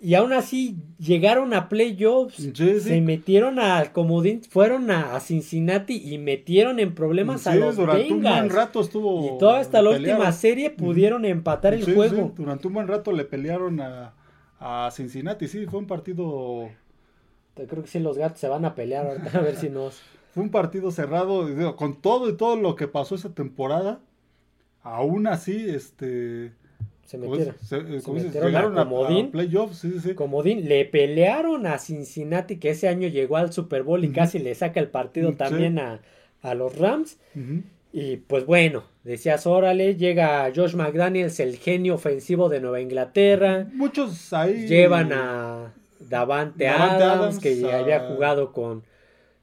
Y 0.00 0.14
aún 0.14 0.32
así 0.32 0.76
llegaron 0.98 1.54
a 1.54 1.68
playoffs, 1.68 2.36
se 2.54 3.00
metieron 3.00 3.58
al 3.58 3.92
comodín, 3.92 4.42
fueron 4.42 4.90
a, 4.90 5.18
Cincinnati 5.20 5.96
y 6.12 6.18
metieron 6.18 6.78
en 6.78 6.94
problemas 6.94 7.46
a 7.46 7.54
los 7.54 7.76
durante 7.76 8.12
un 8.12 8.22
buen 8.22 8.50
rato 8.50 8.80
estuvo 8.80 9.34
y 9.34 9.38
toda 9.38 9.60
hasta 9.60 9.80
la 9.80 9.90
última 9.90 10.30
serie 10.32 10.70
pudieron 10.70 11.24
empatar 11.24 11.72
el 11.72 11.84
juego. 11.84 12.32
durante 12.36 12.66
un 12.66 12.74
buen 12.74 12.86
rato 12.86 13.12
le 13.12 13.24
pelearon 13.24 13.80
a, 13.80 14.12
a 14.58 14.90
Cincinnati, 14.90 15.48
sí, 15.48 15.64
fue 15.66 15.80
un 15.80 15.86
partido 15.86 16.68
creo 17.54 17.82
que 17.82 17.88
sí 17.88 18.00
los 18.00 18.18
gatos 18.18 18.40
se 18.40 18.48
van 18.48 18.64
a 18.64 18.74
pelear 18.74 19.06
ahorita 19.06 19.38
a 19.38 19.42
ver 19.42 19.56
si 19.56 19.70
nos 19.70 20.02
fue 20.34 20.42
un 20.42 20.50
partido 20.50 20.90
cerrado, 20.90 21.46
con 21.76 22.00
todo 22.00 22.28
y 22.28 22.36
todo 22.36 22.56
lo 22.56 22.74
que 22.74 22.88
pasó 22.88 23.14
esa 23.14 23.32
temporada, 23.32 24.00
aún 24.82 25.28
así, 25.28 25.70
este... 25.70 26.52
Se 27.06 27.18
metieron. 27.18 27.54
se, 27.62 27.76
eh, 27.76 28.02
metieron 28.12 28.56
a 28.56 28.84
Comodín. 28.84 29.30
playoffs, 29.30 29.78
sí, 29.78 30.00
sí. 30.00 30.14
Comodín, 30.14 30.68
le 30.68 30.84
pelearon 30.84 31.66
a 31.66 31.78
Cincinnati, 31.78 32.56
que 32.56 32.70
ese 32.70 32.88
año 32.88 33.08
llegó 33.08 33.36
al 33.36 33.52
Super 33.52 33.82
Bowl 33.82 34.04
y 34.04 34.10
casi 34.10 34.38
le 34.38 34.54
saca 34.54 34.80
el 34.80 34.88
partido 34.88 35.34
también 35.34 35.78
a, 35.78 36.00
a, 36.42 36.54
los 36.54 36.76
Rams. 36.78 37.18
Y 37.92 38.16
pues 38.16 38.46
bueno, 38.46 38.84
decías, 39.04 39.46
órale, 39.46 39.96
llega 39.96 40.50
Josh 40.54 40.74
McDaniels, 40.74 41.38
el 41.40 41.56
genio 41.56 41.94
ofensivo 41.94 42.48
de 42.48 42.60
Nueva 42.60 42.80
Inglaterra. 42.80 43.68
Muchos 43.72 44.32
ahí. 44.32 44.66
Llevan 44.66 45.12
a 45.12 45.72
Davante, 46.00 46.68
Adams, 46.68 47.38
que 47.38 47.70
había 47.72 48.00
jugado 48.00 48.52
con 48.52 48.82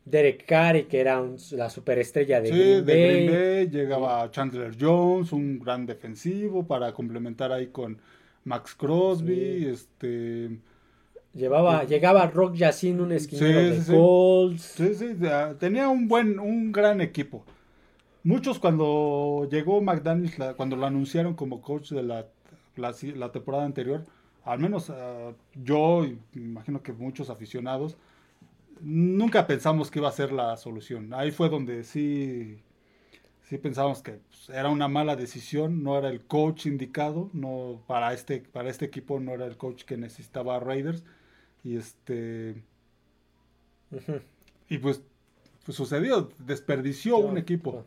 Derek 0.05 0.45
Carey, 0.45 0.85
que 0.85 0.99
era 0.99 1.23
la 1.51 1.69
superestrella 1.69 2.41
de, 2.41 2.49
Green, 2.49 2.85
Bay. 2.85 3.69
Llegaba 3.69 4.29
Chandler 4.31 4.75
Jones, 4.79 5.31
un 5.31 5.59
gran 5.59 5.85
defensivo 5.85 6.65
para 6.65 6.91
complementar 6.93 7.51
ahí 7.51 7.67
con 7.67 7.97
Max 8.45 8.75
Crosby. 8.75 9.65
Este. 9.65 10.49
Llevaba, 11.33 11.85
llegaba 11.85 12.27
Rock 12.27 12.55
Yacine, 12.55 13.01
un 13.01 13.11
esquinero 13.11 13.75
de 13.75 13.83
Colts. 13.85 14.61
Sí, 14.61 14.95
sí, 14.95 15.15
tenía 15.59 15.87
un 15.87 16.07
buen, 16.07 16.39
un 16.39 16.71
gran 16.71 16.99
equipo. 16.99 17.45
Muchos 18.23 18.59
cuando 18.59 19.47
llegó 19.49 19.81
McDaniels, 19.81 20.35
cuando 20.55 20.75
lo 20.75 20.85
anunciaron 20.85 21.33
como 21.33 21.61
coach 21.61 21.91
de 21.91 22.03
la, 22.03 22.27
la, 22.75 23.31
temporada 23.31 23.65
anterior, 23.65 24.03
al 24.43 24.59
menos 24.59 24.89
uh, 24.89 25.33
yo, 25.55 26.05
imagino 26.35 26.83
que 26.83 26.91
muchos 26.91 27.31
aficionados, 27.31 27.97
nunca 28.81 29.47
pensamos 29.47 29.91
que 29.91 29.99
iba 29.99 30.09
a 30.09 30.11
ser 30.11 30.31
la 30.31 30.57
solución. 30.57 31.13
Ahí 31.13 31.31
fue 31.31 31.49
donde 31.49 31.83
sí, 31.83 32.59
sí 33.43 33.57
pensamos 33.57 34.01
que 34.01 34.13
pues, 34.13 34.49
era 34.49 34.69
una 34.69 34.87
mala 34.87 35.15
decisión, 35.15 35.83
no 35.83 35.97
era 35.97 36.09
el 36.09 36.25
coach 36.25 36.65
indicado, 36.65 37.29
no 37.33 37.83
para 37.87 38.13
este, 38.13 38.39
para 38.41 38.69
este 38.69 38.85
equipo 38.85 39.19
no 39.19 39.33
era 39.33 39.45
el 39.45 39.57
coach 39.57 39.83
que 39.83 39.97
necesitaba 39.97 40.59
Raiders. 40.59 41.03
Y 41.63 41.77
este 41.77 42.55
y 44.69 44.77
pues, 44.77 45.01
pues, 45.65 45.75
sucedió, 45.77 46.29
desperdició 46.39 47.17
un 47.17 47.37
equipo. 47.37 47.85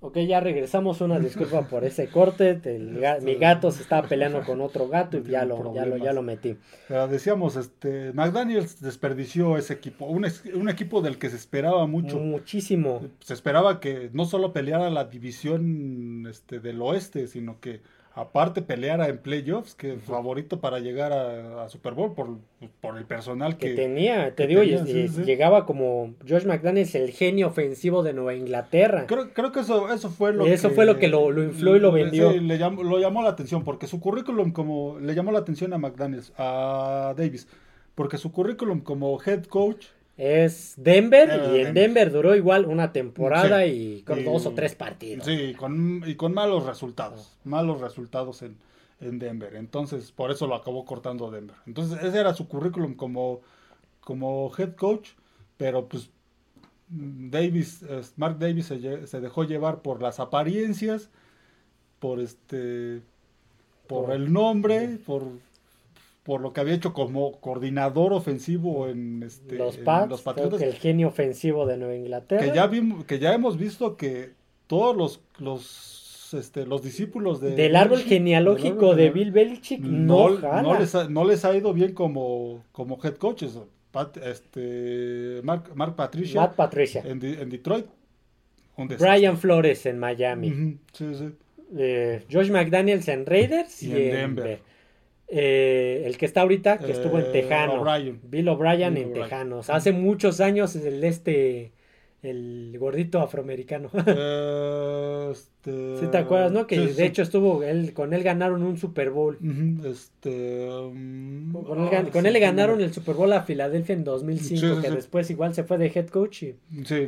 Ok, 0.00 0.18
ya 0.18 0.40
regresamos. 0.40 1.00
Una 1.00 1.18
disculpa 1.18 1.62
por 1.68 1.84
ese 1.84 2.08
corte. 2.08 2.60
mi 3.22 3.34
gato 3.36 3.70
se 3.70 3.82
estaba 3.82 4.06
peleando 4.08 4.42
con 4.44 4.60
otro 4.60 4.88
gato 4.88 5.18
y 5.18 5.22
ya 5.24 5.44
lo, 5.44 5.74
ya 5.74 5.86
lo, 5.86 5.96
ya 5.96 6.12
lo 6.12 6.22
metí. 6.22 6.56
Pero 6.88 7.08
decíamos, 7.08 7.56
este, 7.56 8.12
McDaniels 8.12 8.80
desperdició 8.80 9.56
ese 9.56 9.72
equipo. 9.72 10.06
Un, 10.06 10.26
un, 10.54 10.68
equipo 10.68 11.00
del 11.00 11.18
que 11.18 11.30
se 11.30 11.36
esperaba 11.36 11.86
mucho. 11.86 12.18
Muchísimo. 12.18 13.02
Se 13.20 13.34
esperaba 13.34 13.80
que 13.80 14.10
no 14.12 14.26
solo 14.26 14.52
peleara 14.52 14.90
la 14.90 15.06
división 15.06 16.26
este, 16.28 16.60
del 16.60 16.82
oeste, 16.82 17.26
sino 17.26 17.58
que 17.60 17.80
aparte 18.16 18.62
peleara 18.62 19.08
en 19.08 19.18
playoffs, 19.18 19.74
que 19.74 19.98
favorito 19.98 20.58
para 20.58 20.80
llegar 20.80 21.12
a, 21.12 21.68
Super 21.68 21.92
Bowl 21.92 22.14
por, 22.14 22.38
por, 22.80 22.96
el 22.96 23.04
personal 23.04 23.58
que, 23.58 23.74
tenía. 23.74 24.34
Te 24.34 24.46
digo, 24.46 24.62
llegaba 24.62 25.66
como 25.66 26.14
Josh 26.26 26.46
McDaniels, 26.46 26.94
el 26.94 27.10
genio 27.10 27.48
ofensivo 27.48 28.02
de 28.02 28.14
Nueva 28.14 28.34
Inglaterra. 28.34 29.06
Creo, 29.06 29.34
creo 29.34 29.52
que 29.52 29.60
eso, 29.60 29.92
eso 29.92 30.08
fue 30.08 30.32
lo 30.32 30.46
eso 30.46 30.70
fue 30.70 30.86
lo 30.86 30.98
que 30.98 31.08
lo, 31.08 31.30
lo 31.30 31.44
infló 31.44 31.76
y 31.76 31.78
lo 31.78 31.92
vendió. 31.92 32.32
le 32.32 32.58
llamó, 32.58 32.82
lo 32.82 32.98
llamó 32.98 33.22
la 33.22 33.28
atención, 33.28 33.64
porque 33.64 33.86
su 33.86 34.00
currículum 34.00 34.50
como 34.50 34.98
le 34.98 35.14
llamó 35.14 35.30
la 35.30 35.40
atención 35.40 35.74
a 35.74 35.78
McDaniels, 35.78 36.32
a 36.38 37.12
Davis, 37.18 37.46
porque 37.94 38.16
su 38.16 38.32
currículum 38.32 38.80
como 38.80 39.20
head 39.22 39.44
coach 39.44 39.88
es 40.16 40.74
Denver 40.76 41.52
y 41.52 41.60
en 41.60 41.74
Denver. 41.74 42.10
duró 42.10 42.34
igual 42.34 42.64
una 42.66 42.92
temporada 42.92 43.66
y 43.66 44.02
con 44.02 44.24
dos 44.24 44.46
o 44.46 44.52
tres 44.52 44.74
partidos. 44.74 45.26
Sí, 45.26 45.54
con, 45.54 46.02
y 46.06 46.14
con 46.14 46.32
malos 46.32 46.64
resultados, 46.64 47.36
malos 47.44 47.80
resultados 47.80 48.42
en, 48.42 48.56
en, 49.00 49.18
Denver. 49.18 49.54
Entonces, 49.56 50.12
por 50.12 50.30
eso 50.30 50.46
lo 50.46 50.54
acabó 50.54 50.84
cortando 50.84 51.30
Denver. 51.30 51.56
Entonces, 51.66 52.02
ese 52.02 52.18
era 52.18 52.34
su 52.34 52.48
currículum 52.48 52.94
como, 52.94 53.42
como 54.00 54.50
head 54.56 54.74
coach, 54.74 55.10
pero 55.58 55.86
pues 55.86 56.10
Davis, 56.88 57.84
Mark 58.16 58.38
Davis 58.38 58.66
se, 58.66 59.06
se 59.06 59.20
dejó 59.20 59.44
llevar 59.44 59.82
por 59.82 60.00
las 60.00 60.20
apariencias, 60.20 61.10
por 61.98 62.20
este, 62.20 63.02
por 63.86 64.12
el 64.12 64.32
nombre, 64.32 64.98
por 65.04 65.24
por 66.26 66.40
lo 66.40 66.52
que 66.52 66.60
había 66.60 66.74
hecho 66.74 66.92
como 66.92 67.40
coordinador 67.40 68.12
ofensivo 68.12 68.88
en, 68.88 69.22
este, 69.22 69.54
los, 69.54 69.76
Patriotas. 69.76 70.60
el 70.60 70.74
genio 70.74 71.06
ofensivo 71.06 71.66
de 71.66 71.76
Nueva 71.76 71.94
Inglaterra. 71.94 72.44
Que 72.44 72.52
ya, 72.52 72.66
vimos, 72.66 73.04
que 73.04 73.20
ya 73.20 73.32
hemos 73.32 73.56
visto 73.56 73.96
que 73.96 74.32
todos 74.66 74.96
los, 74.96 75.20
los, 75.38 76.34
este, 76.34 76.66
los 76.66 76.82
discípulos 76.82 77.40
de 77.40 77.52
del 77.52 77.76
árbol 77.76 78.00
genealógico 78.00 78.96
de 78.96 79.10
Bill 79.10 79.30
Belichick 79.30 79.80
no, 79.80 80.30
no, 80.30 80.76
les 80.76 80.96
ha, 80.96 81.08
no, 81.08 81.24
les 81.24 81.44
ha, 81.44 81.56
ido 81.56 81.72
bien 81.72 81.94
como, 81.94 82.64
como 82.72 82.98
head 83.04 83.14
coaches. 83.14 83.56
este, 84.20 85.40
Mark, 85.44 85.70
Mark 85.76 85.94
Patricia, 85.94 86.40
Matt 86.40 86.56
Patricia. 86.56 87.04
En, 87.06 87.24
en 87.24 87.48
Detroit. 87.48 87.86
Brian 88.98 89.38
Flores 89.38 89.86
en 89.86 90.00
Miami. 90.00 90.78
sí, 90.92 91.14
sí. 91.14 91.32
Eh, 91.76 92.24
Josh 92.30 92.50
McDaniels 92.50 93.06
en 93.08 93.26
Raiders 93.26 93.82
y, 93.82 93.92
en, 93.92 94.10
Denver. 94.12 94.60
Eh, 95.28 96.04
el 96.06 96.16
que 96.18 96.26
está 96.26 96.42
ahorita, 96.42 96.78
que 96.78 96.92
estuvo 96.92 97.18
en 97.18 97.26
eh, 97.26 97.30
Tejano. 97.32 97.84
Bill 98.22 98.48
O'Brien 98.48 98.96
en 98.96 99.12
Tejanos. 99.12 99.70
Hace 99.70 99.92
muchos 99.92 100.40
años 100.40 100.76
el 100.76 101.02
este, 101.02 101.72
el 102.22 102.76
gordito 102.78 103.20
afroamericano. 103.20 103.90
este, 105.32 106.06
te 106.06 106.16
acuerdas, 106.16 106.52
no? 106.52 106.68
Que 106.68 106.78
de 106.78 107.06
hecho 107.06 107.22
estuvo, 107.22 107.64
él, 107.64 107.92
con 107.92 108.14
él 108.14 108.22
ganaron 108.22 108.62
un 108.62 108.76
Super 108.76 109.10
Bowl. 109.10 109.36
este, 109.84 110.70
um, 110.70 111.52
con, 112.12 112.26
él, 112.26 112.32
le 112.32 112.40
ganaron 112.40 112.80
el 112.80 112.92
Super 112.92 113.16
Bowl 113.16 113.32
a 113.32 113.42
Filadelfia 113.42 113.94
en 113.96 114.04
2005, 114.04 114.80
que 114.80 114.90
después 114.90 115.28
igual 115.30 115.54
se 115.54 115.64
fue 115.64 115.76
de 115.76 115.90
head 115.92 116.06
coach 116.06 116.44
y 116.44 116.56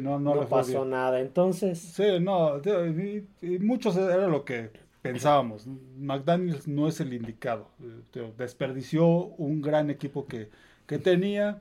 no, 0.01 0.19
no, 0.19 0.49
pasó 0.49 0.85
nada. 0.85 1.21
Entonces... 1.21 1.79
Sí, 1.79 2.19
no, 2.21 2.61
y 3.41 3.59
muchos 3.61 3.97
era 3.97 4.27
lo 4.27 4.45
que 4.45 4.88
pensábamos, 5.13 5.67
McDaniels 5.99 6.69
no 6.69 6.89
es 6.89 7.01
el 7.01 7.13
indicado. 7.13 7.69
Eh, 8.15 8.33
desperdició 8.37 9.07
un 9.07 9.63
gran 9.63 9.91
equipo 9.91 10.27
que, 10.27 10.51
tenía. 10.99 11.61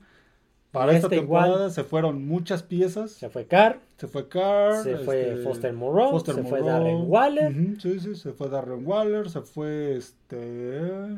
Para 0.72 0.92
esta 0.92 1.08
este 1.08 1.18
temporada 1.20 1.70
se 1.70 1.84
fueron 1.84 2.28
muchas 2.28 2.62
piezas. 2.62 3.12
Se 3.12 3.30
fue 3.30 3.46
Carr. 3.46 3.80
Se 3.98 4.08
fue 4.08 4.28
Carr. 4.28 4.84
Se 4.84 4.98
fue 4.98 5.30
este, 5.30 5.44
Foster 5.44 5.74
Moreau. 5.74 6.20
se 6.20 6.44
fue 6.44 6.62
Darren 6.62 7.06
Waller. 7.08 7.54
sí, 7.80 8.00
sí, 8.00 8.16
se 8.16 8.34
fue 8.34 8.50
Darren 8.50 8.86
Waller. 8.86 9.30
Se 9.30 9.42
fue 9.42 9.96
este. 9.96 11.18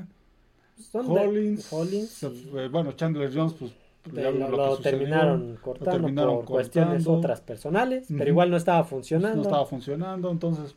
Hollins. 0.94 1.70
bueno, 2.72 2.94
Chandler 2.94 3.32
Jones, 3.34 3.54
pues. 3.54 3.74
lo, 4.14 4.78
terminaron 4.78 5.58
cortando 5.62 6.36
por 6.38 6.46
cuestiones 6.46 7.06
otras 7.08 7.42
personales, 7.42 8.08
pero 8.08 8.30
igual 8.30 8.50
no 8.50 8.58
estaba 8.58 8.84
funcionando. 8.84 9.38
No 9.38 9.42
estaba 9.44 9.66
funcionando, 9.66 10.32
entonces 10.32 10.76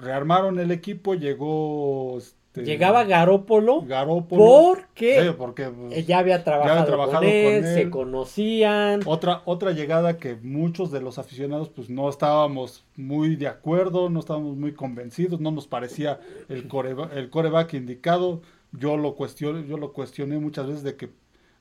rearmaron 0.00 0.58
el 0.58 0.70
equipo, 0.70 1.14
llegó... 1.14 2.18
Este, 2.18 2.64
Llegaba 2.64 3.04
Garópolo. 3.04 3.82
Garópolo. 3.82 4.44
Porque, 4.44 5.32
porque 5.38 5.68
pues, 5.68 6.04
ya 6.04 6.18
había 6.18 6.42
trabajado, 6.42 6.96
con, 7.12 7.24
él, 7.24 7.64
se 7.64 7.90
conocían. 7.90 9.02
Otra, 9.04 9.42
otra 9.44 9.70
llegada 9.70 10.16
que 10.16 10.34
muchos 10.34 10.90
de 10.90 11.00
los 11.00 11.18
aficionados 11.18 11.68
pues 11.68 11.88
no 11.90 12.08
estábamos 12.08 12.84
muy 12.96 13.36
de 13.36 13.46
acuerdo, 13.46 14.10
no 14.10 14.18
estábamos 14.18 14.56
muy 14.56 14.72
convencidos, 14.72 15.40
no 15.40 15.52
nos 15.52 15.68
parecía 15.68 16.18
el, 16.48 16.68
el 17.14 17.30
coreback 17.30 17.74
indicado. 17.74 18.42
Yo 18.72 18.96
lo, 18.96 19.14
cuestioné, 19.14 19.68
yo 19.68 19.76
lo 19.76 19.92
cuestioné 19.92 20.38
muchas 20.38 20.66
veces 20.66 20.82
de 20.82 20.96
que 20.96 21.10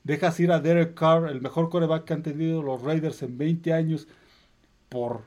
dejas 0.04 0.40
ir 0.40 0.52
a 0.52 0.60
Derek 0.60 0.96
Carr, 0.96 1.30
el 1.30 1.42
mejor 1.42 1.70
coreback 1.70 2.06
que 2.06 2.14
han 2.14 2.24
tenido 2.24 2.64
los 2.64 2.82
Raiders 2.82 3.22
en 3.22 3.38
20 3.38 3.74
años, 3.74 4.08
por, 4.90 5.22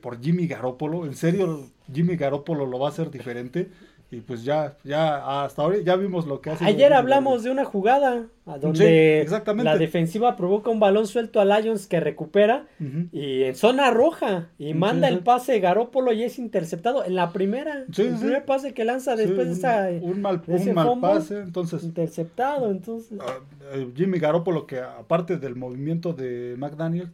por 0.00 0.20
Jimmy 0.20 0.46
Garoppolo. 0.46 1.06
¿En 1.06 1.14
serio 1.14 1.70
Jimmy 1.92 2.16
Garoppolo 2.16 2.66
lo 2.66 2.78
va 2.78 2.88
a 2.88 2.90
hacer 2.90 3.10
diferente? 3.10 3.70
Y 4.12 4.22
pues 4.22 4.42
ya, 4.42 4.76
ya 4.82 5.44
hasta 5.44 5.62
ahora 5.62 5.78
ya 5.84 5.94
vimos 5.94 6.26
lo 6.26 6.40
que 6.40 6.50
hace. 6.50 6.64
Ayer 6.64 6.92
hablamos 6.92 7.44
de 7.44 7.50
una 7.52 7.64
jugada 7.64 8.26
donde 8.60 9.24
la 9.62 9.78
defensiva 9.78 10.34
provoca 10.34 10.68
un 10.68 10.80
balón 10.80 11.06
suelto 11.06 11.40
a 11.40 11.44
Lions 11.44 11.86
que 11.86 12.00
recupera 12.00 12.66
y 13.12 13.44
en 13.44 13.54
zona 13.54 13.92
roja 13.92 14.48
y 14.58 14.74
manda 14.74 15.06
el 15.06 15.20
pase 15.20 15.60
Garópolo 15.60 16.12
y 16.12 16.24
es 16.24 16.40
interceptado 16.40 17.04
en 17.04 17.14
la 17.14 17.32
primera. 17.32 17.84
el 17.96 18.16
primer 18.16 18.44
pase 18.44 18.74
que 18.74 18.84
lanza 18.84 19.14
después 19.14 19.46
de 19.46 19.52
esa 19.52 19.88
un 20.02 20.20
mal, 20.20 20.42
un 20.44 20.74
mal 20.74 20.98
pase, 21.00 21.38
entonces 21.38 21.84
interceptado, 21.84 22.72
entonces 22.72 23.16
ah, 23.20 23.38
eh, 23.74 23.92
Jimmy 23.94 24.18
Garoppolo 24.18 24.66
que 24.66 24.80
aparte 24.80 25.36
del 25.36 25.54
movimiento 25.54 26.12
de 26.14 26.56
McDaniel 26.58 27.12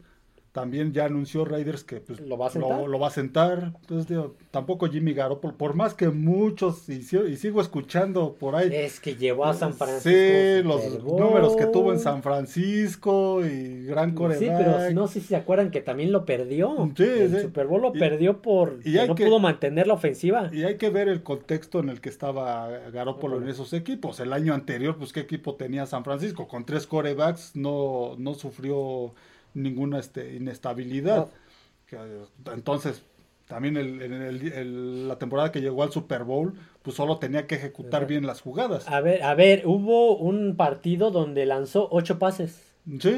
también 0.57 0.95
ya 0.95 1.05
anunció 1.05 1.45
Raiders 1.45 1.85
que 1.85 2.01
pues, 2.01 2.19
lo, 2.19 2.39
va 2.39 2.47
a 2.47 2.51
sentar. 2.51 2.89
Lo, 2.89 2.99
va 2.99 3.09
a 3.09 3.11
sentar. 3.11 3.73
Entonces, 3.79 4.19
tampoco 4.51 4.87
Jimmy 4.87 5.13
Garoppolo, 5.13 5.55
por 5.55 5.75
más 5.75 5.93
que 5.93 6.09
muchos, 6.09 6.89
y, 6.89 7.03
sigo 7.03 7.61
escuchando 7.61 8.37
por 8.41 8.57
ahí. 8.57 8.71
Es 8.73 8.99
que 8.99 9.17
llevó 9.17 9.45
a 9.45 9.53
San 9.53 9.75
Francisco. 9.75 10.09
Sí, 10.09 10.63
los 10.67 11.05
números 11.05 11.57
que 11.57 11.67
tuvo 11.67 11.93
en 11.93 11.99
San 11.99 12.23
Francisco 12.23 13.45
y 13.45 13.85
gran 13.85 14.15
coreback. 14.15 14.39
Sí, 14.39 14.47
pero 14.47 14.91
no 14.93 15.09
sé 15.09 15.21
si 15.21 15.27
se 15.27 15.37
acuerdan 15.37 15.71
que 15.71 15.83
también 15.83 16.11
lo 16.11 16.25
perdió. 16.25 16.91
Sí, 16.97 17.05
el 17.05 17.43
Super 17.43 17.67
Bowl 17.67 17.83
lo 17.83 17.93
perdió 17.93 18.41
por 18.41 18.81
y 18.83 18.95
no 18.95 19.15
pudo 19.15 19.39
mantener 19.39 19.87
la 19.87 19.93
ofensiva. 19.93 20.49
Y 20.55 20.65
hay 20.65 20.79
que 20.79 20.89
ver 20.89 21.09
el 21.09 21.23
contexto 21.23 21.81
en 21.81 21.91
el 21.91 22.01
que 22.01 22.09
estaba 22.09 22.71
Garoppolo 22.95 23.43
en 23.43 23.49
esos 23.51 23.75
equipos. 23.75 24.21
El 24.21 24.33
año 24.33 24.55
anterior, 24.55 24.97
pues, 24.97 25.13
¿qué 25.13 25.21
equipo 25.21 25.57
tenía 25.57 25.85
San 25.85 26.03
Francisco? 26.03 26.49
Con 26.49 26.65
tres 26.65 26.87
corebacks 26.87 27.55
no, 27.57 28.15
no 28.17 28.33
sufrió 28.33 29.13
ninguna 29.57 29.99
este, 29.99 30.35
inestabilidad. 30.35 31.29
Entonces, 32.53 33.03
también 33.47 33.77
el, 33.77 35.09
la 35.09 35.19
temporada 35.19 35.53
que 35.53 35.61
llegó 35.61 35.83
al 35.83 35.93
Super 35.93 36.25
Bowl, 36.25 36.55
pues 36.83 36.97
solo 36.97 37.19
tenía 37.19 37.47
que 37.47 37.55
ejecutar 37.57 38.07
bien 38.07 38.27
las 38.27 38.41
jugadas. 38.41 38.89
A 38.89 39.01
ver, 39.01 39.23
a 39.23 39.35
ver, 39.35 39.67
hubo 39.67 40.17
un 40.17 40.57
partido 40.57 41.11
donde 41.11 41.47
lanzó 41.47 41.89
ocho 41.91 42.19
pases. 42.19 42.61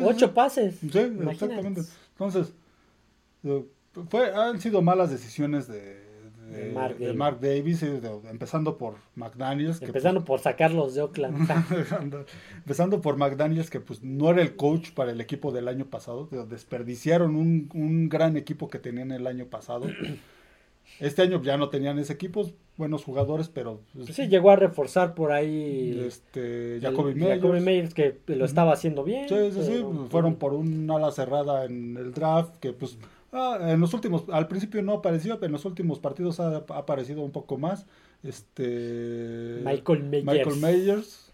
ocho 0.05 0.35
pases. 0.35 0.77
Sí, 0.81 0.99
exactamente. 1.31 1.83
Entonces, 2.13 2.53
eh, 3.45 3.65
fue, 4.09 4.33
han 4.35 4.61
sido 4.61 4.83
malas 4.83 5.11
decisiones 5.11 5.67
de, 5.67 6.08
de, 6.51 7.13
Mark, 7.15 7.41
Davis, 7.41 7.83
empezando 7.83 8.79
por 8.79 8.97
McDaniels. 9.15 9.83
Empezando 9.83 10.25
por 10.25 10.41
sacarlos 10.41 10.95
de 10.95 11.03
Oakland. 11.03 11.49
empezando 12.57 13.01
por 13.01 13.17
McDaniels, 13.17 13.71
que 13.71 13.81
pues 13.81 14.03
no 14.03 14.31
era 14.31 14.43
el 14.43 14.57
coach 14.57 14.93
para 14.93 15.13
el 15.13 15.21
equipo 15.21 15.53
del 15.53 15.69
año 15.69 15.87
pasado. 15.87 16.29
Desperdiciaron 16.49 17.37
un, 17.37 17.69
un 17.75 18.09
gran 18.09 18.37
equipo 18.37 18.69
que 18.69 18.79
tenían 18.79 19.13
el 19.13 19.27
año 19.27 19.47
pasado. 19.47 19.87
Este 21.01 21.23
año 21.23 21.41
ya 21.43 21.57
no 21.57 21.69
tenían 21.69 21.99
ese 21.99 22.13
equipo, 22.15 22.51
buenos 22.77 23.05
jugadores, 23.05 23.49
pero... 23.49 23.83
Pues, 23.95 24.15
sí, 24.17 24.27
llegó 24.27 24.51
a 24.51 24.57
reforzar 24.57 25.15
por 25.15 25.31
ahí... 25.31 26.03
Este, 26.05 26.79
Jacoby 26.81 27.15
Meyers. 27.15 27.41
Jacoby 27.41 27.61
Meyers, 27.61 27.95
que 27.95 28.19
lo 28.27 28.45
estaba 28.45 28.73
haciendo 28.73 29.05
bien. 29.05 29.29
Sí, 29.29 29.53
sí, 29.53 29.63
sí. 29.63 29.85
Fueron 30.11 30.37
por 30.37 30.55
un 30.55 30.91
ala 30.91 31.13
cerrada 31.13 31.65
en 31.67 31.97
el 31.97 32.13
draft, 32.13 32.57
que 32.59 32.73
pues 32.73 32.99
Ah, 33.33 33.59
en 33.61 33.81
los 33.81 33.93
últimos, 33.93 34.25
al 34.31 34.49
principio 34.49 34.83
no 34.83 34.95
apareció, 34.95 35.35
pero 35.37 35.47
en 35.47 35.53
los 35.53 35.65
últimos 35.65 35.99
partidos 35.99 36.41
ha, 36.41 36.57
aparecido 36.57 37.23
un 37.23 37.31
poco 37.31 37.59
más. 37.59 37.87
Este 38.23 39.61
Michael 39.65 40.05
Myers. 40.05 40.25
Michael 40.25 40.57
Myers. 40.57 41.33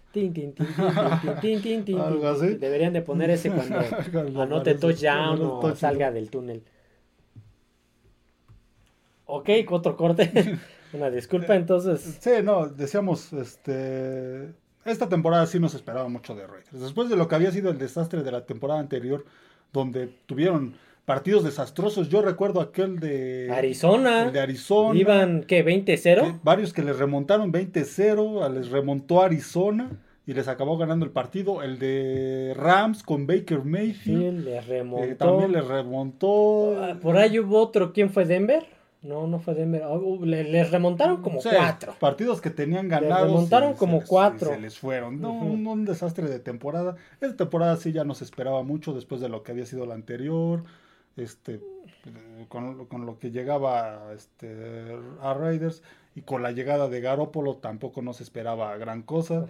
Deberían 2.58 2.92
de 2.92 3.02
poner 3.02 3.30
ese 3.30 3.50
cuando 4.12 4.42
anote 4.42 4.74
touchdown 4.74 5.40
o 5.42 5.74
salga 5.76 6.10
del 6.10 6.30
túnel. 6.30 6.62
Ok, 9.26 9.48
otro 9.70 9.96
corte. 9.96 10.58
Una 10.92 11.10
disculpa, 11.10 11.56
entonces. 11.56 12.18
Sí, 12.20 12.30
no, 12.42 12.68
decíamos, 12.68 13.32
este. 13.32 14.52
Esta 14.84 15.08
temporada 15.08 15.46
sí 15.46 15.58
nos 15.58 15.74
esperaba 15.74 16.08
mucho 16.08 16.34
de 16.34 16.46
Raiders. 16.46 16.80
Después 16.80 17.08
de 17.08 17.16
lo 17.16 17.26
que 17.26 17.34
había 17.34 17.50
sido 17.50 17.70
el 17.70 17.78
desastre 17.78 18.22
de 18.22 18.30
la 18.30 18.44
temporada 18.44 18.80
anterior, 18.80 19.24
donde 19.72 20.08
tuvieron 20.26 20.76
partidos 21.04 21.44
desastrosos. 21.44 22.08
Yo 22.08 22.22
recuerdo 22.22 22.60
aquel 22.60 22.98
de 22.98 23.50
Arizona. 23.52 24.24
El 24.26 24.32
de 24.32 24.40
Arizona. 24.40 24.98
Iban, 24.98 25.44
¿qué? 25.44 25.64
¿20-0? 25.64 26.40
Varios 26.42 26.72
que 26.72 26.82
les 26.82 26.98
remontaron 26.98 27.52
20-0, 27.52 28.50
les 28.52 28.70
remontó 28.70 29.22
Arizona 29.22 29.90
y 30.26 30.32
les 30.32 30.48
acabó 30.48 30.78
ganando 30.78 31.04
el 31.04 31.12
partido. 31.12 31.62
El 31.62 31.78
de 31.78 32.54
Rams 32.56 33.02
con 33.02 33.26
Baker 33.26 33.64
Mayfield. 33.64 34.44
Sí, 34.44 34.50
les 34.50 34.66
remontó. 34.66 35.04
Eh, 35.04 35.14
también 35.14 35.52
les 35.52 35.66
remontó. 35.66 36.82
Ah, 36.82 36.96
por 37.00 37.16
ahí 37.16 37.38
hubo 37.38 37.60
otro. 37.60 37.92
¿Quién 37.92 38.10
fue 38.10 38.24
Denver? 38.24 38.66
No, 39.02 39.26
no 39.26 39.38
fue 39.38 39.54
Denver. 39.54 39.82
Uh, 39.86 40.24
les, 40.24 40.70
remontaron 40.70 41.20
como 41.20 41.40
cuatro. 41.42 41.94
Partidos 42.00 42.40
que 42.40 42.48
tenían 42.48 42.88
ganados. 42.88 43.24
Les 43.24 43.32
remontaron 43.32 43.74
como 43.74 44.02
cuatro. 44.02 44.48
se 44.48 44.58
les 44.58 44.78
fueron. 44.78 45.20
No, 45.20 45.30
un, 45.34 45.84
desastre 45.84 46.26
de 46.26 46.38
temporada. 46.38 46.96
Esta 47.20 47.36
temporada 47.36 47.76
sí 47.76 47.92
ya 47.92 48.04
nos 48.04 48.22
esperaba 48.22 48.62
mucho 48.62 48.94
después 48.94 49.20
de 49.20 49.28
lo 49.28 49.42
que 49.42 49.52
había 49.52 49.66
sido 49.66 49.84
la 49.84 49.94
anterior 49.94 50.64
este, 51.16 51.60
con, 52.48 52.86
con, 52.86 53.06
lo 53.06 53.18
que 53.18 53.30
llegaba 53.30 54.12
este, 54.14 54.96
a 55.20 55.34
Raiders 55.34 55.82
y 56.14 56.22
con 56.22 56.42
la 56.42 56.52
llegada 56.52 56.88
de 56.88 57.00
Garópolo 57.00 57.56
tampoco 57.56 58.02
no 58.02 58.12
se 58.12 58.22
esperaba 58.22 58.76
gran 58.76 59.02
cosa. 59.02 59.46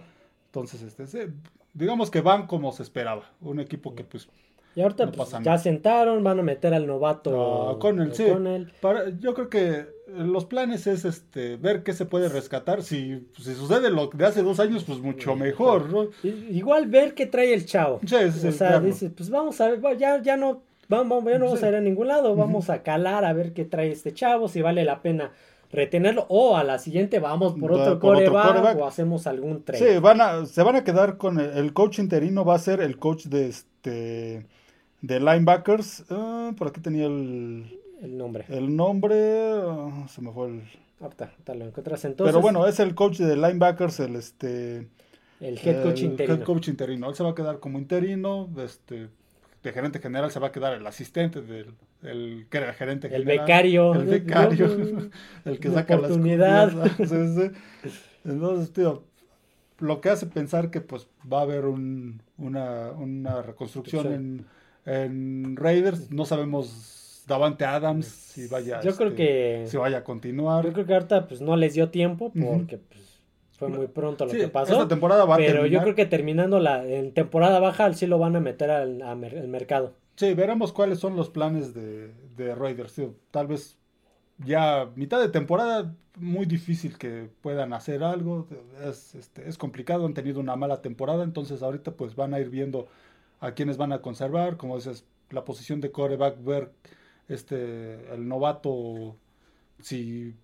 Entonces, 0.47 0.81
este, 0.81 1.31
digamos 1.73 2.09
que 2.09 2.21
van 2.21 2.47
como 2.47 2.71
se 2.71 2.83
esperaba. 2.83 3.31
Un 3.41 3.59
equipo 3.59 3.95
que 3.95 4.03
pues... 4.03 4.27
Y 4.75 4.81
ahorita 4.81 5.09
pues, 5.09 5.33
ya 5.41 5.57
sentaron, 5.57 6.21
van 6.21 6.39
a 6.39 6.43
meter 6.43 6.73
al 6.73 6.85
novato 6.85 7.77
con 7.79 8.13
sí. 8.13 8.25
Para, 8.81 9.07
yo 9.19 9.33
creo 9.33 9.49
que 9.49 9.85
los 10.07 10.43
planes 10.43 10.85
es 10.85 11.05
este 11.05 11.55
ver 11.55 11.81
qué 11.81 11.93
se 11.93 12.05
puede 12.05 12.27
rescatar. 12.27 12.83
Si, 12.83 13.25
si 13.37 13.55
sucede 13.55 13.89
lo 13.89 14.07
de 14.07 14.25
hace 14.25 14.43
dos 14.43 14.59
años, 14.59 14.83
pues 14.83 14.99
mucho 14.99 15.33
mejor. 15.37 16.11
Igual 16.23 16.87
ver 16.87 17.13
qué 17.13 17.25
trae 17.25 17.53
el 17.53 17.65
chavo. 17.65 18.01
o 18.03 18.51
sea, 18.51 18.81
dice, 18.81 19.09
pues 19.11 19.29
vamos 19.29 19.61
a 19.61 19.69
ver, 19.69 19.97
ya, 19.97 20.21
ya 20.21 20.35
no 20.35 20.63
Vamos, 20.87 21.23
ya 21.25 21.39
no 21.39 21.45
vamos 21.45 21.63
a 21.63 21.69
ir 21.69 21.75
a 21.75 21.81
ningún 21.81 22.07
lado, 22.07 22.35
vamos 22.35 22.69
a 22.69 22.83
calar 22.83 23.25
a 23.25 23.33
ver 23.33 23.53
qué 23.53 23.65
trae 23.65 23.91
este 23.91 24.13
chavo, 24.13 24.47
si 24.47 24.61
vale 24.61 24.85
la 24.85 25.01
pena 25.01 25.31
retenerlo 25.71 26.25
o 26.29 26.55
a 26.55 26.63
la 26.63 26.79
siguiente 26.79 27.19
vamos 27.19 27.53
por 27.53 27.71
otro, 27.71 27.99
coreback, 27.99 28.77
o 28.77 28.85
hacemos 28.85 29.27
algún 29.27 29.63
trade. 29.63 29.93
Sí, 29.93 29.99
van 29.99 30.21
a, 30.21 30.45
se 30.45 30.63
van 30.63 30.75
a 30.75 30.83
quedar 30.83 31.17
con 31.17 31.39
el, 31.39 31.73
coach 31.73 31.99
interino, 31.99 32.45
va 32.45 32.55
a 32.55 32.59
ser 32.59 32.81
el 32.81 32.97
coach 32.97 33.25
de 33.25 33.47
este 33.47 34.45
de 35.01 35.19
linebackers. 35.19 36.05
Ah, 36.09 36.53
por 36.57 36.67
aquí 36.67 36.81
tenía 36.81 37.05
el, 37.05 37.79
el 38.01 38.17
nombre. 38.17 38.45
El 38.49 38.75
nombre, 38.75 39.15
ah, 39.61 40.05
se 40.07 40.21
me 40.21 40.31
fue 40.31 40.47
el... 40.47 40.63
Ahorita, 41.01 41.29
lo 41.53 41.65
encuentras 41.65 42.05
entonces. 42.05 42.33
Pero 42.33 42.41
bueno, 42.41 42.65
es 42.67 42.79
el 42.79 42.95
coach 42.95 43.17
de 43.17 43.35
linebackers, 43.35 43.99
el 43.99 44.15
este... 44.15 44.87
El 45.41 45.59
head 45.59 45.83
coach 45.83 46.01
interino. 46.01 46.35
Head 46.35 46.43
coach 46.43 46.67
interino. 46.69 47.09
Él 47.09 47.15
se 47.15 47.23
va 47.23 47.31
a 47.31 47.35
quedar 47.35 47.59
como 47.59 47.77
interino, 47.77 48.49
este 48.57 49.09
de 49.69 49.73
gerente 49.73 49.99
general 49.99 50.31
se 50.31 50.39
va 50.39 50.47
a 50.47 50.51
quedar 50.51 50.73
el 50.73 50.85
asistente 50.85 51.41
del 51.41 51.73
el, 52.03 52.47
que 52.49 52.57
era 52.57 52.69
el 52.69 52.75
gerente 52.75 53.13
el 53.13 53.25
becario. 53.25 53.93
El 53.93 54.05
becario. 54.05 55.09
el 55.45 55.59
que 55.59 55.69
saca 55.71 55.95
oportunidad. 55.95 56.71
las 56.71 56.99
entonces 58.23 58.73
tío 58.73 59.03
lo 59.79 60.01
que 60.01 60.09
hace 60.09 60.27
pensar 60.27 60.71
que 60.71 60.81
pues 60.81 61.07
va 61.31 61.39
a 61.39 61.43
haber 61.43 61.65
un, 61.65 62.21
una, 62.37 62.91
una 62.91 63.41
reconstrucción 63.41 64.13
en, 64.13 64.45
en 64.85 65.55
Raiders 65.57 66.11
no 66.11 66.25
sabemos 66.25 67.23
Davante 67.27 67.65
Adams 67.65 68.05
si 68.05 68.47
vaya 68.47 68.81
yo 68.81 68.95
creo 68.95 69.09
este, 69.09 69.23
que 69.23 69.63
si 69.67 69.77
vaya 69.77 69.99
a 69.99 70.03
continuar. 70.03 70.63
yo 70.65 70.73
creo 70.73 70.85
que 70.85 70.93
ahorita 70.93 71.27
pues 71.27 71.41
no 71.41 71.55
les 71.55 71.73
dio 71.73 71.89
tiempo 71.89 72.31
porque 72.31 72.77
pues 72.77 73.04
fue 73.57 73.69
muy 73.69 73.87
pronto 73.87 74.25
lo 74.25 74.31
que 74.31 74.47
pasó. 74.47 74.73
Esta 74.73 74.87
temporada 74.87 75.25
va 75.25 75.37
pero 75.37 75.65
yo 75.65 75.81
creo 75.81 75.95
que 75.95 76.05
terminando 76.05 76.59
la 76.59 76.85
en 76.85 77.13
temporada 77.13 77.59
baja 77.59 77.91
sí 77.93 78.07
lo 78.07 78.19
van 78.19 78.35
a 78.35 78.39
meter 78.39 78.71
al, 78.71 79.01
mercado. 79.47 79.93
Sí, 80.15 80.33
veremos 80.33 80.71
cuáles 80.71 80.99
son 80.99 81.15
los 81.15 81.29
planes 81.29 81.73
de, 81.73 82.13
de 82.37 82.55
Raiders. 82.55 83.01
tal 83.31 83.47
vez 83.47 83.77
ya 84.37 84.89
mitad 84.95 85.19
de 85.19 85.29
temporada 85.29 85.93
muy 86.17 86.45
difícil 86.45 86.97
que 86.97 87.29
puedan 87.41 87.73
hacer 87.73 88.03
algo. 88.03 88.47
Es, 88.83 89.15
este, 89.15 89.47
es 89.47 89.57
complicado, 89.57 90.05
han 90.05 90.13
tenido 90.13 90.39
una 90.39 90.55
mala 90.55 90.81
temporada, 90.81 91.23
entonces 91.23 91.61
ahorita 91.61 91.91
pues 91.91 92.15
van 92.15 92.33
a 92.33 92.39
ir 92.39 92.49
viendo 92.49 92.87
a 93.39 93.51
quienes 93.51 93.77
van 93.77 93.93
a 93.93 94.01
conservar, 94.01 94.57
como 94.57 94.75
dices, 94.75 95.05
la 95.29 95.45
posición 95.45 95.81
de 95.81 95.91
coreback, 95.91 96.43
ver 96.43 96.71
este, 97.27 98.13
el 98.13 98.27
novato, 98.27 99.15
si, 99.81 100.35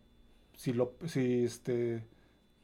si, 0.56 0.74
lo, 0.74 0.94
si 1.06 1.44
este, 1.44 2.04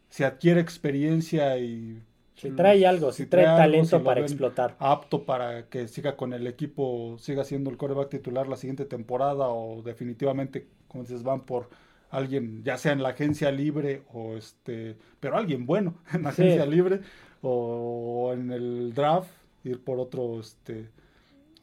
si 0.10 0.24
adquiere 0.24 0.62
experiencia 0.62 1.58
y... 1.58 2.02
Si 2.36 2.52
trae 2.52 2.86
algo, 2.86 3.12
si, 3.12 3.26
trae, 3.26 3.46
talento 3.46 4.04
para 4.04 4.22
explotar. 4.22 4.76
Apto 4.78 5.24
para 5.24 5.70
que 5.70 5.88
siga 5.88 6.16
con 6.16 6.34
el 6.34 6.46
equipo, 6.46 7.18
siga 7.18 7.44
siendo 7.44 7.72
el 7.72 7.78
coreback 7.78 8.10
titular 8.10 8.48
la 8.48 8.58
siguiente 8.58 8.86
temporada 8.86 9.48
o 9.48 9.82
definitivamente, 9.82 10.68
como 10.88 11.04
dices, 11.04 11.24
van 11.24 11.42
por 11.42 11.68
alguien, 12.12 12.64
ya 12.64 12.78
sea 12.78 12.92
en 12.92 13.02
la 13.02 13.10
agencia 13.10 13.52
libre 13.52 14.04
o 14.14 14.36
este, 14.36 14.96
pero 15.20 15.36
alguien 15.36 15.66
bueno 15.66 15.96
en 16.14 16.24
la 16.24 16.30
agencia 16.30 16.66
libre 16.66 17.02
o 17.42 18.32
en 18.34 18.52
el 18.52 18.94
draft, 18.94 19.30
ir 19.64 19.84
por 19.84 20.00
otro, 20.00 20.40
este, 20.40 20.90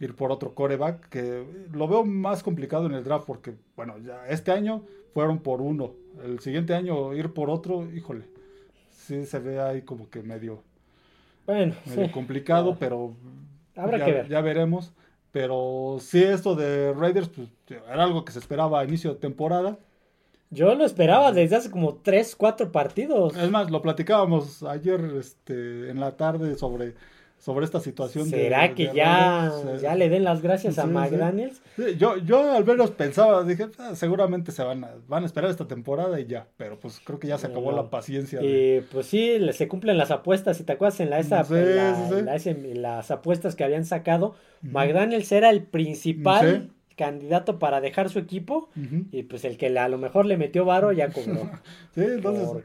ir 0.01 0.15
por 0.15 0.33
otro 0.33 0.55
coreback, 0.55 1.09
que 1.09 1.45
lo 1.73 1.89
veo 1.89 2.05
más 2.05 2.43
complicado 2.43 2.87
en 2.87 2.95
el 2.95 3.05
draft 3.05 3.27
porque, 3.27 3.55
bueno, 3.77 3.99
ya 3.99 4.27
este 4.29 4.53
año 4.53 4.83
fueron 5.13 5.39
por 5.39 5.61
uno, 5.61 5.93
el 6.25 6.41
siguiente 6.41 6.75
año 6.75 7.15
ir 7.15 7.33
por 7.33 7.51
otro, 7.51 7.89
híjole, 7.93 8.34
sí 9.05 9.27
se 9.27 9.39
ve 9.39 9.61
ahí 9.61 9.83
como 9.83 10.09
que 10.11 10.23
medio, 10.23 10.63
bueno, 11.47 11.75
complicado, 12.13 12.77
pero 12.79 13.15
Habrá 13.77 13.99
ya, 13.99 14.05
que 14.05 14.13
ver. 14.13 14.29
ya 14.29 14.41
veremos. 14.41 14.93
Pero 15.31 15.97
sí, 16.01 16.23
esto 16.23 16.55
de 16.55 16.93
Raiders 16.93 17.29
pues, 17.29 17.49
era 17.69 18.05
algo 18.05 18.25
que 18.25 18.31
se 18.31 18.39
esperaba 18.39 18.81
a 18.81 18.85
inicio 18.85 19.15
de 19.15 19.21
temporada. 19.21 19.79
Yo 20.51 20.73
lo 20.77 20.85
esperaba 20.85 21.33
desde 21.33 21.57
hace 21.57 21.71
como 21.73 21.97
3, 21.97 22.37
4 22.37 22.71
partidos. 22.71 23.37
Es 23.37 23.51
más, 23.51 23.69
lo 23.71 23.83
platicábamos 23.83 24.63
ayer 24.63 25.01
este, 25.19 25.91
en 25.91 25.99
la 25.99 26.17
tarde 26.17 26.55
sobre 26.55 26.95
sobre 27.45 27.67
esta 27.67 27.79
situación. 27.79 28.27
¿Será 28.27 28.75
que 28.75 28.91
ya, 28.95 29.53
ya 29.81 29.95
le 29.95 30.09
den 30.09 30.25
las 30.25 30.41
gracias 30.41 30.79
a 30.79 30.87
McDaniels? 30.87 31.61
yo, 31.99 32.17
yo 32.17 32.53
al 32.53 32.65
menos 32.65 32.91
pensaba, 32.93 33.45
dije, 33.45 33.67
ah, 33.79 33.93
seguramente 33.95 34.51
se 34.51 34.63
van 34.63 34.83
a, 34.83 34.93
van 35.09 35.25
a 35.25 35.27
esperar 35.27 35.51
esta 35.51 35.67
temporada 35.69 36.19
y 36.19 36.25
ya, 36.25 36.47
pero 36.57 36.81
pues 36.81 37.03
creo 37.05 37.19
que 37.19 37.29
ya 37.29 37.37
se 37.37 37.49
acabó 37.49 37.71
la 37.73 37.91
paciencia. 37.91 38.41
Y 38.43 38.81
pues 38.91 39.07
sí, 39.07 39.39
se 39.53 39.69
cumplen 39.69 39.99
las 39.99 40.11
apuestas, 40.11 40.57
si 40.57 40.65
te 40.65 40.73
acuerdas 40.73 41.01
en 41.01 41.11
la 41.11 41.19
esa, 41.19 41.45
las 42.75 43.11
apuestas 43.11 43.57
que 43.57 43.65
habían 43.65 43.85
sacado, 43.85 44.37
McDaniels 44.63 45.31
era 45.31 45.51
el 45.51 45.65
principal 45.65 46.71
candidato 46.97 47.59
para 47.59 47.83
dejar 47.83 48.09
su 48.09 48.21
equipo 48.21 48.71
y 49.13 49.25
pues 49.25 49.45
el 49.45 49.59
que 49.59 49.79
a 49.79 49.89
lo 49.89 49.99
mejor 49.99 50.25
le 50.25 50.39
metió 50.39 50.65
varo 50.65 50.93
ya 50.93 51.11
cobró. 51.11 51.51
sí, 51.95 52.05
entonces, 52.05 52.65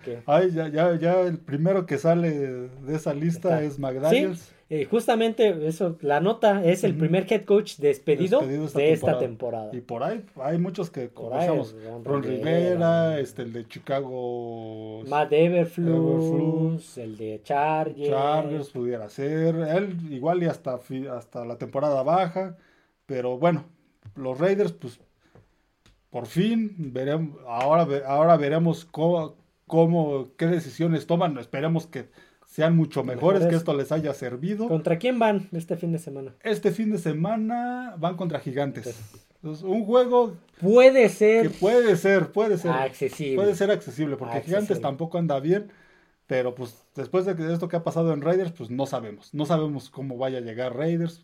ya, 0.54 0.70
ya, 0.70 0.96
ya 0.96 1.20
el 1.22 1.38
primero 1.38 1.86
que 1.86 1.98
sale 1.98 2.30
de 2.30 2.96
esa 2.96 3.14
lista 3.14 3.62
es 3.62 3.78
McDaniels. 3.78 4.54
Eh, 4.72 4.86
justamente 4.86 5.68
eso, 5.68 5.98
la 6.02 6.20
nota 6.20 6.64
es 6.64 6.84
el 6.84 6.96
primer 6.96 7.26
head 7.28 7.44
coach 7.44 7.78
despedido, 7.78 8.40
de 8.42 8.94
esta 8.94 9.18
temporada. 9.18 9.72
Y 9.74 9.82
por 9.82 10.04
ahí 10.04 10.24
hay 10.36 10.60
muchos 10.60 10.92
que 10.92 11.10
conocemos. 11.10 11.76
Ron, 12.04 12.22
Rivera, 12.22 13.20
este, 13.20 13.42
el 13.42 13.54
de 13.54 13.68
Chicago. 13.68 15.02
Matt 15.08 15.34
Everflux, 15.34 17.00
el 17.00 17.18
de 17.18 17.42
Chargers. 17.44 18.10
Chargers 18.10 18.70
pudiera 18.70 19.10
ser. 19.10 19.56
Él 19.56 19.98
igual 20.12 20.44
y 20.44 20.46
hasta, 20.46 20.80
hasta 21.16 21.46
la 21.46 21.58
temporada 21.58 22.04
baja. 22.04 22.56
Pero 23.08 23.40
bueno, 23.40 23.66
los 24.16 24.38
Raiders, 24.38 24.74
pues 24.74 25.00
por 26.12 26.28
fin 26.28 26.76
veremos, 26.94 27.40
ahora, 27.48 27.88
ahora 28.06 28.38
veremos 28.38 28.86
cómo, 28.86 29.36
cómo, 29.66 30.28
qué 30.38 30.46
decisiones 30.46 31.08
toman. 31.08 31.40
Esperemos 31.40 31.88
que 31.88 32.10
sean 32.50 32.76
mucho 32.76 33.04
mejores, 33.04 33.46
que 33.46 33.56
esto 33.56 33.76
les 33.76 33.92
haya 33.92 34.14
servido. 34.14 34.68
¿Contra 34.68 34.98
quién 34.98 35.20
van 35.20 35.48
este 35.52 35.78
fin 35.78 35.92
de 35.92 36.00
semana? 36.00 36.34
Este 36.42 36.72
fin 36.72 36.92
de 36.92 36.98
semana 36.98 37.96
van 37.98 38.18
contra 38.18 38.40
Gigantes. 38.40 39.00
un 39.44 39.86
juego 39.86 40.36
puede 40.60 41.10
ser 41.10 41.44
que 41.44 41.50
puede 41.52 41.96
ser, 41.96 42.32
puede 42.32 42.58
ser 42.58 42.72
accesible. 42.72 43.36
Puede 43.36 43.56
ser 43.56 43.70
accesible 43.70 44.18
porque 44.18 44.42
Gigantes 44.42 44.82
tampoco 44.82 45.20
anda 45.20 45.40
bien, 45.40 45.72
pero 46.26 46.56
pues 46.56 46.84
después 46.96 47.26
de 47.26 47.54
esto 47.54 47.68
que 47.68 47.76
ha 47.76 47.84
pasado 47.84 48.14
en 48.14 48.22
Raiders, 48.22 48.52
pues 48.52 48.72
no 48.72 48.88
sabemos. 48.88 49.32
No 49.32 49.46
sabemos 49.46 49.92
cómo 49.92 50.18
vaya 50.18 50.40
a 50.40 50.42
llegar 50.42 50.76
Raiders. 50.76 51.22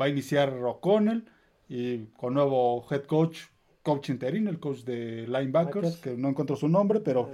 Va 0.00 0.06
a 0.06 0.08
iniciar 0.08 0.48
O'Connell 0.54 1.26
y 1.68 2.06
con 2.16 2.32
nuevo 2.32 2.86
head 2.90 3.02
coach, 3.02 3.40
coach 3.82 4.08
interino, 4.08 4.48
el 4.48 4.58
coach 4.58 4.78
de 4.84 5.26
linebackers, 5.26 5.98
que 5.98 6.16
no 6.16 6.30
encuentro 6.30 6.56
su 6.56 6.68
nombre, 6.70 7.00
pero 7.00 7.28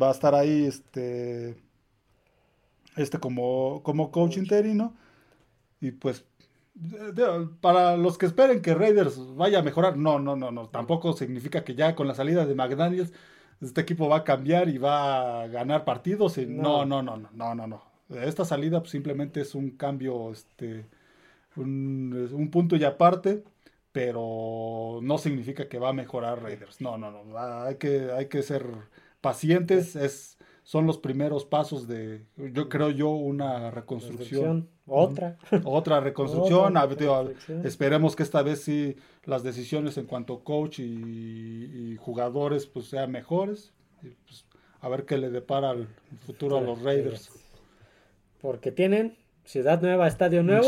va 0.00 0.10
a 0.10 0.12
estar 0.12 0.34
ahí 0.34 0.66
este 0.66 1.56
este 2.96 3.18
como, 3.18 3.82
como 3.82 4.10
coach 4.10 4.36
interino. 4.36 4.96
Y 5.80 5.92
pues, 5.92 6.24
para 7.60 7.96
los 7.96 8.18
que 8.18 8.26
esperen 8.26 8.62
que 8.62 8.74
Raiders 8.74 9.18
vaya 9.36 9.60
a 9.60 9.62
mejorar, 9.62 9.96
no, 9.96 10.18
no, 10.18 10.36
no, 10.36 10.50
no. 10.50 10.68
Tampoco 10.68 11.12
significa 11.12 11.64
que 11.64 11.74
ya 11.74 11.94
con 11.94 12.08
la 12.08 12.14
salida 12.14 12.46
de 12.46 12.54
McDaniels 12.54 13.12
este 13.60 13.82
equipo 13.82 14.08
va 14.08 14.18
a 14.18 14.24
cambiar 14.24 14.68
y 14.68 14.78
va 14.78 15.42
a 15.42 15.48
ganar 15.48 15.84
partidos. 15.84 16.38
Y 16.38 16.46
no, 16.46 16.84
no, 16.86 17.02
no, 17.02 17.16
no, 17.16 17.30
no, 17.32 17.54
no, 17.54 17.66
no. 17.66 17.82
Esta 18.10 18.44
salida 18.44 18.80
pues, 18.80 18.90
simplemente 18.92 19.40
es 19.40 19.54
un 19.54 19.70
cambio, 19.72 20.32
este, 20.32 20.86
un, 21.56 22.28
un 22.32 22.50
punto 22.50 22.76
y 22.76 22.84
aparte 22.84 23.44
pero 23.92 25.00
no 25.02 25.18
significa 25.18 25.68
que 25.68 25.78
va 25.78 25.90
a 25.90 25.92
mejorar 25.92 26.42
Raiders. 26.42 26.80
No, 26.80 26.98
no, 26.98 27.10
no. 27.10 27.38
Hay 27.64 27.76
que, 27.76 28.10
hay 28.12 28.28
que 28.28 28.42
ser 28.42 28.64
pacientes. 29.20 29.96
Es, 29.96 30.38
son 30.62 30.86
los 30.86 30.98
primeros 30.98 31.44
pasos 31.44 31.88
de, 31.88 32.24
yo 32.36 32.68
creo 32.68 32.90
yo, 32.90 33.10
una 33.10 33.70
reconstrucción. 33.70 34.68
Otra. 34.86 35.36
Otra 35.64 36.00
reconstrucción. 36.00 36.74
Esperemos 37.64 38.16
que 38.16 38.22
esta 38.22 38.42
vez 38.42 38.62
sí 38.62 38.96
las 39.24 39.42
decisiones 39.42 39.96
en 39.96 40.06
cuanto 40.06 40.34
a 40.34 40.44
coach 40.44 40.80
y, 40.80 41.96
jugadores 41.98 42.66
pues 42.66 42.86
sean 42.86 43.10
mejores. 43.10 43.72
Pues, 44.00 44.46
a 44.80 44.88
ver 44.88 45.04
qué 45.04 45.18
le 45.18 45.30
depara 45.30 45.72
el 45.72 45.88
futuro 46.26 46.58
a 46.58 46.60
los 46.60 46.82
Raiders. 46.82 47.30
Porque 48.40 48.72
tienen 48.72 49.16
Ciudad 49.44 49.82
Nueva, 49.82 50.06
Estadio 50.06 50.42
Nuevo. 50.42 50.66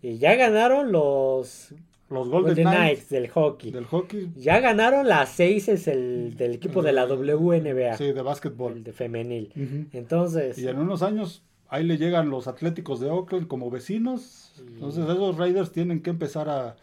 Y 0.00 0.18
ya 0.18 0.34
ganaron 0.36 0.92
los 0.92 1.74
los 2.10 2.28
Golden, 2.28 2.66
Knights, 2.66 3.08
del 3.08 3.28
hockey. 3.28 3.70
Del 3.70 3.86
hockey. 3.86 4.32
Ya 4.36 4.58
ganaron 4.58 5.06
las 5.06 5.28
seis 5.28 5.68
es 5.68 5.86
el 5.86 6.36
del 6.36 6.54
equipo 6.54 6.82
de 6.82 6.92
la 6.92 7.06
WNBA. 7.06 7.96
Sí, 7.96 8.12
de 8.12 8.22
básquetbol. 8.22 8.72
El 8.72 8.84
de 8.84 8.92
femenil. 8.92 9.88
Entonces. 9.92 10.58
Y 10.58 10.66
en 10.66 10.78
unos 10.78 11.02
años 11.02 11.44
ahí 11.68 11.84
le 11.84 11.96
llegan 11.96 12.28
los 12.28 12.48
Atléticos 12.48 13.00
de 13.00 13.08
Oakland 13.08 13.46
como 13.46 13.70
vecinos. 13.70 14.52
Entonces 14.58 15.04
esos 15.04 15.38
Raiders 15.38 15.70
tienen 15.70 16.02
que 16.02 16.10
empezar 16.10 16.48
a, 16.48 16.76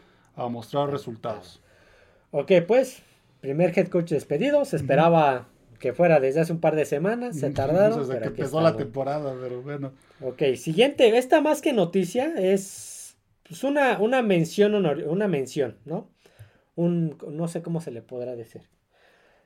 mostrar 0.50 0.92
resultados. 0.92 1.62
Ok, 2.32 2.52
pues, 2.68 3.02
primer 3.42 3.78
head 3.78 3.88
coach 3.88 4.12
despedido. 4.12 4.64
Se 4.66 4.78
esperaba 4.78 5.48
que 5.80 5.94
fuera 5.94 6.20
desde 6.20 6.42
hace 6.42 6.54
un 6.54 6.60
par 6.60 6.76
de 6.76 6.86
semanas. 6.86 7.38
Se 7.38 7.50
tardaron. 7.52 8.00
Desde 8.00 8.22
que 8.22 8.28
empezó 8.28 8.62
la 8.62 8.78
temporada, 8.78 9.36
pero 9.42 9.62
bueno. 9.62 9.92
Ok, 10.22 10.56
siguiente. 10.56 11.18
Esta 11.18 11.42
más 11.42 11.62
que 11.62 11.74
noticia 11.74 12.34
es 12.38 12.97
pues 13.48 13.64
una, 13.64 14.00
una 14.00 14.22
mención, 14.22 14.76
una 14.76 15.28
mención, 15.28 15.78
¿no? 15.86 16.10
Un, 16.76 17.18
no 17.32 17.48
sé 17.48 17.62
cómo 17.62 17.82
se 17.82 17.92
le 17.92 18.02
podrá 18.02 18.36
decir. 18.36 18.62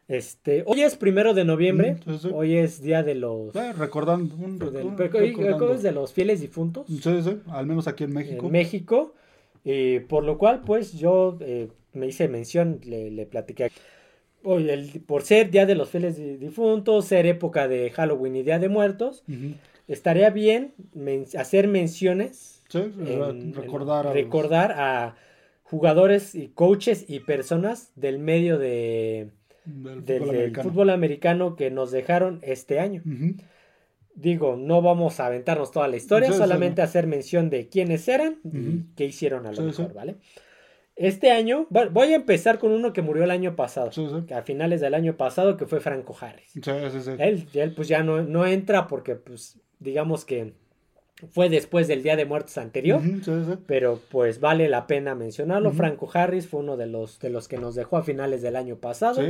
Este, 0.08 0.64
hoy 0.66 0.82
es 0.82 0.98
primero 0.98 1.34
de 1.34 1.46
noviembre, 1.46 1.98
mm, 2.06 2.34
hoy 2.34 2.58
es 2.58 2.82
día 2.82 3.02
de 3.02 3.16
los... 3.16 3.56
Eh, 3.56 3.72
recordando, 3.72 4.36
un, 4.36 4.60
de 4.60 5.92
los 5.94 6.12
fieles 6.12 6.42
difuntos. 6.42 6.86
Sí, 6.88 7.00
sí, 7.02 7.40
al 7.48 7.66
menos 7.66 7.88
aquí 7.88 8.04
en 8.04 8.14
México. 8.14 8.48
En 8.48 8.52
México, 8.52 9.14
eh, 9.64 10.06
por 10.10 10.26
lo 10.26 10.38
cual, 10.38 10.64
pues 10.66 10.94
yo 10.94 11.38
eh, 11.40 11.70
me 11.94 12.08
hice 12.08 12.28
mención, 12.28 12.82
le, 12.84 13.10
le 13.10 13.26
platiqué. 13.26 13.72
Hoy, 14.44 14.70
el, 14.70 15.02
por 15.02 15.22
ser 15.22 15.50
día 15.50 15.66
de 15.66 15.76
los 15.76 15.90
fieles 15.90 16.18
difuntos, 16.40 17.06
ser 17.06 17.26
época 17.26 17.70
de 17.70 17.90
Halloween 17.92 18.36
y 18.36 18.44
día 18.44 18.60
de 18.60 18.68
muertos, 18.68 19.24
estaría 19.88 20.30
bien 20.32 20.74
hacer 21.38 21.68
menciones 21.68 22.61
recordar, 22.74 24.08
a, 24.08 24.14
recordar 24.14 24.72
a 24.74 25.16
jugadores 25.64 26.36
y 26.36 26.50
coaches 26.50 27.06
y 27.08 27.22
personas 27.22 27.92
del 27.96 28.20
medio 28.20 28.58
de, 28.58 29.30
del, 29.66 30.54
fútbol, 30.56 30.90
americano. 30.90 31.56
que 31.56 31.72
nos 31.72 31.92
dejaron 31.92 32.40
este 32.42 32.80
año. 32.80 33.02
Digo, 34.14 34.58
no 34.58 34.82
vamos 34.82 35.20
a 35.20 35.28
aventarnos 35.28 35.72
toda 35.72 35.88
la 35.88 35.96
historia, 35.96 36.34
solamente 36.34 36.82
hacer 36.82 37.08
mención 37.08 37.50
de 37.50 37.70
quiénes 37.70 38.08
eran 38.08 38.40
y 38.44 38.94
qué 38.96 39.06
hicieron 39.06 39.46
a 39.46 39.54
lo 39.54 39.62
mejor, 39.64 39.94
¿vale? 39.94 40.18
Este 40.98 41.32
año, 41.32 41.68
voy 41.70 42.12
a 42.12 42.16
empezar 42.16 42.60
con 42.60 42.74
uno 42.74 42.92
que 42.94 43.02
murió 43.02 43.24
el 43.24 43.32
año 43.32 43.56
pasado, 43.56 43.90
a 44.36 44.42
finales 44.42 44.82
del 44.82 44.94
año 44.94 45.16
pasado, 45.16 45.56
que 45.56 45.66
fue 45.66 45.80
Franco 45.80 46.16
Harris. 46.20 46.52
Él, 47.18 47.48
él 47.54 47.74
pues 47.74 47.88
ya 47.88 48.04
no, 48.04 48.22
no 48.22 48.46
entra 48.46 48.88
porque 48.88 49.16
pues 49.16 49.58
digamos 49.80 50.26
que 50.26 50.54
fue 51.30 51.50
después 51.50 51.88
del 51.88 52.04
Día 52.04 52.16
de 52.16 52.26
Muertos 52.26 52.58
anterior, 52.58 53.02
pero 53.68 54.00
pues 54.10 54.40
vale 54.40 54.68
la 54.70 54.88
pena 54.88 55.16
mencionarlo. 55.16 55.72
Franco 55.72 56.10
Harris 56.14 56.48
fue 56.48 56.62
uno 56.62 56.78
de 56.78 56.88
los 56.88 57.20
de 57.20 57.30
los 57.30 57.48
que 57.48 57.58
nos 57.58 57.76
dejó 57.76 57.98
a 57.98 58.04
finales 58.04 58.42
del 58.42 58.56
año 58.56 58.78
pasado, 58.78 59.22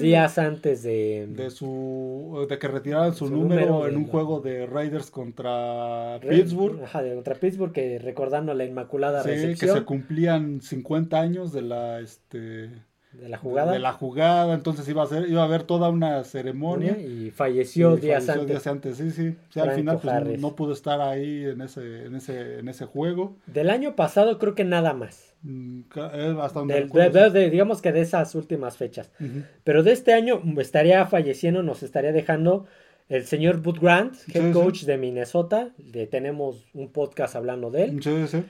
días 0.00 0.38
antes 0.38 0.82
de 0.82 1.26
de 1.28 1.50
su 1.50 2.46
de 2.48 2.58
que 2.58 2.68
retiraran 2.68 3.14
su, 3.14 3.28
número, 3.28 3.88
en 3.88 3.96
un 3.96 4.06
juego 4.06 4.40
de 4.40 4.66
Raiders 4.66 5.10
contra 5.10 6.20
Pittsburgh. 6.20 6.82
Ajá, 6.82 7.02
contra 7.14 7.34
Pittsburgh 7.34 7.72
que 7.72 7.98
recordando 7.98 8.54
la 8.54 8.64
inmaculada 8.64 9.22
sí, 9.22 9.54
que 9.58 9.68
se 9.68 9.82
cumplían 9.84 10.60
50 10.60 11.20
años 11.20 11.52
de 11.52 11.62
la 11.62 12.00
este 12.00 12.70
de 13.12 13.28
la 13.28 13.36
jugada. 13.36 13.72
De 13.72 13.78
la 13.78 13.92
jugada, 13.92 14.54
entonces 14.54 14.88
iba 14.88 15.02
a 15.02 15.06
ser, 15.06 15.28
iba 15.28 15.42
a 15.42 15.44
haber 15.44 15.64
toda 15.64 15.90
una 15.90 16.24
ceremonia. 16.24 16.98
Y 16.98 17.30
falleció, 17.30 17.96
días, 17.96 18.28
antes. 18.28 18.46
días 18.46 18.66
antes. 18.66 18.96
Sí, 18.96 19.10
sí. 19.10 19.60
al 19.60 19.72
final 19.72 19.98
pues, 20.02 20.40
no 20.40 20.56
pudo 20.56 20.72
estar 20.72 21.00
ahí 21.00 21.44
en 21.44 21.60
ese, 21.60 22.06
en 22.06 22.14
ese, 22.16 22.60
en 22.60 22.68
ese 22.68 22.86
juego. 22.86 23.36
Del 23.46 23.70
año 23.70 23.94
pasado 23.96 24.38
creo 24.38 24.54
que 24.54 24.64
nada 24.64 24.94
más. 24.94 25.34
Mm, 25.42 25.82
hasta 26.40 26.60
donde 26.60 27.50
digamos 27.50 27.82
que 27.82 27.92
de 27.92 28.00
esas 28.00 28.34
últimas 28.34 28.76
fechas. 28.76 29.10
Pero 29.64 29.82
de 29.82 29.92
este 29.92 30.14
año 30.14 30.40
estaría 30.58 31.04
falleciendo, 31.06 31.62
nos 31.62 31.82
estaría 31.82 32.12
dejando 32.12 32.66
el 33.08 33.26
señor 33.26 33.60
Bud 33.60 33.78
Grant, 33.80 34.14
head 34.32 34.52
coach 34.52 34.84
de 34.84 34.96
Minnesota. 34.96 35.70
Le 35.92 36.06
tenemos 36.06 36.64
un 36.72 36.88
podcast 36.88 37.36
hablando 37.36 37.70
de 37.70 37.84
él. 37.84 38.02
Sí, 38.02 38.26
sí. 38.26 38.44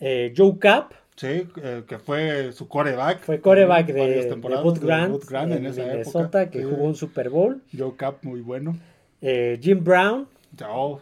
Eh, 0.00 0.32
Joe 0.36 0.58
Cap 0.60 0.92
Sí, 1.18 1.48
eh, 1.60 1.82
que 1.84 1.98
fue 1.98 2.52
su 2.52 2.68
coreback. 2.68 3.22
Fue 3.22 3.40
coreback 3.40 3.88
de, 3.88 4.24
de 4.24 4.34
Bud 4.36 4.78
Grant, 4.78 5.52
en, 5.52 5.62
Minnesota, 5.64 6.48
que 6.48 6.62
jugó 6.62 6.84
un 6.84 6.94
Super 6.94 7.28
Bowl. 7.28 7.60
Joe 7.76 7.96
Cap, 7.96 8.18
muy 8.22 8.40
bueno. 8.40 8.78
Eh, 9.20 9.58
Jim 9.60 9.82
Brown. 9.82 10.28
Oh, 10.64 11.00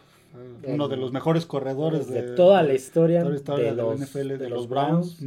uno 0.63 0.87
de 0.87 0.97
los 0.97 1.11
mejores 1.11 1.45
corredores 1.45 2.09
de, 2.09 2.23
toda 2.35 2.63
la 2.63 2.73
historia, 2.73 3.23
de, 3.23 3.29
los, 3.29 3.99
NFL, 3.99 4.37
de, 4.37 4.49
los 4.49 4.67
Browns. 4.67 5.19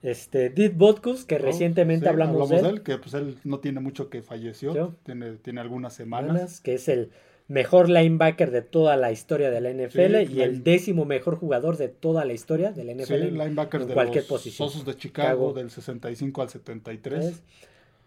Este, 0.00 0.48
Did 0.48 0.72
Botkus, 0.74 1.26
que 1.26 1.36
oh, 1.36 1.40
recientemente 1.40 2.08
hablamos, 2.08 2.48
de 2.48 2.60
él. 2.60 2.82
Que 2.82 2.96
pues 2.96 3.12
él 3.12 3.36
no 3.44 3.58
tiene 3.58 3.80
mucho 3.80 4.08
que 4.08 4.22
falleció, 4.22 4.96
tiene, 5.02 5.32
tiene 5.32 5.60
algunas 5.60 5.92
semanas. 5.92 6.62
Que 6.62 6.74
es 6.74 6.88
el 6.88 7.10
mejor 7.48 7.88
linebacker 7.88 8.50
de 8.50 8.62
toda 8.62 8.96
la 8.96 9.10
historia 9.10 9.50
de 9.50 9.60
la 9.60 9.70
NFL 9.70 10.30
y 10.30 10.42
el 10.42 10.62
décimo 10.62 11.06
mejor 11.06 11.36
jugador 11.36 11.78
de 11.78 11.88
toda 11.88 12.24
la 12.24 12.34
historia 12.34 12.72
de 12.72 12.84
la 12.84 12.92
NFL. 12.92 13.14
Sí, 13.14 13.30
linebacker 13.30 13.86
de 13.86 13.94
cualquier 13.94 14.22
los 14.24 14.28
posición. 14.28 14.68
Osos 14.68 14.84
de 14.84 14.96
Chicago, 14.96 15.52
del 15.54 15.70
65 15.70 16.42
al 16.42 16.50
73. 16.50 17.42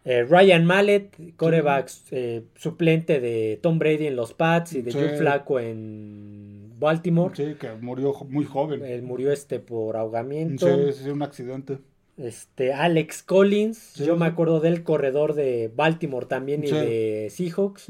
Eh, 0.03 0.23
Ryan 0.23 0.65
Mallet, 0.65 1.35
coreback 1.35 1.91
eh, 2.11 2.43
suplente 2.55 3.19
de 3.19 3.59
Tom 3.61 3.77
Brady 3.77 4.07
en 4.07 4.15
los 4.15 4.33
Pats 4.33 4.73
y 4.73 4.81
de 4.81 4.93
Joe 4.93 5.17
Flacco 5.17 5.59
en 5.59 6.73
Baltimore. 6.79 7.35
Sí, 7.35 7.55
que 7.59 7.71
murió 7.79 8.13
muy 8.29 8.45
joven. 8.45 8.83
Él 8.83 9.03
murió 9.03 9.31
este 9.31 9.59
por 9.59 9.97
ahogamiento. 9.97 10.67
Sí, 10.67 11.03
sí, 11.03 11.09
un 11.09 11.21
accidente. 11.21 11.77
Este, 12.21 12.71
Alex 12.71 13.23
Collins, 13.23 13.95
yo 13.95 14.15
me 14.15 14.27
acuerdo 14.27 14.59
del 14.59 14.83
corredor 14.83 15.33
de 15.33 15.71
Baltimore 15.75 16.27
también 16.27 16.63
y 16.63 16.69
de 16.69 17.27
Seahawks. 17.31 17.87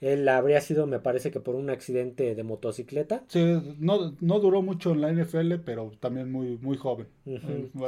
Él 0.00 0.28
habría 0.28 0.60
sido, 0.62 0.86
me 0.86 1.00
parece 1.00 1.30
que 1.30 1.40
por 1.40 1.54
un 1.54 1.68
accidente 1.68 2.34
de 2.34 2.42
motocicleta. 2.42 3.22
Sí, 3.28 3.60
no, 3.78 4.14
no 4.20 4.40
duró 4.40 4.62
mucho 4.62 4.92
en 4.92 5.02
la 5.02 5.12
NFL, 5.12 5.56
pero 5.64 5.92
también 6.00 6.32
muy, 6.32 6.58
muy 6.62 6.78
joven. 6.78 7.06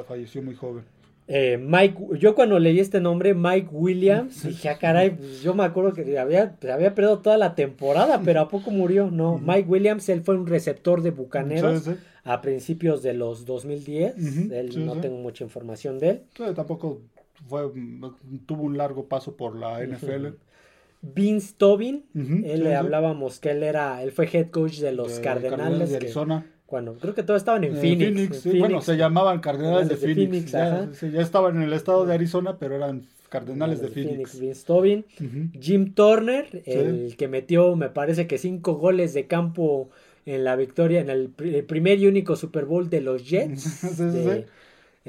Falleció 0.06 0.42
muy 0.42 0.54
joven. 0.54 0.84
Eh, 1.28 1.58
Mike, 1.58 1.96
yo 2.20 2.36
cuando 2.36 2.58
leí 2.58 2.78
este 2.78 3.00
nombre, 3.00 3.34
Mike 3.34 3.68
Williams, 3.72 4.44
dije, 4.44 4.68
ah, 4.68 4.78
caray, 4.78 5.10
pues, 5.10 5.42
yo 5.42 5.54
me 5.54 5.64
acuerdo 5.64 5.92
que 5.92 6.18
había, 6.18 6.56
había 6.72 6.94
perdido 6.94 7.18
toda 7.18 7.36
la 7.36 7.56
temporada, 7.56 8.20
pero 8.24 8.42
¿a 8.42 8.48
poco 8.48 8.70
murió? 8.70 9.10
No, 9.10 9.38
Mike 9.38 9.68
Williams, 9.68 10.08
él 10.08 10.22
fue 10.22 10.36
un 10.36 10.46
receptor 10.46 11.02
de 11.02 11.10
Bucaneros 11.10 11.88
a 12.26 12.40
principios 12.40 13.02
de 13.02 13.14
los 13.14 13.46
2010. 13.46 14.50
él 14.50 14.84
no 14.84 15.00
tengo 15.00 15.16
mucha 15.16 15.44
información 15.44 15.98
de 15.98 16.10
él. 16.10 16.54
tampoco 16.54 17.00
fue, 17.48 17.70
tuvo 18.46 18.64
un 18.64 18.76
largo 18.76 19.06
paso 19.06 19.36
por 19.36 19.56
la 19.56 19.84
NFL. 19.84 20.28
Vince 21.02 21.54
Tobin, 21.56 22.04
él 22.14 22.64
le 22.64 22.74
hablábamos 22.74 23.38
que 23.38 23.52
él 23.52 23.62
era, 23.62 24.02
él 24.02 24.10
fue 24.10 24.28
head 24.32 24.50
coach 24.50 24.78
de 24.78 24.92
los 24.92 25.20
Cardenales 25.20 25.90
de 25.90 25.96
Arizona. 25.96 26.46
Cuando 26.66 26.94
creo 26.94 27.14
que 27.14 27.22
todos 27.22 27.38
estaban 27.38 27.62
en 27.62 27.76
Phoenix. 27.76 28.44
Bueno, 28.58 28.80
se 28.82 28.96
llamaban 28.96 29.38
Cardenales 29.38 29.88
de, 29.88 29.96
Phoenix. 29.96 30.50
ya, 30.50 30.90
estaban 31.00 31.56
en 31.56 31.62
el 31.62 31.72
estado 31.72 32.04
de 32.06 32.14
Arizona, 32.14 32.58
pero 32.58 32.74
eran 32.74 33.04
Cardenales 33.28 33.80
de, 33.80 33.88
Phoenix. 33.88 34.40
Vince 34.40 34.64
Tobin. 34.66 35.04
Jim 35.60 35.94
Turner, 35.94 36.62
el 36.66 37.14
que 37.16 37.28
metió, 37.28 37.76
me 37.76 37.88
parece 37.88 38.26
que 38.26 38.36
cinco 38.36 38.74
goles 38.74 39.14
de 39.14 39.28
campo 39.28 39.90
en 40.26 40.44
la 40.44 40.56
victoria, 40.56 41.00
en 41.00 41.08
el, 41.08 41.28
primer 41.28 41.98
y 42.00 42.06
único 42.06 42.36
Super 42.36 42.64
Bowl 42.64 42.90
de 42.90 43.00
los 43.00 43.28
Jets. 43.28 43.96
de, 43.98 44.46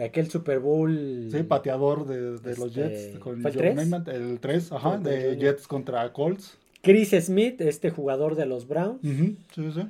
aquel 0.02 0.30
Super 0.30 0.60
Bowl. 0.60 1.28
Sí, 1.32 1.44
pateador 1.44 2.06
de, 2.06 2.56
los 2.56 2.68
este, 2.68 2.70
Jets. 2.70 3.20
Con 3.20 3.42
¿Fue 3.42 3.52
el 3.52 4.40
3? 4.40 4.72
ajá, 4.72 4.98
de 5.00 5.36
Jets 5.38 5.68
contra 5.68 6.14
Colts. 6.14 6.58
Chris 6.82 7.10
Smith, 7.10 7.60
este 7.60 7.90
jugador 7.90 8.36
de 8.36 8.46
los 8.46 8.68
Browns. 8.68 9.02
Sí, 9.02 9.72
sí. 9.74 9.82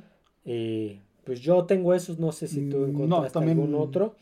Y 0.46 1.02
pues 1.26 1.42
yo 1.42 1.66
tengo 1.66 1.94
esos, 1.94 2.20
no 2.20 2.32
sé 2.32 2.48
si 2.48 2.70
tú 2.70 2.78
mm, 2.78 2.90
encontraste 2.90 3.40
algún 3.40 3.76
otro. 3.76 4.16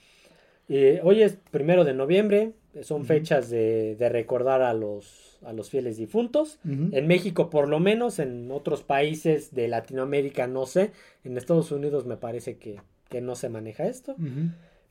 Eh, 0.67 0.99
hoy 1.03 1.21
es 1.21 1.37
primero 1.51 1.83
de 1.83 1.93
noviembre, 1.93 2.53
son 2.83 3.05
fechas 3.05 3.49
de, 3.49 3.95
recordar 4.11 4.61
a 4.61 4.73
los, 4.73 5.39
a 5.43 5.53
los 5.53 5.69
fieles 5.69 5.97
difuntos. 5.97 6.59
En 6.63 7.07
México 7.07 7.49
por 7.49 7.67
lo 7.67 7.79
menos, 7.79 8.19
en 8.19 8.51
otros 8.51 8.83
países 8.83 9.53
de 9.53 9.67
Latinoamérica 9.67 10.47
no 10.47 10.65
sé, 10.65 10.91
en 11.23 11.37
Estados 11.37 11.71
Unidos 11.71 12.05
me 12.05 12.17
parece 12.17 12.57
que, 12.57 12.79
no 13.21 13.35
se 13.35 13.49
maneja 13.49 13.85
esto. 13.85 14.15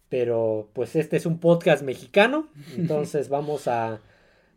Pero 0.08 0.68
pues 0.72 0.96
este 0.96 1.16
es 1.16 1.26
un 1.26 1.38
podcast 1.38 1.82
mexicano, 1.82 2.48
entonces 2.76 3.28
vamos 3.28 3.68
a, 3.68 4.00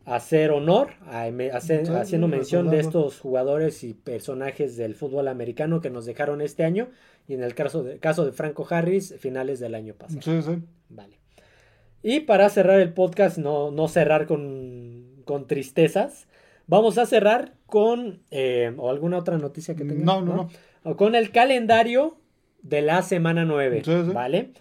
hacer 0.05 0.51
honor, 0.51 0.91
a, 1.05 1.25
hacer, 1.53 1.89
haciendo 1.91 2.30
mención 2.30 2.69
de 2.69 2.80
estos 2.80 3.19
jugadores 3.19 3.84
y 3.84 3.93
personajes 3.93 4.78
del 4.78 4.95
fútbol 4.95 5.28
americano 5.28 5.82
que 5.82 5.89
nos 5.89 6.05
dejaron 6.05 6.41
este 6.41 6.63
año 6.63 6.88
y 7.28 7.34
en 7.34 7.43
el 7.43 7.53
caso 7.53 7.84
de, 7.84 7.99
caso 7.99 8.25
de 8.25 8.32
Franco 8.32 8.65
Harris, 8.69 9.15
finales 9.19 9.59
del 9.59 9.75
año 9.75 9.93
pasado. 9.95 10.21
Sí, 10.21 10.41
sí. 10.41 10.63
Vale. 10.89 11.16
Y 12.08 12.22
para 12.22 12.47
cerrar 12.47 12.80
el 12.80 12.93
podcast, 12.93 13.38
no, 13.38 13.70
no 13.70 13.89
cerrar 13.89 14.28
con, 14.28 15.24
con 15.26 15.45
tristezas, 15.45 16.26
vamos 16.66 16.97
a 16.97 17.05
cerrar 17.05 17.55
con, 17.66 18.22
eh, 18.32 18.74
o 18.78 18.89
alguna 18.89 19.18
otra 19.18 19.38
noticia 19.38 19.76
que 19.76 19.84
tenga. 19.84 20.05
No, 20.05 20.22
no, 20.22 20.34
no. 20.34 20.49
O 20.84 20.95
con 20.95 21.16
el 21.16 21.32
calendario 21.32 22.16
de 22.62 22.82
la 22.82 23.01
semana 23.01 23.43
9, 23.43 23.82
sí, 23.84 23.91
sí. 24.05 24.12
¿vale? 24.14 24.51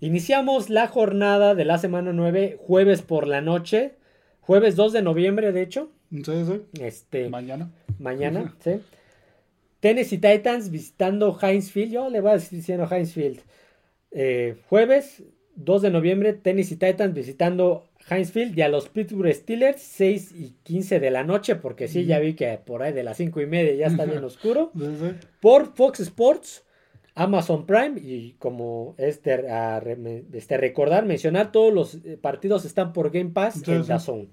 Iniciamos 0.00 0.68
la 0.68 0.88
jornada 0.88 1.54
de 1.54 1.64
la 1.64 1.78
semana 1.78 2.12
9 2.12 2.58
jueves 2.60 3.00
por 3.00 3.26
la 3.26 3.40
noche, 3.40 3.94
jueves 4.42 4.76
2 4.76 4.92
de 4.92 5.00
noviembre, 5.00 5.52
de 5.52 5.62
hecho. 5.62 5.90
Sí, 6.10 6.22
sí. 6.22 6.60
Este, 6.82 7.30
mañana. 7.30 7.70
Mañana, 7.98 8.54
sí. 8.58 8.72
Tennessee 9.80 10.18
Titans 10.18 10.70
visitando 10.70 11.34
Heinz 11.40 11.70
Field. 11.70 11.92
Yo 11.92 12.10
le 12.10 12.20
voy 12.20 12.32
a 12.32 12.34
decir 12.34 12.58
diciendo 12.58 12.86
Heinz 12.90 13.14
Field. 13.14 13.40
Eh, 14.10 14.56
jueves 14.68 15.22
2 15.64 15.82
de 15.82 15.90
noviembre, 15.90 16.32
Tennessee 16.32 16.76
Titans 16.76 17.14
visitando 17.14 17.84
Heinz 18.08 18.32
Field 18.32 18.56
y 18.58 18.62
a 18.62 18.68
los 18.68 18.88
Pittsburgh 18.88 19.32
Steelers 19.32 19.80
6 19.82 20.32
y 20.32 20.54
15 20.62 21.00
de 21.00 21.10
la 21.10 21.24
noche, 21.24 21.56
porque 21.56 21.88
sí, 21.88 22.06
ya 22.06 22.18
vi 22.18 22.34
que 22.34 22.58
por 22.64 22.82
ahí 22.82 22.92
de 22.92 23.02
las 23.02 23.16
5 23.16 23.40
y 23.40 23.46
media 23.46 23.74
ya 23.74 23.86
está 23.86 24.04
bien 24.04 24.24
oscuro. 24.24 24.72
por 25.40 25.74
Fox 25.74 26.00
Sports, 26.00 26.64
Amazon 27.14 27.66
Prime 27.66 28.00
y 28.00 28.34
como 28.38 28.94
este, 28.98 29.44
este 30.32 30.56
recordar, 30.56 31.04
mencionar, 31.04 31.52
todos 31.52 31.72
los 31.72 31.94
eh, 32.04 32.18
partidos 32.20 32.64
están 32.64 32.92
por 32.92 33.10
Game 33.10 33.30
Pass 33.30 33.66
en 33.68 33.86
la 33.86 33.98
Zone. 33.98 34.28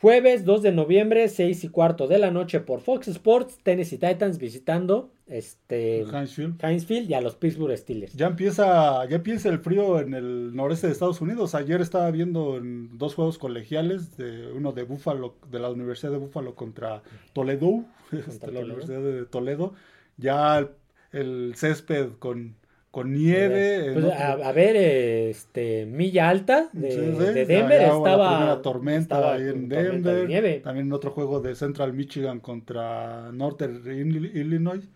Jueves 0.00 0.44
2 0.44 0.62
de 0.62 0.72
noviembre, 0.72 1.28
6 1.28 1.64
y 1.64 1.68
cuarto 1.68 2.08
de 2.08 2.18
la 2.18 2.30
noche 2.30 2.60
por 2.60 2.80
Fox 2.80 3.08
Sports, 3.08 3.58
Tennessee 3.62 3.98
Titans 3.98 4.38
visitando 4.38 5.11
este 5.26 6.04
Hinesfield. 6.04 7.10
y 7.10 7.14
a 7.14 7.20
los 7.20 7.36
Pittsburgh 7.36 7.76
Steelers. 7.76 8.14
Ya 8.14 8.26
empieza, 8.26 9.04
ya 9.06 9.16
empieza 9.16 9.48
el 9.48 9.58
frío 9.58 10.00
en 10.00 10.14
el 10.14 10.54
noreste 10.54 10.86
de 10.86 10.92
Estados 10.92 11.20
Unidos. 11.20 11.54
Ayer 11.54 11.80
estaba 11.80 12.10
viendo 12.10 12.56
en 12.56 12.98
dos 12.98 13.14
juegos 13.14 13.38
colegiales, 13.38 14.16
de 14.16 14.52
uno 14.52 14.72
de 14.72 14.82
Buffalo, 14.82 15.36
de 15.50 15.58
la 15.58 15.70
Universidad 15.70 16.12
de 16.12 16.18
Buffalo 16.18 16.54
contra 16.54 17.02
Toledo, 17.32 17.84
este, 18.12 18.52
la 18.52 18.60
Universidad 18.60 19.00
de 19.00 19.24
Toledo. 19.24 19.74
Ya 20.16 20.68
el 21.12 21.54
césped 21.56 22.12
con 22.18 22.56
con 22.92 23.10
nieve. 23.10 23.90
Pues, 23.94 24.04
a, 24.12 24.52
ver, 24.52 24.76
este, 24.76 25.86
Milla 25.86 26.28
Alta 26.28 26.68
de, 26.72 27.46
Denver 27.46 27.80
estaba. 27.80 28.44
La 28.44 28.62
tormenta 28.62 29.32
ahí 29.32 29.48
en 29.48 29.68
Denver. 29.68 30.62
También 30.62 30.92
otro 30.92 31.10
juego 31.10 31.40
de 31.40 31.56
Central 31.56 31.94
Michigan 31.94 32.38
contra 32.38 33.32
Northern 33.32 33.82
Illinois. 33.90 34.86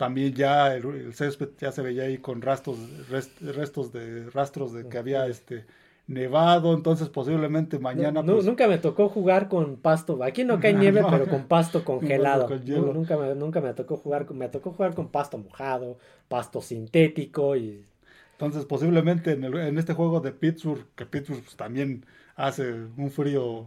También 0.00 0.32
ya 0.32 0.74
el, 0.74 1.12
césped 1.12 1.50
ya 1.58 1.72
se 1.72 1.82
veía 1.82 2.04
ahí 2.04 2.16
con 2.16 2.40
rastros, 2.40 2.78
restos 3.42 3.92
de 3.92 4.30
rastros 4.30 4.72
de 4.72 4.88
que 4.88 4.96
había 4.96 5.26
este 5.26 5.66
nevado, 6.06 6.72
entonces 6.72 7.10
posiblemente 7.10 7.78
mañana. 7.78 8.22
Pues 8.22 8.46
nunca 8.46 8.66
me 8.66 8.78
tocó 8.78 9.10
jugar 9.10 9.50
con 9.50 9.76
pasto. 9.76 10.24
Aquí 10.24 10.42
no 10.42 10.58
cae 10.58 10.72
nieve, 10.72 11.02
pero 11.10 11.26
con 11.26 11.42
pasto 11.42 11.84
congelado. 11.84 12.48
nunca, 12.94 13.18
me, 13.18 13.34
nunca 13.34 13.60
me 13.60 13.74
tocó 13.74 13.98
jugar, 13.98 14.32
me 14.32 14.48
tocó 14.48 14.70
jugar 14.70 14.94
con 14.94 15.08
pasto 15.08 15.36
mojado, 15.36 15.98
pasto 16.28 16.62
sintético 16.62 17.54
y. 17.54 17.84
Entonces 18.32 18.64
posiblemente 18.64 19.32
en, 19.32 19.44
en 19.44 19.76
este 19.76 19.92
juego 19.92 20.20
de 20.20 20.32
Pittsburgh, 20.32 20.86
que 20.96 21.04
Pittsburgh 21.04 21.42
pues, 21.42 21.56
también 21.56 22.06
hace 22.36 22.72
un 22.96 23.10
frío 23.10 23.66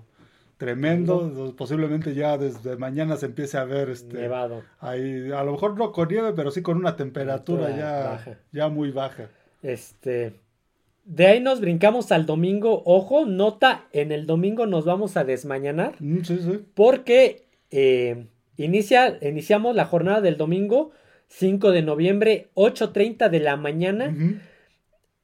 tremendo, 0.57 1.53
posiblemente 1.57 2.13
ya 2.13 2.37
desde 2.37 2.77
mañana 2.77 3.17
se 3.17 3.27
empiece 3.27 3.57
a 3.57 3.63
ver 3.63 3.89
este 3.89 4.17
nevado. 4.17 4.63
Ahí, 4.79 5.31
a 5.31 5.43
lo 5.43 5.53
mejor 5.53 5.77
no 5.77 5.91
con 5.91 6.07
nieve, 6.07 6.33
pero 6.33 6.51
sí 6.51 6.61
con 6.61 6.77
una 6.77 6.95
temperatura 6.95 7.75
ya, 7.75 8.39
ya 8.51 8.69
muy 8.69 8.91
baja. 8.91 9.29
Este, 9.61 10.33
de 11.05 11.27
ahí 11.27 11.39
nos 11.39 11.59
brincamos 11.59 12.11
al 12.11 12.25
domingo. 12.25 12.81
Ojo, 12.85 13.25
nota, 13.25 13.87
en 13.91 14.11
el 14.11 14.25
domingo 14.25 14.65
nos 14.65 14.85
vamos 14.85 15.17
a 15.17 15.23
desmañanar. 15.23 15.95
Mm, 15.99 16.23
sí, 16.23 16.39
sí. 16.39 16.59
Porque 16.73 17.47
eh, 17.71 18.27
inicia, 18.57 19.17
iniciamos 19.21 19.75
la 19.75 19.85
jornada 19.85 20.21
del 20.21 20.37
domingo, 20.37 20.91
5 21.27 21.71
de 21.71 21.81
noviembre, 21.81 22.49
8.30 22.55 23.29
de 23.29 23.39
la 23.39 23.57
mañana. 23.57 24.15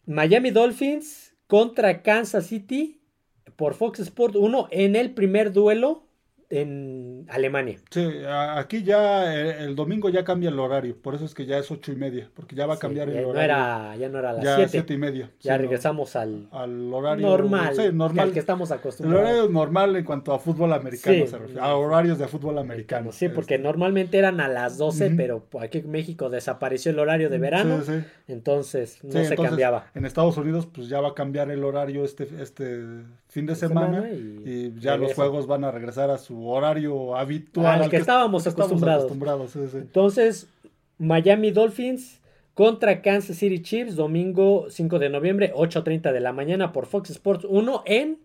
Miami 0.06 0.52
Dolphins 0.52 1.34
contra 1.48 2.02
Kansas 2.02 2.48
City 2.48 2.99
por 3.60 3.74
Fox 3.74 3.99
Sport 3.99 4.38
1 4.38 4.70
en 4.72 4.95
el 4.95 5.12
primer 5.14 5.51
duelo 5.51 6.03
en 6.50 7.28
Alemania. 7.30 7.78
Sí, 7.91 8.10
aquí 8.26 8.84
ya 8.84 9.36
eh, 9.36 9.64
el, 9.64 9.76
domingo 9.76 10.10
ya 10.10 10.24
cambia 10.24 10.50
el 10.50 10.60
horario, 10.60 10.95
por 11.00 11.14
eso 11.14 11.26
es 11.26 11.36
que 11.36 11.45
ya 11.45 11.60
es 11.60 11.70
ocho 11.70 11.91
y 11.91 11.95
media, 11.95 12.30
porque 12.34 12.56
ya 12.56 12.66
va 12.66 12.74
a 12.74 12.80
cambiar 12.80 13.08
el 13.10 13.24
horario. 13.24 13.41
era, 13.41 13.95
ya 13.97 14.10
no 14.10 14.18
era 14.18 14.34
las 14.34 14.56
siete. 14.56 14.70
siete 14.70 14.93
y 14.95 14.97
media. 14.97 15.30
Ya 15.41 15.58
regresamos 15.58 16.16
al, 16.16 16.47
al 16.52 16.91
horario 16.91 17.28
normal, 17.28 17.76
sí, 17.76 17.84
normal. 17.93 18.32
que 18.32 18.39
estamos 18.39 18.72
acostumbrados. 18.72 19.22
El 19.22 19.36
horario 19.36 19.52
normal 19.52 19.95
en 19.95 20.04
cuanto 20.04 20.34
a 20.34 20.39
fútbol 20.39 20.74
americano 20.74 21.28
se 21.28 21.38
refiere, 21.38 21.62
a 21.62 21.76
horarios 21.76 22.18
de 22.18 22.28
fútbol 22.28 22.58
americano. 22.58 23.12
Sí, 23.12 23.30
porque 23.30 23.56
este. 23.56 23.64
normalmente 23.64 24.18
eran 24.18 24.41
a 24.41 24.47
las 24.47 24.78
12, 24.80 25.12
pero 25.12 25.45
aquí 25.62 25.80
en 25.80 25.91
México 25.91 26.30
desapareció 26.30 26.91
el 26.91 27.00
horario 27.00 27.30
de 27.30 27.38
verano, 27.38 27.80
entonces 28.28 29.04
no 29.04 29.24
se 29.24 29.36
cambiaba. 29.36 29.91
En 29.93 30.06
Estados 30.06 30.36
Unidos 30.38 30.66
pues 30.66 30.89
ya 30.89 31.00
va 31.00 31.10
a 31.10 31.14
cambiar 31.14 31.52
el 31.52 31.64
horario 31.64 32.04
este, 32.04 32.28
este 32.41 32.86
fin 33.28 33.45
de 33.45 33.56
semana, 33.56 34.10
y, 34.10 34.74
ya 34.80 34.97
los 34.97 35.14
juegos 35.14 35.45
van 35.45 35.64
a 35.64 35.72
regresar 35.72 36.10
a 36.10 36.18
su 36.18 36.39
su 36.40 36.48
horario 36.48 37.16
habitual. 37.16 37.84
Al 37.84 37.90
que, 37.90 37.98
estábamos 37.98 38.48
acostumbrados. 38.48 39.56
Entonces, 39.74 40.48
Miami 40.98 41.52
Dolphins 41.52 42.20
contra 42.54 43.02
Kansas 43.02 43.38
City 43.38 43.62
Chiefs, 43.62 43.96
domingo 43.96 44.68
5 44.70 45.00
de 45.00 45.10
noviembre, 45.10 45.54
8.30 45.54 46.12
de 46.12 46.20
la 46.20 46.34
mañana 46.34 46.72
por 46.72 46.86
Fox 46.86 47.10
Sports 47.10 47.46
1 47.48 47.84
en 47.86 48.20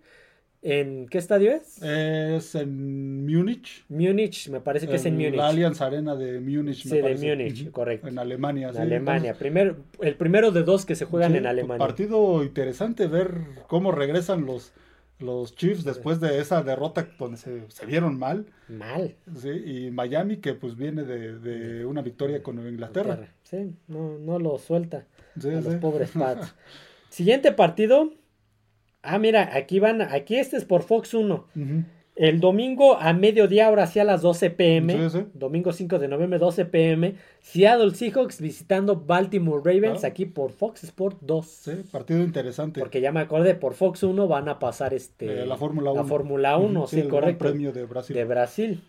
¿En 0.66 1.08
qué 1.08 1.18
estadio 1.18 1.52
es? 1.52 1.82
Es 1.82 2.54
en 2.54 3.26
Múnich. 3.26 3.84
Múnich, 3.90 4.48
me 4.48 4.60
parece 4.60 4.88
que 4.88 4.96
es 4.96 5.04
en 5.04 5.12
Múnich. 5.12 5.34
La 5.34 5.48
Allianz 5.48 5.82
Arena 5.82 6.16
de 6.16 6.40
Múnich. 6.40 6.84
Sí, 6.84 6.88
de 6.88 7.16
Múnich, 7.16 7.70
correcto. 7.70 8.08
En 8.08 8.18
Alemania. 8.18 8.70
En 8.70 8.78
Alemania. 8.78 9.36
el 10.00 10.16
primero 10.16 10.52
de 10.52 10.62
dos 10.62 10.86
que 10.86 10.94
se 10.94 11.04
juegan 11.04 11.36
en 11.36 11.44
Alemania. 11.46 11.76
Partido 11.76 12.42
interesante 12.42 13.08
ver 13.08 13.42
cómo 13.66 13.92
regresan 13.92 14.46
los, 14.46 14.72
los 15.18 15.54
Chiefs 15.54 15.84
después 15.84 16.20
de 16.20 16.40
esa 16.40 16.62
derrota 16.62 17.08
donde 17.18 17.36
se, 17.36 17.70
se 17.70 17.86
vieron 17.86 18.18
mal. 18.18 18.46
Mal. 18.68 19.16
Sí, 19.36 19.48
y 19.48 19.90
Miami 19.90 20.38
que 20.38 20.54
pues 20.54 20.76
viene 20.76 21.04
de, 21.04 21.38
de 21.38 21.86
una 21.86 22.02
victoria 22.02 22.42
con 22.42 22.58
Inglaterra. 22.66 23.28
Sí, 23.42 23.74
no, 23.88 24.18
no 24.18 24.38
lo 24.38 24.58
suelta. 24.58 25.06
Sí, 25.40 25.50
los 25.50 25.76
pobres 25.76 26.10
Pats. 26.18 26.54
Siguiente 27.10 27.52
partido 27.52 28.10
Ah, 29.04 29.18
mira, 29.18 29.54
aquí 29.54 29.80
van, 29.80 30.00
aquí 30.00 30.36
este 30.36 30.56
es 30.56 30.64
por 30.64 30.82
Fox 30.82 31.12
1. 31.12 31.46
El 32.16 32.38
domingo 32.38 32.96
a 32.96 33.12
mediodía, 33.12 33.66
ahora 33.66 33.88
sí 33.88 33.98
a 33.98 34.04
las 34.04 34.22
12 34.22 34.50
pm. 34.50 35.10
Domingo 35.34 35.72
5 35.72 35.98
de 35.98 36.06
noviembre, 36.06 36.38
12 36.38 36.64
pm. 36.66 37.16
Seattle 37.40 37.92
Seahawks 37.92 38.40
visitando 38.40 38.94
Baltimore 38.96 39.60
Ravens 39.64 40.04
aquí 40.04 40.24
por 40.24 40.52
Fox 40.52 40.84
Sport 40.84 41.18
2. 41.22 41.46
Sí, 41.46 41.72
partido 41.90 42.22
interesante. 42.22 42.78
Porque 42.78 43.00
ya 43.00 43.10
me 43.10 43.18
acordé, 43.18 43.56
por 43.56 43.74
Fox 43.74 44.04
1 44.04 44.28
van 44.28 44.48
a 44.48 44.60
pasar 44.60 44.94
este. 44.94 45.42
Eh, 45.42 45.46
la 45.46 45.56
Fórmula 45.56 45.90
1. 45.90 46.02
La 46.02 46.08
Fórmula 46.08 46.56
1, 46.56 46.86
sí, 46.86 47.02
correcto. 47.02 47.46
El 47.46 47.52
premio 47.52 47.72
de 47.72 47.84
Brasil. 47.84 48.14
De 48.14 48.24
Brasil. 48.24 48.84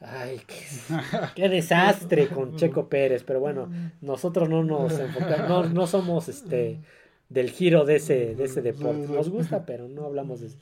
Ay, 0.00 0.40
qué, 1.34 1.48
desastre 1.48 2.28
con 2.28 2.54
Checo 2.54 2.88
Pérez. 2.88 3.24
Pero 3.24 3.40
bueno, 3.40 3.68
nosotros 4.00 4.48
no 4.48 4.62
nos 4.62 4.98
enfocamos, 4.98 5.48
no, 5.48 5.64
no 5.64 5.86
somos 5.88 6.28
este 6.28 6.80
del 7.28 7.50
giro 7.50 7.84
de 7.84 7.96
ese, 7.96 8.34
de 8.34 8.44
ese 8.44 8.62
deporte. 8.62 9.08
Nos 9.08 9.28
gusta, 9.28 9.66
pero 9.66 9.88
no 9.88 10.04
hablamos 10.04 10.40
de 10.40 10.48
eso. 10.48 10.58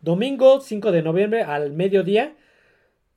Domingo 0.00 0.60
5 0.60 0.92
de 0.92 1.02
noviembre 1.02 1.42
al 1.42 1.72
mediodía. 1.72 2.34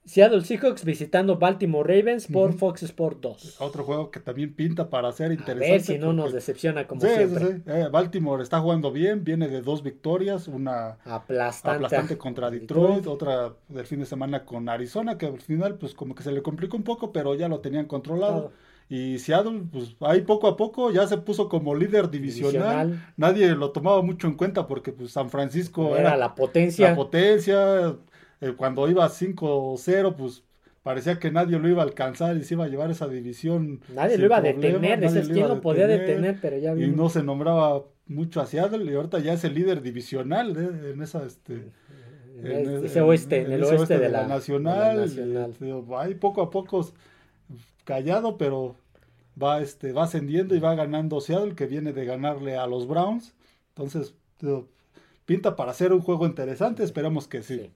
Seattle 0.05 0.43
Seahawks 0.43 0.83
visitando 0.83 1.37
Baltimore 1.37 1.87
Ravens 1.87 2.27
por 2.27 2.51
Fox 2.51 2.83
Sport 2.83 3.21
2. 3.21 3.61
Otro 3.61 3.85
juego 3.85 4.11
que 4.11 4.19
también 4.19 4.53
pinta 4.53 4.89
para 4.89 5.09
ser 5.13 5.31
interesante. 5.31 5.65
A 5.65 5.71
ver 5.71 5.81
si 5.81 5.97
no 5.97 6.11
nos 6.11 6.33
decepciona 6.33 6.85
como 6.87 6.99
siempre. 6.99 7.61
Eh, 7.65 7.87
Baltimore 7.89 8.43
está 8.43 8.59
jugando 8.59 8.91
bien, 8.91 9.23
viene 9.23 9.47
de 9.47 9.61
dos 9.61 9.81
victorias, 9.81 10.49
una 10.49 10.97
aplastante, 11.05 12.17
contra 12.17 12.51
Detroit, 12.51 13.07
otra 13.07 13.53
del 13.69 13.85
fin 13.85 14.01
de 14.01 14.05
semana 14.05 14.43
con 14.43 14.67
Arizona, 14.67 15.17
que 15.17 15.27
al 15.27 15.39
final 15.39 15.75
pues 15.75 15.93
como 15.93 16.15
que 16.15 16.23
se 16.23 16.33
le 16.33 16.41
complicó 16.41 16.75
un 16.75 16.83
poco, 16.83 17.13
pero 17.13 17.33
ya 17.35 17.47
lo 17.47 17.61
tenían 17.61 17.85
controlado. 17.85 18.51
Y 18.93 19.17
Seattle, 19.17 19.63
pues 19.71 19.95
ahí 20.01 20.21
poco 20.21 20.45
a 20.45 20.55
poco 20.55 20.91
ya 20.91 21.07
se 21.07 21.17
puso 21.17 21.49
como 21.49 21.73
líder 21.73 22.11
divisional. 22.11 23.03
Nadie 23.17 23.55
lo 23.55 23.71
tomaba 23.71 24.03
mucho 24.03 24.27
en 24.27 24.35
cuenta 24.35 24.67
porque 24.67 24.91
pues 24.91 25.09
San 25.09 25.31
Francisco 25.31 25.97
era, 25.97 26.15
la 26.15 26.35
potencia. 26.35 26.91
La 26.91 26.95
potencia. 26.95 27.95
Eh, 28.39 28.53
cuando 28.55 28.87
iba 28.87 29.09
5-0, 29.09 30.15
pues 30.15 30.43
parecía 30.83 31.17
que 31.17 31.31
nadie 31.31 31.57
lo 31.57 31.67
iba 31.67 31.81
a 31.81 31.85
alcanzar 31.85 32.37
y 32.37 32.43
se 32.43 32.53
iba 32.53 32.65
a 32.65 32.67
llevar 32.67 32.91
esa 32.91 33.07
división. 33.07 33.81
Nadie 33.95 34.19
lo 34.19 34.25
iba 34.25 34.37
a 34.37 34.41
detener, 34.41 35.03
ese 35.03 35.23
quién 35.23 35.47
lo 35.47 35.59
podía 35.59 35.87
detener, 35.87 36.37
pero 36.39 36.59
ya 36.59 36.75
Y 36.75 36.91
no 36.91 37.09
se 37.09 37.23
nombraba 37.23 37.81
mucho 38.05 38.41
a 38.41 38.45
Seattle 38.45 38.85
y 38.85 38.93
ahorita 38.93 39.17
ya 39.17 39.33
es 39.33 39.43
el 39.43 39.55
líder 39.55 39.81
divisional 39.81 40.55
en 40.55 41.01
esa 41.01 41.25
este 41.25 41.71
en, 42.43 42.85
ese 42.85 43.01
oeste, 43.01 43.41
en, 43.41 43.53
el 43.53 43.63
oeste, 43.63 43.97
de, 43.97 44.09
la, 44.09 44.27
nacional. 44.27 45.09
ahí 45.97 46.13
poco 46.13 46.43
a 46.43 46.51
poco 46.51 46.87
callado, 47.85 48.37
pero 48.37 48.75
va, 49.41 49.61
este, 49.61 49.91
va 49.91 50.03
ascendiendo 50.03 50.55
y 50.55 50.59
va 50.59 50.75
ganando 50.75 51.21
Seattle, 51.21 51.55
que 51.55 51.65
viene 51.65 51.93
de 51.93 52.05
ganarle 52.05 52.57
a 52.57 52.67
los 52.67 52.87
Browns. 52.87 53.33
Entonces, 53.69 54.15
pinta 55.25 55.55
para 55.55 55.73
ser 55.73 55.93
un 55.93 56.01
juego 56.01 56.25
interesante, 56.25 56.83
esperamos 56.83 57.27
que 57.27 57.41
sí. 57.41 57.71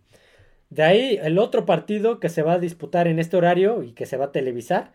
De 0.70 0.84
ahí, 0.84 1.20
el 1.22 1.40
otro 1.40 1.66
partido 1.66 2.20
que 2.20 2.30
se 2.30 2.42
va 2.42 2.54
a 2.54 2.60
disputar 2.60 3.08
en 3.08 3.20
este 3.20 3.38
horario 3.38 3.84
y 3.84 3.94
que 3.94 4.06
se 4.06 4.18
va 4.18 4.26
a 4.26 4.32
televisar 4.32 4.92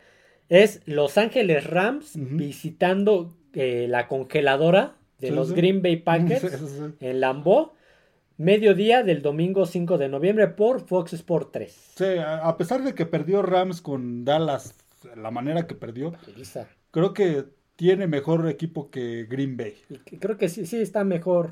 es 0.48 0.82
Los 0.84 1.16
Ángeles 1.16 1.66
Rams 1.66 2.12
visitando 2.14 3.34
eh, 3.54 3.86
la 3.88 4.06
congeladora 4.06 4.96
de 5.18 5.30
los 5.30 5.52
Green 5.52 5.82
Bay 5.82 5.96
Packers 6.04 6.62
en 7.00 7.20
Lambeau. 7.20 7.72
Mediodía 8.36 9.02
del 9.02 9.22
domingo 9.22 9.66
5 9.66 9.98
de 9.98 10.08
noviembre 10.08 10.48
por 10.48 10.80
Fox 10.80 11.12
Sport 11.12 11.50
3. 11.52 11.92
Sí, 11.96 12.04
a 12.18 12.56
pesar 12.56 12.82
de 12.82 12.94
que 12.94 13.06
perdió 13.06 13.40
Rams 13.40 13.80
con 13.80 14.24
Dallas 14.24 14.74
la 15.16 15.30
manera 15.30 15.66
que 15.66 15.74
perdió, 15.74 16.12
creo 16.90 17.14
que 17.14 17.44
tiene 17.76 18.06
mejor 18.06 18.48
equipo 18.48 18.90
que 18.90 19.26
Green 19.28 19.56
Bay. 19.56 19.74
Creo 20.20 20.36
que 20.36 20.48
sí, 20.48 20.66
sí 20.66 20.76
está 20.76 21.04
mejor, 21.04 21.50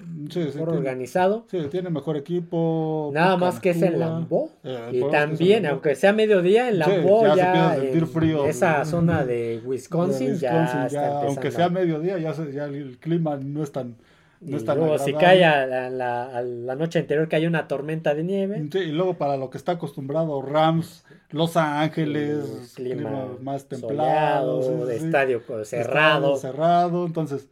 organizado. 0.59 1.47
Sí, 1.51 1.59
tiene 1.71 1.91
mejor 1.91 2.17
equipo. 2.17 3.11
Nada 3.13 3.37
más 3.37 3.59
que 3.59 3.71
es 3.71 3.83
en 3.83 3.99
Lambo. 3.99 4.51
Eh, 4.63 4.91
y 4.93 5.11
también, 5.11 5.67
aunque 5.67 5.95
sea 5.95 6.13
mediodía, 6.13 6.69
en 6.69 6.79
Lambo 6.79 7.35
ya, 7.35 7.77
en 7.77 8.07
frío. 8.07 8.47
esa 8.47 8.85
zona 8.85 9.25
de 9.25 9.61
Wisconsin, 9.65 10.37
ya, 10.37 11.23
Aunque 11.23 11.51
sea 11.51 11.69
mediodía, 11.69 12.19
ya, 12.19 12.33
ya 12.51 12.67
el 12.67 12.99
clima 12.99 13.37
no 13.37 13.63
es 13.63 13.73
tan 13.73 13.97
y 14.41 14.53
luego 14.53 14.99
si 14.99 15.13
cae 15.13 15.45
a 15.45 15.91
la, 15.91 16.75
noche 16.75 16.99
anterior 16.99 17.29
que 17.29 17.37
hay 17.37 17.47
una 17.47 17.69
tormenta 17.69 18.15
de 18.15 18.25
nieve. 18.25 18.69
y 18.73 18.93
luego 18.93 19.15
para 19.15 19.37
lo 19.37 19.51
que 19.51 19.59
está 19.59 19.73
acostumbrado 19.73 20.41
Rams, 20.41 21.05
Los 21.31 21.57
Ángeles, 21.57 22.73
clima, 22.75 23.37
más 23.41 23.67
templado, 23.67 24.87
de 24.87 24.97
estadio 24.97 25.43
cerrado. 25.65 26.37
cerrado, 26.37 27.07
entonces 27.07 27.49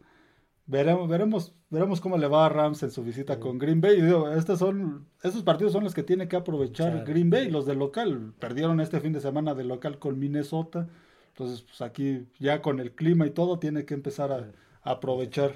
veremos, 0.69 1.09
veremos, 1.09 1.53
veremos 1.69 1.99
cómo 1.99 2.17
le 2.17 2.27
va 2.27 2.45
a 2.45 2.49
Rams 2.49 2.81
en 2.83 2.91
su 2.91 3.03
visita 3.03 3.39
con 3.39 3.57
Green 3.57 3.81
Bay. 3.81 3.99
estos 4.35 4.59
son, 4.59 5.07
estos 5.23 5.43
partidos 5.43 5.73
son 5.73 5.83
los 5.83 5.93
que 5.93 6.03
tiene 6.03 6.27
que 6.27 6.37
aprovechar 6.37 7.03
Green 7.05 7.29
Bay, 7.29 7.49
los 7.49 7.65
del 7.65 7.79
local. 7.79 8.33
Perdieron 8.39 8.79
este 8.79 8.99
fin 8.99 9.13
de 9.13 9.19
semana 9.19 9.53
de 9.55 9.63
local 9.63 9.99
con 9.99 10.19
Minnesota. 10.19 10.87
Entonces, 11.29 11.61
pues 11.61 11.81
aquí 11.81 12.27
ya 12.39 12.61
con 12.61 12.79
el 12.79 12.91
clima 12.93 13.25
y 13.25 13.31
todo, 13.31 13.59
tiene 13.59 13.85
que 13.85 13.93
empezar 13.93 14.31
a 14.31 14.51
aprovechar. 14.83 15.53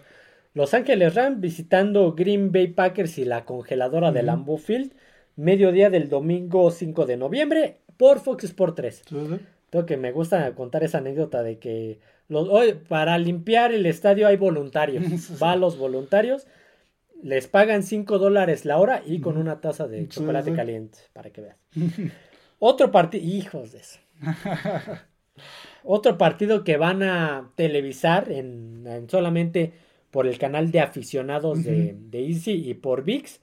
Los 0.54 0.74
Ángeles 0.76 1.16
Rams 1.16 1.40
visitando 1.40 2.14
Green 2.14 2.52
Bay 2.52 2.68
Packers 2.68 3.18
y 3.18 3.26
la 3.26 3.44
congeladora 3.44 4.12
de 4.12 4.22
Lambeau 4.22 4.58
Field, 4.58 4.94
mediodía 5.36 5.90
del 5.90 6.10
domingo 6.10 6.70
5 6.70 7.06
de 7.08 7.18
noviembre 7.18 7.80
por 7.98 8.20
Fox 8.20 8.44
Sport 8.44 8.76
3. 8.76 9.04
Creo 9.72 9.86
que 9.88 9.98
me 9.98 10.12
gusta 10.12 10.54
contar 10.54 10.84
esa 10.84 11.00
anécdota 11.00 11.42
de 11.42 11.58
que 11.58 12.00
los, 12.28 12.48
para 12.88 13.18
limpiar 13.18 13.74
el 13.74 13.88
estadio 13.88 14.28
hay 14.28 14.38
voluntarios. 14.38 15.04
Va 15.42 15.54
a 15.54 15.56
los 15.56 15.76
voluntarios, 15.78 16.46
les 17.24 17.48
pagan 17.48 17.82
5 17.82 18.20
dólares 18.20 18.64
la 18.66 18.78
hora 18.78 19.02
y 19.04 19.22
con 19.22 19.38
una 19.38 19.60
taza 19.60 19.88
de 19.88 20.08
chocolate 20.08 20.54
caliente, 20.54 21.00
para 21.14 21.32
que 21.32 21.42
veas. 21.42 21.58
Otro 22.60 22.92
partido, 22.92 23.26
hijos 23.26 23.72
de 23.72 23.80
eso. 23.80 24.00
Otro 25.84 26.20
partido 26.20 26.64
que 26.64 26.78
van 26.78 27.02
a 27.02 27.52
televisar 27.56 28.32
en 28.32 29.08
solamente 29.10 29.74
por 30.14 30.28
el 30.28 30.38
canal 30.38 30.70
de 30.70 30.80
aficionados 30.80 31.64
de, 31.64 31.98
Easy 32.14 32.70
y 32.70 32.76
por 32.76 33.04
VIX. 33.04 33.40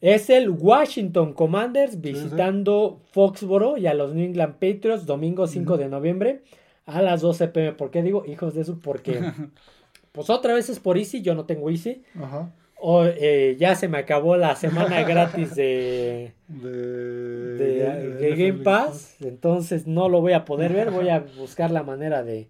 Es 0.00 0.30
el 0.30 0.48
Washington 0.48 1.32
Commanders 1.32 2.00
visitando 2.00 3.00
Foxboro 3.10 3.76
y 3.76 3.88
a 3.88 3.94
los 3.94 4.14
New 4.14 4.24
England 4.24 4.54
Patriots 4.54 5.06
domingo 5.06 5.48
5 5.48 5.76
de 5.76 5.88
noviembre 5.88 6.42
a 6.86 7.02
las 7.02 7.20
12 7.20 7.48
pm. 7.48 7.72
¿Por 7.72 7.90
qué 7.90 8.04
digo 8.04 8.24
hijos 8.26 8.54
de 8.54 8.60
eso? 8.60 8.78
Porque 8.80 9.20
pues 10.12 10.30
otra 10.30 10.54
vez 10.54 10.68
es 10.68 10.78
por 10.78 10.96
Easy, 10.98 11.20
yo 11.20 11.34
no 11.34 11.46
tengo 11.46 11.68
Easy. 11.68 12.04
O, 12.80 13.04
eh, 13.04 13.56
ya 13.58 13.74
se 13.74 13.88
me 13.88 13.98
acabó 13.98 14.36
la 14.36 14.54
semana 14.54 15.02
gratis 15.08 15.56
de, 15.56 16.32
de, 16.46 18.34
Game 18.38 18.62
Pass, 18.62 19.16
entonces 19.20 19.88
no 19.88 20.08
lo 20.08 20.20
voy 20.20 20.32
a 20.32 20.44
poder 20.44 20.72
ver, 20.72 20.92
voy 20.92 21.08
a 21.08 21.18
buscar 21.38 21.72
la 21.72 21.82
manera 21.82 22.22
de, 22.22 22.48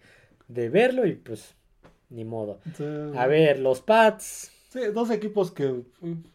de 0.49 0.68
verlo 0.68 1.07
y 1.07 1.14
pues 1.14 1.57
ni 2.11 2.24
modo. 2.24 2.61
A 3.16 3.26
ver, 3.26 3.59
los 3.59 3.80
Pats. 3.80 4.52
Sí, 4.68 4.80
dos 4.92 5.11
equipos 5.11 5.50
que, 5.50 5.82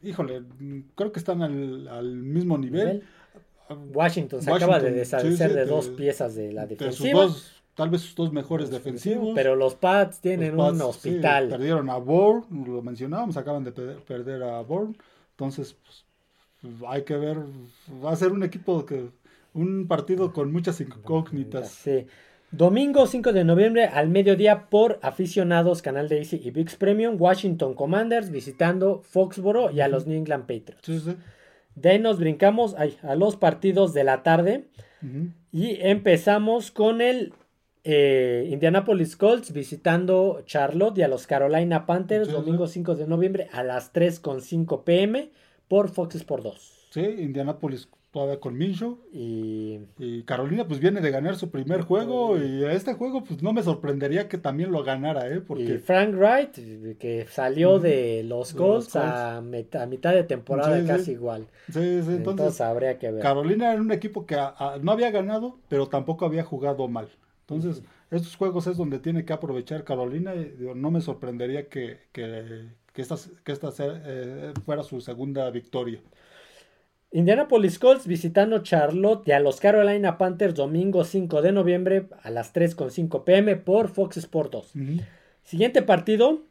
híjole, 0.01 0.43
creo 0.95 1.11
que 1.11 1.19
están 1.19 1.41
al, 1.43 2.15
mismo 2.15 2.57
nivel. 2.57 3.03
Washington 3.93 4.41
se 4.41 4.51
acaba 4.51 4.79
de 4.79 4.91
deshacer 4.91 5.53
de, 5.53 5.65
dos 5.65 5.89
piezas 5.89 6.35
de 6.35 6.51
la 6.51 6.65
defensiva. 6.65 7.27
tal 7.75 7.89
vez 7.89 8.01
sus 8.01 8.15
dos 8.15 8.33
mejores 8.33 8.69
defensivos. 8.69 9.33
Pero 9.35 9.55
los 9.55 9.75
Pats 9.75 10.19
tienen 10.19 10.59
un 10.59 10.81
hospital. 10.81 11.49
perdieron 11.49 11.89
a 11.89 11.97
Bourne, 11.97 12.67
lo 12.67 12.81
mencionábamos, 12.81 13.37
acaban 13.37 13.63
de 13.63 13.71
perder 13.71 14.43
a 14.43 14.61
Bourne. 14.61 14.95
Entonces, 15.31 15.75
pues, 15.83 16.05
hay 16.87 17.03
que 17.03 17.17
ver, 17.17 17.37
va 18.03 18.11
a 18.11 18.15
ser 18.15 18.31
un 18.31 18.43
equipo 18.43 18.85
que, 18.85 19.09
un 19.53 19.87
partido 19.87 20.33
con 20.33 20.51
muchas 20.51 20.81
incógnitas. 20.81 21.69
Sí. 21.69 22.07
Domingo 22.53 23.07
5 23.07 23.33
de 23.33 23.43
noviembre 23.43 23.85
al 23.85 24.09
mediodía 24.09 24.69
por 24.69 24.99
aficionados, 25.01 25.81
canal 25.81 26.07
de 26.07 26.19
Easy 26.19 26.39
y 26.43 26.51
VIX 26.51 26.75
Premium, 26.75 27.15
Washington 27.19 27.73
Commanders 27.73 28.29
visitando 28.29 29.01
Foxboro 29.01 29.71
y 29.71 29.81
a 29.81 29.87
los 29.87 30.05
New 30.05 30.15
England 30.15 30.45
Patriots. 30.45 31.15
De 31.73 31.89
ahí 31.89 31.97
nos 31.97 32.19
brincamos 32.19 32.75
a 32.75 33.15
los 33.15 33.37
partidos 33.37 33.95
de 33.95 34.03
la 34.03 34.21
tarde. 34.21 34.65
Y 35.51 35.77
empezamos 35.81 36.69
con 36.69 37.01
el 37.01 37.33
eh, 37.83 38.47
Indianapolis 38.51 39.15
Colts 39.15 39.51
visitando 39.51 40.43
Charlotte 40.45 40.99
y 40.99 41.01
a 41.01 41.07
los 41.07 41.25
Carolina 41.25 41.87
Panthers 41.87 42.31
domingo 42.31 42.67
5 42.67 42.93
de 42.93 43.07
noviembre 43.07 43.49
a 43.51 43.63
las 43.63 43.91
3.5 43.93 44.83
pm 44.83 45.31
por 45.67 45.89
Fox 45.89 46.13
Sports 46.15 46.43
2. 46.43 46.87
Sí, 46.91 47.01
Indianapolis 47.01 47.89
todavía 48.13 48.39
con 48.39 48.55
Minshew. 48.55 48.99
Y... 49.11 49.79
Carolina 50.25 50.65
pues 50.65 50.79
viene 50.79 51.01
de 51.01 51.11
ganar 51.11 51.35
su 51.35 51.49
primer 51.49 51.81
juego 51.81 52.37
y 52.37 52.63
este 52.63 52.93
juego 52.93 53.23
pues 53.23 53.41
no 53.41 53.51
me 53.51 53.63
sorprendería 53.63 54.29
que 54.29 54.37
también 54.37 54.71
lo 54.71 54.83
ganara, 54.83 55.27
¿eh? 55.27 55.41
Porque... 55.41 55.63
Y 55.63 55.77
Frank 55.79 56.13
Wright, 56.15 56.97
que 56.97 57.25
salió 57.29 57.79
de 57.79 58.23
los 58.23 58.53
Colts, 58.53 58.95
A, 58.95 59.41
mitad 59.41 60.13
de 60.13 60.23
temporada 60.23 60.81
casi 60.85 61.11
igual. 61.13 61.47
Sí, 61.71 61.79
entonces, 62.07 62.61
habría 62.61 62.97
que 62.99 63.11
ver. 63.11 63.21
Carolina 63.21 63.73
era 63.73 63.81
un 63.81 63.91
equipo 63.91 64.25
que 64.25 64.37
no 64.81 64.91
había 64.91 65.11
ganado, 65.11 65.57
pero 65.67 65.87
tampoco 65.87 66.25
había 66.25 66.43
jugado 66.43 66.87
mal. 66.87 67.09
Entonces, 67.47 67.83
estos 68.11 68.35
juegos 68.35 68.67
es 68.67 68.77
donde 68.77 68.99
tiene 68.99 69.25
que 69.25 69.33
aprovechar 69.33 69.83
Carolina. 69.83 70.35
Y, 70.35 70.55
no 70.75 70.91
me 70.91 71.01
sorprendería 71.01 71.67
que, 71.67 71.99
que, 72.11 72.69
esta, 72.95 73.15
que 73.43 73.51
esta 73.51 73.69
eh, 73.79 74.53
fuera 74.65 74.83
su 74.83 75.01
segunda 75.01 75.49
victoria. 75.49 75.99
Indianapolis 77.13 77.77
Colts 77.77 78.07
visitando 78.07 78.63
Charlotte 78.63 79.27
y 79.27 79.31
a 79.33 79.39
los 79.39 79.59
Carolina 79.59 80.17
Panthers 80.17 80.55
domingo 80.55 81.03
5 81.03 81.43
de 81.43 81.51
noviembre 81.51 82.07
a 82.23 82.31
las 82.31 82.55
3.5 82.55 83.23
pm 83.23 83.55
por 83.55 83.89
Fox 83.89 84.17
Sports 84.17 84.51
2. 84.51 84.73
Siguiente 85.43 85.83
partido, 85.83 86.41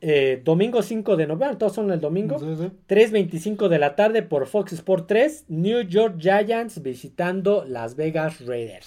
eh, 0.00 0.40
domingo 0.44 0.80
5 0.80 1.16
de 1.16 1.26
noviembre, 1.26 1.58
todos 1.58 1.72
son 1.72 1.90
el 1.90 2.00
domingo, 2.00 2.36
3.25 2.38 3.66
de 3.66 3.80
la 3.80 3.96
tarde 3.96 4.22
por 4.22 4.46
Fox 4.46 4.74
Sports 4.74 5.08
3, 5.08 5.44
New 5.48 5.80
York 5.82 6.18
Giants 6.20 6.80
visitando 6.80 7.64
Las 7.66 7.96
Vegas 7.96 8.46
Raiders. 8.46 8.86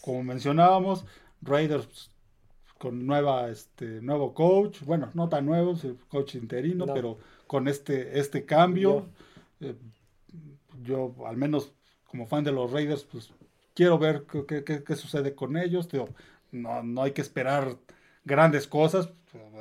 como 0.00 0.22
mencionábamos, 0.24 1.04
Raiders 1.42 2.10
con 2.78 3.06
nueva, 3.06 3.50
este, 3.50 4.00
nuevo 4.00 4.32
coach, 4.32 4.78
bueno, 4.86 5.10
no 5.12 5.28
tan 5.28 5.44
nuevo, 5.44 5.74
coach 6.08 6.36
interino, 6.36 6.86
pero 6.86 7.18
con 7.46 7.68
este, 7.68 8.18
este 8.18 8.46
cambio. 8.46 9.06
Eh, 9.60 9.74
yo 10.88 11.14
al 11.26 11.36
menos 11.36 11.72
como 12.06 12.26
fan 12.26 12.42
de 12.42 12.52
los 12.52 12.72
Raiders, 12.72 13.04
pues 13.04 13.30
quiero 13.74 13.98
ver 13.98 14.24
qué, 14.48 14.64
qué, 14.64 14.96
sucede 14.96 15.34
con 15.34 15.56
ellos. 15.56 15.88
no, 16.50 16.82
no 16.82 17.02
hay 17.02 17.12
que 17.12 17.20
esperar 17.20 17.76
grandes 18.24 18.66
cosas, 18.66 19.10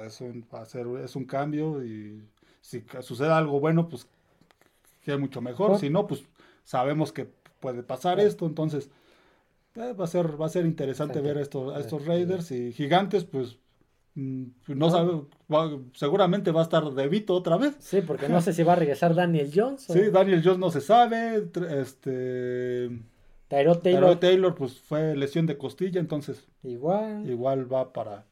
es 0.05 0.21
un, 0.21 0.45
va 0.53 0.61
a 0.61 0.65
ser, 0.65 0.87
es 1.03 1.15
un 1.15 1.25
cambio 1.25 1.83
y 1.83 2.23
si 2.61 2.83
sucede 3.01 3.31
algo 3.31 3.59
bueno, 3.59 3.87
pues 3.89 4.07
que 5.03 5.17
mucho 5.17 5.41
mejor. 5.41 5.79
Si 5.79 5.89
no, 5.89 6.05
pues 6.05 6.25
sabemos 6.63 7.13
que 7.13 7.29
puede 7.59 7.83
pasar 7.83 8.19
esto, 8.19 8.45
entonces 8.45 8.89
eh, 9.75 9.93
va 9.93 10.03
a 10.03 10.07
ser 10.07 10.39
va 10.39 10.47
a 10.47 10.49
ser 10.49 10.65
interesante 10.65 11.21
ver 11.21 11.37
estos, 11.37 11.75
a 11.75 11.79
estos 11.79 12.05
Raiders 12.05 12.51
y 12.51 12.73
Gigantes, 12.73 13.23
pues 13.23 13.57
no 14.17 14.89
sabe, 14.89 15.21
seguramente 15.93 16.51
va 16.51 16.61
a 16.61 16.63
estar 16.63 16.83
de 16.83 17.07
Vito 17.07 17.35
otra 17.35 17.57
vez. 17.57 17.75
Sí, 17.79 18.01
porque 18.01 18.27
no 18.27 18.41
sé 18.41 18.51
si 18.51 18.63
va 18.63 18.73
a 18.73 18.75
regresar 18.75 19.13
Daniel 19.13 19.51
Jones. 19.53 19.83
Sí, 19.83 20.09
Daniel 20.11 20.41
Jones 20.43 20.57
no 20.57 20.71
se 20.71 20.81
sabe. 20.81 21.47
Este. 21.79 22.89
Taylor. 23.47 23.79
Taylor, 24.19 24.55
pues 24.55 24.79
fue 24.79 25.15
lesión 25.15 25.45
de 25.45 25.57
costilla, 25.57 25.99
entonces. 25.99 26.47
Igual. 26.63 27.29
Igual 27.29 27.71
va 27.71 27.93
para. 27.93 28.25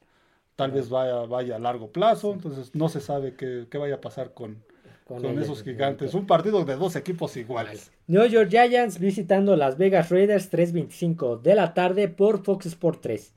Tal 0.55 0.71
vez 0.71 0.89
vaya, 0.89 1.17
vaya 1.27 1.57
a 1.57 1.59
largo 1.59 1.91
plazo, 1.91 2.33
entonces 2.33 2.73
no 2.73 2.89
se 2.89 3.01
sabe 3.01 3.35
qué, 3.35 3.67
vaya 3.77 3.95
a 3.95 4.01
pasar 4.01 4.33
con, 4.33 4.63
con, 5.03 5.37
esos 5.37 5.61
gigantes. 5.61 6.13
Un 6.13 6.25
partido 6.25 6.63
de 6.63 6.77
dos 6.77 6.95
equipos 6.95 7.35
iguales. 7.37 7.91
New 8.07 8.25
York 8.25 8.49
Giants 8.49 8.97
visitando 8.97 9.55
Las 9.57 9.77
Vegas 9.77 10.09
Raiders 10.09 10.51
3.25 10.51 11.41
de 11.41 11.55
la 11.55 11.73
tarde 11.73 12.07
por 12.07 12.43
Fox 12.43 12.67
Sport 12.67 13.01
3. 13.01 13.33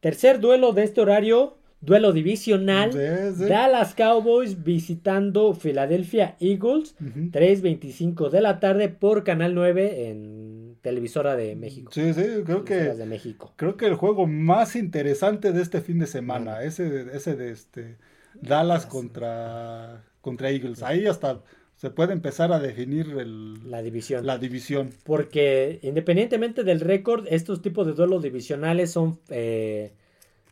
Tercer 0.00 0.40
duelo 0.40 0.72
de 0.72 0.84
este 0.84 1.02
horario 1.02 1.58
Duelo 1.86 2.12
divisional. 2.12 2.90
Dallas 3.38 3.94
Cowboys 3.94 4.62
visitando 4.62 5.54
Philadelphia 5.54 6.36
Eagles. 6.40 6.96
3.25 6.98 8.28
de 8.28 8.40
la 8.40 8.60
tarde 8.60 8.88
por 8.88 9.24
Canal 9.24 9.54
9 9.54 10.08
en 10.08 10.76
televisora 10.82 11.36
de 11.36 11.56
México. 11.56 11.92
Sí, 11.92 12.12
sí, 12.12 12.22
creo 12.44 12.64
que. 12.64 12.74
De 12.74 13.06
México. 13.06 13.52
Creo 13.56 13.76
que 13.76 13.86
el 13.86 13.94
juego 13.94 14.26
más 14.26 14.76
interesante 14.76 15.52
de 15.52 15.62
este 15.62 15.80
fin 15.80 15.98
de 15.98 16.06
semana. 16.06 16.62
Ese, 16.62 16.90
de, 16.90 17.16
ese 17.16 17.36
de 17.36 17.52
este. 17.52 17.96
Dallas 18.34 18.84
contra, 18.84 20.04
contra 20.20 20.50
Eagles. 20.50 20.82
Ahí 20.82 21.06
hasta 21.06 21.40
se 21.76 21.90
puede 21.90 22.14
empezar 22.14 22.52
a 22.52 22.58
definir 22.58 23.06
el, 23.18 23.70
la 23.70 23.82
división. 23.82 24.24
La 24.26 24.38
división. 24.38 24.90
Porque 25.04 25.78
independientemente 25.82 26.64
del 26.64 26.80
récord, 26.80 27.26
estos 27.28 27.60
tipos 27.62 27.86
de 27.86 27.92
duelos 27.92 28.22
divisionales 28.22 28.90
son 28.90 29.20
eh, 29.28 29.92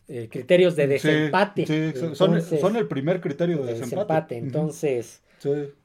eh, 0.09 0.29
criterios 0.31 0.77
de 0.77 0.87
desempate. 0.87 1.67
son, 2.15 2.77
el 2.77 2.87
primer 2.87 3.21
criterio 3.21 3.63
de, 3.65 3.75
desempate. 3.75 4.37
Entonces, 4.37 5.23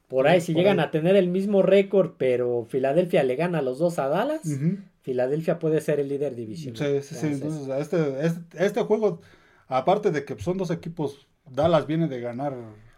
por 0.08 0.28
ahí, 0.28 0.42
si 0.42 0.54
llegan 0.54 0.80
a 0.80 0.92
tener 0.92 1.16
el 1.16 1.30
mismo 1.30 1.62
récord, 1.62 2.14
pero 2.18 2.66
Filadelfia 2.68 3.24
le 3.24 3.36
gana 3.36 3.60
a 3.60 3.62
los 3.62 3.80
dos 3.80 4.00
a 4.00 4.08
Dallas, 4.08 4.42
Filadelfia 5.02 5.60
puede 5.60 5.82
ser 5.82 6.00
el 6.00 6.10
líder 6.10 6.36
divisional. 6.36 6.78
Sí, 6.78 7.08
sí, 7.08 7.16
sí. 7.16 7.28
Entonces, 7.28 7.68
este, 7.80 8.26
este, 8.26 8.66
este, 8.66 8.82
juego, 8.82 9.22
aparte 9.68 10.12
de 10.12 10.26
que 10.26 10.38
son 10.40 10.58
dos 10.58 10.72
equipos, 10.72 11.28
Dallas 11.50 11.88
viene 11.88 12.08
de 12.08 12.20
ganar 12.20 12.56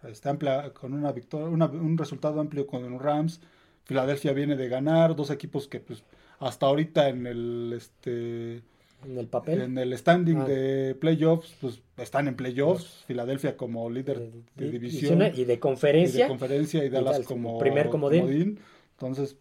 este, 0.09 0.29
amplia, 0.29 0.73
con 0.73 0.93
una 0.93 1.11
victoria, 1.11 1.47
un 1.47 1.97
resultado 1.97 2.39
amplio 2.39 2.65
con 2.65 2.89
los 2.89 3.01
Rams. 3.01 3.41
Filadelfia 3.83 4.33
viene 4.33 4.55
de 4.55 4.69
ganar, 4.69 5.15
dos 5.15 5.29
equipos 5.31 5.67
que 5.67 5.79
pues 5.79 6.03
hasta 6.39 6.65
ahorita 6.65 7.09
en 7.09 7.27
el 7.27 7.73
este 7.75 8.63
en 9.05 9.17
el 9.17 9.27
papel. 9.27 9.61
En 9.61 9.77
el 9.77 9.97
standing 9.97 10.37
ah. 10.37 10.45
de 10.45 10.95
playoffs, 10.95 11.55
pues 11.61 11.81
están 11.97 12.27
en 12.27 12.35
playoffs. 12.35 13.03
Filadelfia 13.07 13.57
como 13.57 13.89
líder 13.89 14.31
de, 14.55 14.71
división. 14.71 15.21
Y 15.35 15.45
de 15.45 15.59
conferencia. 15.59 16.19
Y 16.19 16.23
de 16.23 16.27
conferencia 16.29 16.83
y 16.83 16.89
Dallas 16.89 17.21
como 17.21 17.57
primer 17.59 17.89
comodín. 17.89 18.59
Entonces, 18.93 19.37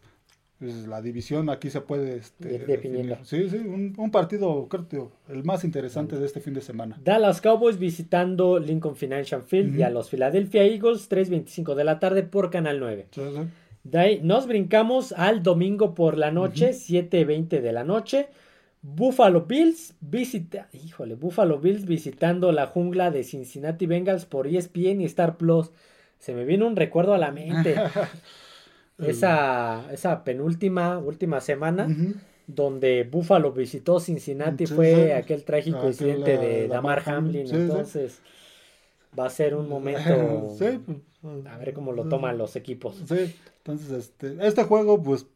pues, 0.61 0.87
la 0.87 1.01
división 1.01 1.49
aquí 1.49 1.71
se 1.71 1.81
puede 1.81 2.17
este, 2.17 3.19
Sí, 3.25 3.49
sí, 3.49 3.57
un, 3.57 4.11
partido, 4.11 4.69
creo, 4.69 5.11
el 5.31 5.43
más 5.43 5.65
interesante 5.65 6.19
de 6.19 6.27
este 6.27 6.41
fin 6.41 6.53
de 6.53 6.61
semana. 6.61 7.01
Dallas 7.03 7.41
Cowboys 7.41 7.79
visitando 7.79 8.59
Lincoln 8.59 8.95
Financial 8.95 9.43
Field 9.43 9.79
y 9.79 9.83
a 9.83 9.89
los 9.89 10.11
Philadelphia 10.11 10.63
Eagles, 10.65 11.11
3.25 11.11 11.75
de 11.75 11.85
la 11.85 11.99
tarde 11.99 12.25
por 12.25 12.51
Canal 12.51 12.79
9. 12.79 13.07
De 13.85 13.99
ahí 13.99 14.21
nos 14.23 14.47
brincamos 14.47 15.13
al 15.13 15.43
domingo 15.43 15.95
por 15.95 16.19
la 16.19 16.31
noche, 16.31 16.73
7.20 16.73 17.63
de 17.63 17.73
la 17.73 17.85
noche. 17.85 18.29
Buffalo 18.83 19.43
Bills 19.43 19.95
visita, 20.01 20.69
híjole, 20.73 21.15
Buffalo 21.15 21.59
Bills 21.59 21.85
visitando 21.85 22.51
la 22.51 22.67
jungla 22.67 23.11
de 23.11 23.25
Cincinnati 23.25 23.87
Bengals 23.87 24.25
por 24.25 24.47
ESPN 24.47 25.03
y 25.03 25.05
Star 25.05 25.37
Plus. 25.37 25.71
Se 26.19 26.35
me 26.35 26.45
vino 26.45 26.67
un 26.67 26.77
recuerdo 26.77 27.13
a 27.13 27.19
la 27.19 27.31
mente. 27.31 27.75
esa, 28.99 29.91
esa 29.93 30.25
penúltima, 30.25 30.99
última 30.99 31.41
semana, 31.41 31.89
donde 32.47 33.05
Buffalo 33.05 33.53
visitó 33.53 34.01
Cincinnati, 34.01 34.67
fue 34.67 35.15
aquel 35.15 35.45
trágico 35.45 35.87
incidente 35.87 36.39
de 36.39 36.69
Damar 36.69 37.03
Hamlin. 37.07 37.47
entonces, 37.55 38.21
va 39.19 39.27
a 39.27 39.31
ser 39.31 39.55
un 39.55 39.69
momento. 39.69 40.57
Pues, 41.21 41.45
a 41.45 41.59
ver 41.59 41.75
cómo 41.75 41.93
lo 41.93 42.09
toman 42.09 42.39
los 42.39 42.57
equipos. 42.57 42.97
Sí, 43.07 43.37
entonces, 43.59 43.91
este, 43.91 44.39
este 44.41 44.65
juego, 44.65 45.03
pues, 45.03 45.27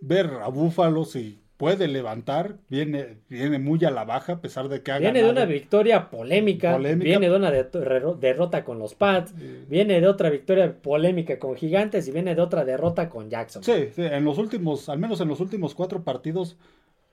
ver 0.00 0.24
a 0.42 0.48
Buffalo, 0.48 1.04
sí 1.04 1.41
puede 1.62 1.86
levantar, 1.86 2.56
viene, 2.68 3.18
viene 3.28 3.60
muy 3.60 3.84
a 3.84 3.92
la 3.92 4.04
baja, 4.04 4.32
a 4.32 4.40
pesar 4.40 4.68
de 4.68 4.82
que 4.82 4.90
ha 4.90 4.98
Viene 4.98 5.22
de 5.22 5.30
una 5.30 5.44
victoria 5.44 6.10
polémica, 6.10 6.76
viene 6.76 7.30
de 7.30 7.36
una 7.36 7.52
derrota 7.52 8.64
con 8.64 8.80
los 8.80 8.96
Pats, 8.96 9.32
viene 9.68 10.00
de 10.00 10.08
otra 10.08 10.28
victoria 10.28 10.74
polémica 10.82 11.38
con 11.38 11.54
Gigantes 11.54 12.08
y 12.08 12.10
viene 12.10 12.34
de 12.34 12.42
otra 12.42 12.64
derrota 12.64 13.08
con 13.08 13.30
Jackson. 13.30 13.62
Sí, 13.62 13.90
sí, 13.94 14.02
en 14.02 14.24
los 14.24 14.38
últimos, 14.38 14.88
al 14.88 14.98
menos 14.98 15.20
en 15.20 15.28
los 15.28 15.38
últimos 15.38 15.76
cuatro 15.76 16.02
partidos 16.02 16.56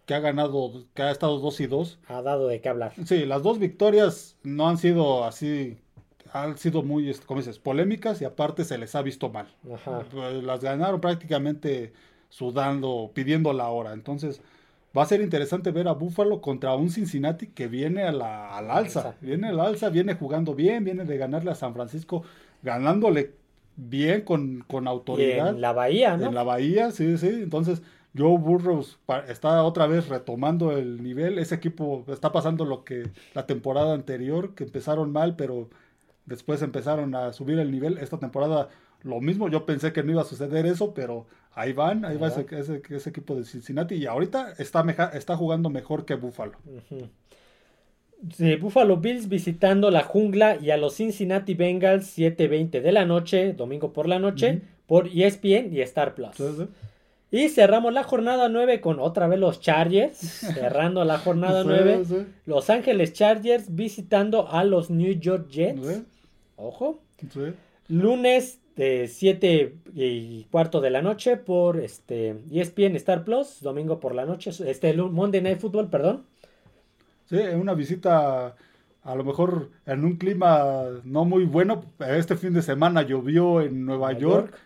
que 0.08 0.16
ha 0.16 0.20
ganado, 0.20 0.84
que 0.96 1.04
ha 1.04 1.12
estado 1.12 1.38
dos 1.38 1.60
y 1.60 1.68
dos. 1.68 2.00
Ha 2.08 2.24
dado 2.24 2.48
de 2.48 2.60
qué 2.60 2.70
hablar. 2.70 2.94
Sí, 3.06 3.28
las 3.28 3.44
dos 3.44 3.60
victorias 3.60 4.36
no 4.42 4.68
han 4.68 4.80
sido 4.80 5.26
así 5.26 5.78
han 6.34 6.58
sido 6.58 6.82
muy, 6.82 7.10
este, 7.10 7.26
como 7.28 7.40
dices, 7.40 7.60
polémicas 7.60 8.20
y 8.22 8.26
aparte 8.26 8.64
se 8.64 8.80
les 8.80 8.96
ha 8.96 9.04
visto 9.04 9.30
mal. 9.30 9.48
Ajá. 9.72 10.04
Las 10.42 10.62
ganaron 10.62 11.02
prácticamente 11.02 11.94
sudando, 12.30 13.12
pidiendo 13.14 13.54
la 13.54 13.70
hora. 13.70 13.94
Entonces, 13.94 14.42
va 14.98 15.04
a 15.04 15.08
ser 15.08 15.22
interesante 15.22 15.72
ver 15.72 15.88
a 15.88 15.94
Buffalo 15.94 16.42
contra 16.42 16.76
un 16.76 16.90
Cincinnati 16.90 17.48
que 17.48 17.68
viene 17.68 18.04
a 18.04 18.12
la, 18.12 18.56
al 18.58 18.72
alza. 18.72 19.16
Viene 19.22 19.50
al 19.50 19.60
alza, 19.60 19.90
viene 19.90 20.14
jugando 20.16 20.56
bien, 20.56 20.84
viene 20.84 21.06
de 21.06 21.18
ganarle 21.18 21.52
a 21.52 21.56
San 21.56 21.74
Francisco, 21.74 22.24
ganándole 22.64 23.34
bien 23.76 24.22
con, 24.22 24.64
con 24.68 24.88
autoridad. 24.88 25.50
en 25.50 25.62
la 25.62 25.74
Bahía, 25.74 26.18
¿no? 26.18 26.28
En 26.28 26.36
la 26.36 26.44
Bahía, 26.44 26.92
sí, 26.92 27.18
sí. 27.18 27.28
Entonces, 27.28 27.82
Joe 28.18 28.38
Burrows 28.38 29.00
está 29.28 29.64
otra 29.64 29.88
vez 29.88 30.10
retomando 30.10 30.72
el 30.72 31.04
nivel. 31.04 31.38
Ese 31.40 31.56
equipo 31.56 32.04
está 32.08 32.32
pasando 32.32 32.66
lo 32.66 32.84
que 32.84 33.10
la 33.34 33.46
temporada 33.46 33.94
anterior, 33.94 34.56
que 34.56 34.64
empezaron 34.64 35.12
mal, 35.12 35.36
pero 35.36 35.70
después 36.26 36.62
empezaron 36.62 37.16
a 37.16 37.34
subir 37.34 37.60
el 37.60 37.72
nivel. 37.72 37.98
Esta 38.00 38.18
temporada 38.18 38.70
lo 39.04 39.22
mismo. 39.22 39.50
Yo 39.50 39.66
pensé 39.66 39.94
que 39.94 40.04
no 40.04 40.12
iba 40.12 40.22
a 40.22 40.26
suceder 40.26 40.66
eso, 40.66 40.94
pero 40.94 41.26
ahí 41.54 41.74
van, 41.74 42.06
ahí, 42.06 42.18
va 42.18 42.28
ese, 42.28 42.46
ese, 42.90 43.10
equipo 43.10 43.36
de 43.36 43.44
Cincinnati 43.44 43.96
y 43.96 44.06
ahorita 44.06 44.54
está, 44.58 44.84
está 45.14 45.36
jugando 45.36 45.70
mejor 45.70 46.06
que 46.06 46.16
Buffalo. 46.16 46.58
Buffalo 48.60 48.98
Bills 48.98 49.30
visitando 49.30 49.92
la 49.92 50.04
jungla 50.04 50.58
y 50.62 50.72
a 50.72 50.78
los 50.78 50.96
Cincinnati 50.96 51.54
Bengals 51.54 52.18
7:20 52.18 52.82
de 52.82 52.92
la 52.92 53.06
noche, 53.06 53.54
domingo 53.54 53.94
por 53.94 54.08
la 54.08 54.20
noche, 54.20 54.62
por 54.88 55.08
ESPN 55.08 55.74
y 55.74 55.82
Star 55.82 56.16
Plus. 56.16 56.36
Y 57.32 57.50
cerramos 57.50 57.94
la 57.94 58.04
jornada 58.04 58.50
9 58.50 58.82
con 58.82 59.00
otra 59.00 59.28
vez 59.28 59.40
los 59.40 59.62
Chargers, 59.62 60.18
cerrando 60.18 61.06
la 61.06 61.20
jornada 61.20 61.64
9. 61.64 62.26
Los 62.46 62.70
Ángeles 62.70 63.14
Chargers 63.14 63.74
visitando 63.76 64.50
a 64.50 64.64
los 64.64 64.90
New 64.90 65.14
York 65.20 65.48
Jets. 65.50 66.04
Ojo. 66.56 67.02
Lunes 67.88 68.60
de 68.80 69.10
7 69.10 69.76
y 69.94 70.46
cuarto 70.46 70.80
de 70.80 70.90
la 70.90 71.02
noche 71.02 71.36
por 71.36 71.82
este 71.82 72.38
ESPN 72.50 72.96
Star 72.96 73.26
Plus, 73.26 73.60
domingo 73.62 74.00
por 74.00 74.16
la 74.16 74.26
noche, 74.26 74.52
este 74.66 74.94
Monday 74.94 75.42
Night 75.42 75.60
Football, 75.60 75.90
perdón. 75.90 76.24
Sí, 77.26 77.40
una 77.40 77.74
visita 77.74 78.56
a 79.04 79.16
lo 79.16 79.26
mejor 79.26 79.70
en 79.86 80.06
un 80.06 80.16
clima 80.16 80.84
no 81.04 81.26
muy 81.26 81.44
bueno. 81.44 81.84
Este 82.00 82.38
fin 82.38 82.54
de 82.54 82.62
semana 82.62 83.02
llovió 83.02 83.60
en 83.60 83.86
Nueva, 83.86 84.14
York. 84.14 84.58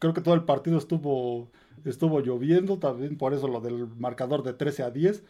Creo 0.00 0.12
que 0.12 0.20
todo 0.20 0.34
el 0.34 0.42
partido 0.42 0.76
estuvo, 0.76 1.48
estuvo 1.84 2.18
lloviendo, 2.18 2.78
también 2.78 3.16
por 3.16 3.34
eso 3.34 3.46
lo 3.46 3.60
del 3.60 3.86
marcador 3.98 4.42
de 4.42 4.54
13 4.54 4.82
a 4.82 4.90
10. 4.90 5.22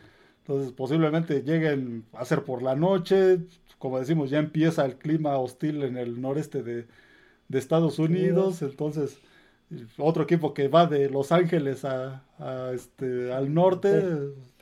Entonces 0.46 0.72
posiblemente 0.72 1.42
lleguen 1.42 2.06
a 2.14 2.24
ser 2.24 2.42
por 2.42 2.62
la 2.62 2.74
noche. 2.74 3.40
Como 3.78 3.98
decimos, 3.98 4.30
ya 4.30 4.38
empieza 4.38 4.86
el 4.86 4.96
clima 4.96 5.36
hostil 5.36 5.82
en 5.82 5.98
el 5.98 6.22
noreste 6.22 6.62
de, 6.62 6.86
Estados 7.57 7.99
Unidos. 7.99 8.61
Entonces, 8.62 9.18
otro 9.96 10.24
equipo 10.24 10.55
que 10.55 10.68
va 10.68 10.86
de 10.86 11.09
Los 11.09 11.32
Ángeles 11.32 11.84
a, 11.84 12.22
este, 12.74 13.32
al 13.32 13.55
norte, 13.55 14.03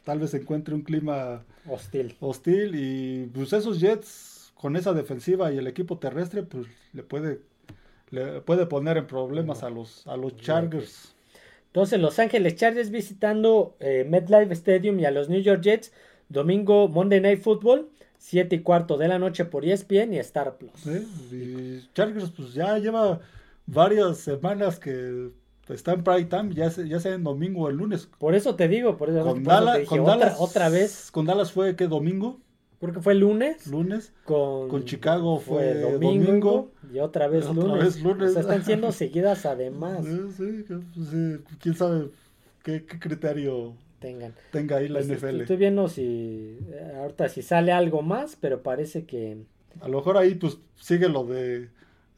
tal 0.05 0.21
vez 0.21 0.35
encuentre 0.35 0.75
un 0.75 0.83
clima 0.83 1.43
Hostil. 1.69 2.17
Hostil 2.21 2.75
y 2.75 3.27
pues 3.35 3.53
esos 3.53 3.81
Jets 3.81 4.53
con 4.55 4.77
esa 4.77 4.93
defensiva 4.93 5.53
y 5.53 5.59
el 5.59 5.67
equipo 5.67 5.99
terrestre 5.99 6.43
pues 6.43 6.67
le 6.93 7.03
puede 7.03 7.41
le 8.11 8.41
puede 8.41 8.67
poner 8.67 8.97
en 8.97 9.07
problemas 9.07 9.63
a 9.63 9.71
los 9.71 10.07
a 10.07 10.17
los 10.17 10.37
Chargers. 10.37 11.15
Entonces 11.67 12.01
Los 12.01 12.19
Ángeles 12.19 12.57
Chargers 12.57 12.91
visitando 12.91 13.77
eh, 13.81 14.07
MetLife 14.09 14.53
Stadium 14.55 14.99
y 15.01 15.05
a 15.05 15.11
los 15.11 15.29
New 15.29 15.41
York 15.41 15.61
Jets 15.61 15.93
domingo 16.29 16.89
Monday 16.89 17.21
Night 17.21 17.41
Football 17.43 17.89
7 18.19 18.57
y 18.57 18.61
cuarto 18.61 18.97
de 18.97 19.09
la 19.09 19.19
noche 19.19 19.45
por 19.45 19.65
ESPN 19.65 20.15
y 20.15 20.19
Star 20.19 20.57
Plus. 20.57 20.87
y 21.33 21.89
Chargers 21.95 22.31
pues 22.31 22.55
ya 22.55 22.79
lleva 22.79 23.21
varias 23.67 24.19
semanas 24.19 24.79
que 24.79 25.31
está 25.69 25.93
en 25.93 26.05
prime 26.05 26.25
time, 26.25 26.55
ya 26.55 26.71
sea, 26.71 26.85
ya 26.85 27.01
sea 27.01 27.15
en 27.15 27.25
domingo 27.25 27.63
o 27.63 27.69
el 27.69 27.77
lunes. 27.77 28.09
Por 28.19 28.35
eso 28.35 28.55
te 28.55 28.69
digo, 28.69 28.97
por 28.97 29.11
eso, 29.11 29.25
con, 29.25 29.43
Dallas, 29.43 30.37
otra, 30.39 30.69
vez. 30.69 31.11
¿Con 31.11 31.27
Dallas 31.27 31.53
fue 31.53 31.77
qué 31.77 31.89
domingo? 31.89 32.41
Porque 32.79 33.01
fue 33.01 33.15
lunes. 33.15 33.67
Lunes. 33.67 34.13
Con, 34.25 34.69
con 34.69 34.85
Chicago 34.85 35.41
fue, 35.41 35.81
domingo, 35.81 36.71
Y 36.93 36.99
otra 36.99 37.27
vez 37.27 37.49
lunes. 37.53 38.37
están 38.37 38.65
siendo 38.65 38.93
seguidas 38.93 39.47
además. 39.47 40.05
Sí, 40.37 40.65
sí, 40.69 41.39
quién 41.61 41.75
sabe 41.75 42.11
qué, 42.63 42.85
criterio 42.85 43.75
tengan. 43.99 44.35
tenga 44.53 44.77
ahí 44.77 44.89
la 44.89 45.01
NFL. 45.01 45.41
Estoy, 45.43 45.57
viendo 45.57 45.89
si 45.89 46.59
eh, 46.71 46.93
ahorita 47.01 47.29
si 47.29 47.43
sale 47.43 47.73
algo 47.73 48.03
más, 48.03 48.37
pero 48.41 48.63
parece 48.63 49.05
que... 49.05 49.39
A 49.81 49.89
lo 49.89 49.99
mejor 49.99 50.17
ahí 50.17 50.35
pues 50.35 50.59
sigue 50.77 51.09
lo 51.09 51.25
de 51.25 51.69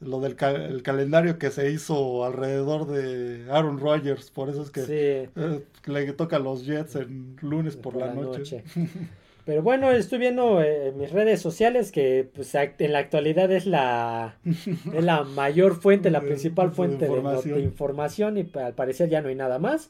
lo 0.01 0.21
del 0.21 0.37
el 0.39 0.81
calendario 0.81 1.37
que 1.37 1.51
se 1.51 1.71
hizo 1.71 2.23
alrededor 2.23 2.87
de 2.87 3.51
Aaron 3.51 3.79
Rodgers, 3.79 4.31
por 4.31 4.49
eso 4.49 4.63
es 4.63 4.71
que 4.71 5.29
eh, 5.35 5.61
le 5.85 6.13
toca 6.13 6.37
a 6.37 6.39
los 6.39 6.65
Jets 6.65 6.95
en 6.95 7.35
lunes 7.41 7.75
por, 7.75 7.95
la, 7.95 8.13
noche. 8.13 8.63
Pero 9.45 9.63
bueno, 9.63 9.91
estoy 9.91 10.19
viendo 10.19 10.61
eh, 10.61 10.89
en 10.89 10.97
mis 10.97 11.11
redes 11.11 11.41
sociales 11.41 11.91
que 11.91 12.29
pues, 12.33 12.53
en 12.55 12.93
la 12.93 12.99
actualidad 12.99 13.51
es 13.51 13.65
la, 13.65 14.37
es 14.45 15.03
la 15.03 15.23
mayor 15.23 15.75
fuente, 15.75 16.11
la 16.11 16.21
principal 16.29 16.71
fuente 16.71 17.07
de 17.07 17.59
información 17.59 18.37
y 18.37 18.49
al 18.57 18.75
parecer 18.75 19.09
ya 19.09 19.21
no 19.21 19.29
hay 19.29 19.35
nada 19.35 19.59
más. 19.59 19.89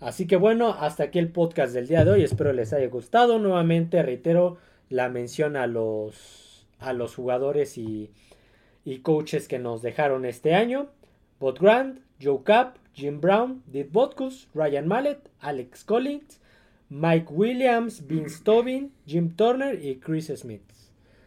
Así 0.00 0.26
que 0.26 0.36
bueno, 0.36 0.74
hasta 0.78 1.04
aquí 1.04 1.18
el 1.18 1.30
podcast 1.30 1.72
del 1.74 1.86
día 1.86 2.04
de 2.04 2.12
hoy. 2.12 2.22
Espero 2.24 2.52
les 2.52 2.72
haya 2.72 2.88
gustado. 2.88 3.38
Nuevamente 3.38 4.02
reitero 4.02 4.58
la 4.88 5.08
mención 5.08 5.56
a 5.56 5.66
los, 5.66 6.66
a 6.78 6.92
los 6.92 7.14
jugadores 7.14 7.78
y 7.78 8.10
y 8.84 8.98
coaches 8.98 9.48
que 9.48 9.58
nos 9.58 9.82
dejaron 9.82 10.24
este 10.24 10.54
año. 10.54 10.88
Bob 11.38 11.58
Grant, 11.58 12.00
Joe 12.20 12.42
Cap, 12.44 12.76
Jim 12.92 13.20
Brown, 13.20 13.62
Did 13.66 13.86
Botkus, 13.90 14.48
Ryan 14.54 14.86
Mallet, 14.86 15.30
Alex 15.40 15.84
Collins, 15.84 16.40
Mike 16.88 17.28
Williams, 17.30 18.06
Vince 18.06 18.42
Tobin, 18.42 18.92
Jim 19.06 19.34
Turner 19.36 19.82
y 19.82 19.96
Chris 19.96 20.32
Smith. 20.36 20.69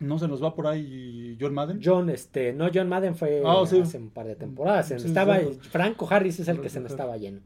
¿No 0.03 0.19
se 0.19 0.27
nos 0.27 0.43
va 0.43 0.53
por 0.53 0.67
ahí 0.67 1.37
John 1.39 1.53
Madden? 1.53 1.79
John, 1.83 2.09
este, 2.09 2.53
no, 2.53 2.69
John 2.73 2.89
Madden 2.89 3.15
fue 3.15 3.41
ah, 3.45 3.61
hace 3.61 3.97
un 3.97 4.09
par 4.09 4.27
de 4.27 4.35
temporadas. 4.35 4.91
estaba, 4.91 5.39
Franco 5.71 6.07
Harris 6.09 6.39
es 6.39 6.47
el 6.47 6.59
que 6.59 6.69
se 6.69 6.79
me 6.79 6.87
estaba 6.87 7.17
lleno. 7.17 7.39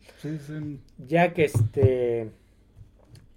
Ya 1.08 1.34
que 1.34 1.46
este 1.46 2.32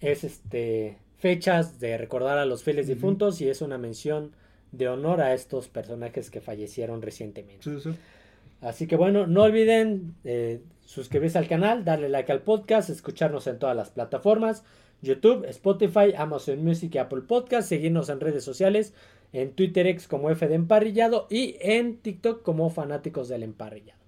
es 0.01 0.25
este 0.25 0.97
fechas 1.19 1.79
de 1.81 1.99
recordar 1.99 2.39
a 2.39 2.47
los 2.47 2.63
fieles 2.63 2.87
difuntos 2.87 3.41
y 3.43 3.49
es 3.49 3.61
una 3.61 3.77
mención 3.77 4.33
de 4.73 4.89
honor 4.89 5.21
a 5.21 5.35
estos 5.35 5.69
personajes 5.69 6.31
que 6.31 6.41
fallecieron 6.41 7.03
recientemente. 7.03 7.69
Así 8.63 8.87
que 8.87 8.97
bueno, 8.97 9.27
no 9.27 9.43
olviden 9.43 10.15
eh, 10.25 10.63
suscribirse 10.85 11.39
al 11.39 11.49
canal, 11.49 11.85
darle 11.85 12.09
like 12.09 12.33
al 12.33 12.41
podcast, 12.41 12.89
escucharnos 12.91 13.47
en 13.47 13.59
todas 13.59 13.77
las 13.77 13.91
plataformas, 13.91 14.65
YouTube, 15.03 15.45
Spotify, 15.49 16.15
Amazon 16.17 16.65
Music 16.65 16.95
y 16.95 16.99
Apple 16.99 17.23
Podcast, 17.23 17.69
seguirnos 17.69 18.09
en 18.09 18.21
redes 18.21 18.45
sociales, 18.45 18.95
en 19.33 19.53
Twitter 19.53 19.87
X 19.87 20.09
como 20.09 20.31
F 20.31 20.47
de 20.47 20.55
Emparrillado 20.55 21.27
y 21.31 21.57
en 21.61 21.97
TikTok 21.99 22.43
como 22.43 22.71
Fanáticos 22.71 23.29
del 23.29 23.43
Emparrillado. 23.43 23.99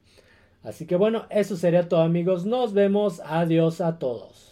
Así 0.62 0.86
que 0.86 0.96
bueno, 0.96 1.26
eso 1.30 1.56
sería 1.56 1.88
todo 1.88 2.02
amigos, 2.02 2.44
nos 2.44 2.72
vemos, 2.72 3.20
adiós 3.24 3.80
a 3.80 3.98
todos. 3.98 4.51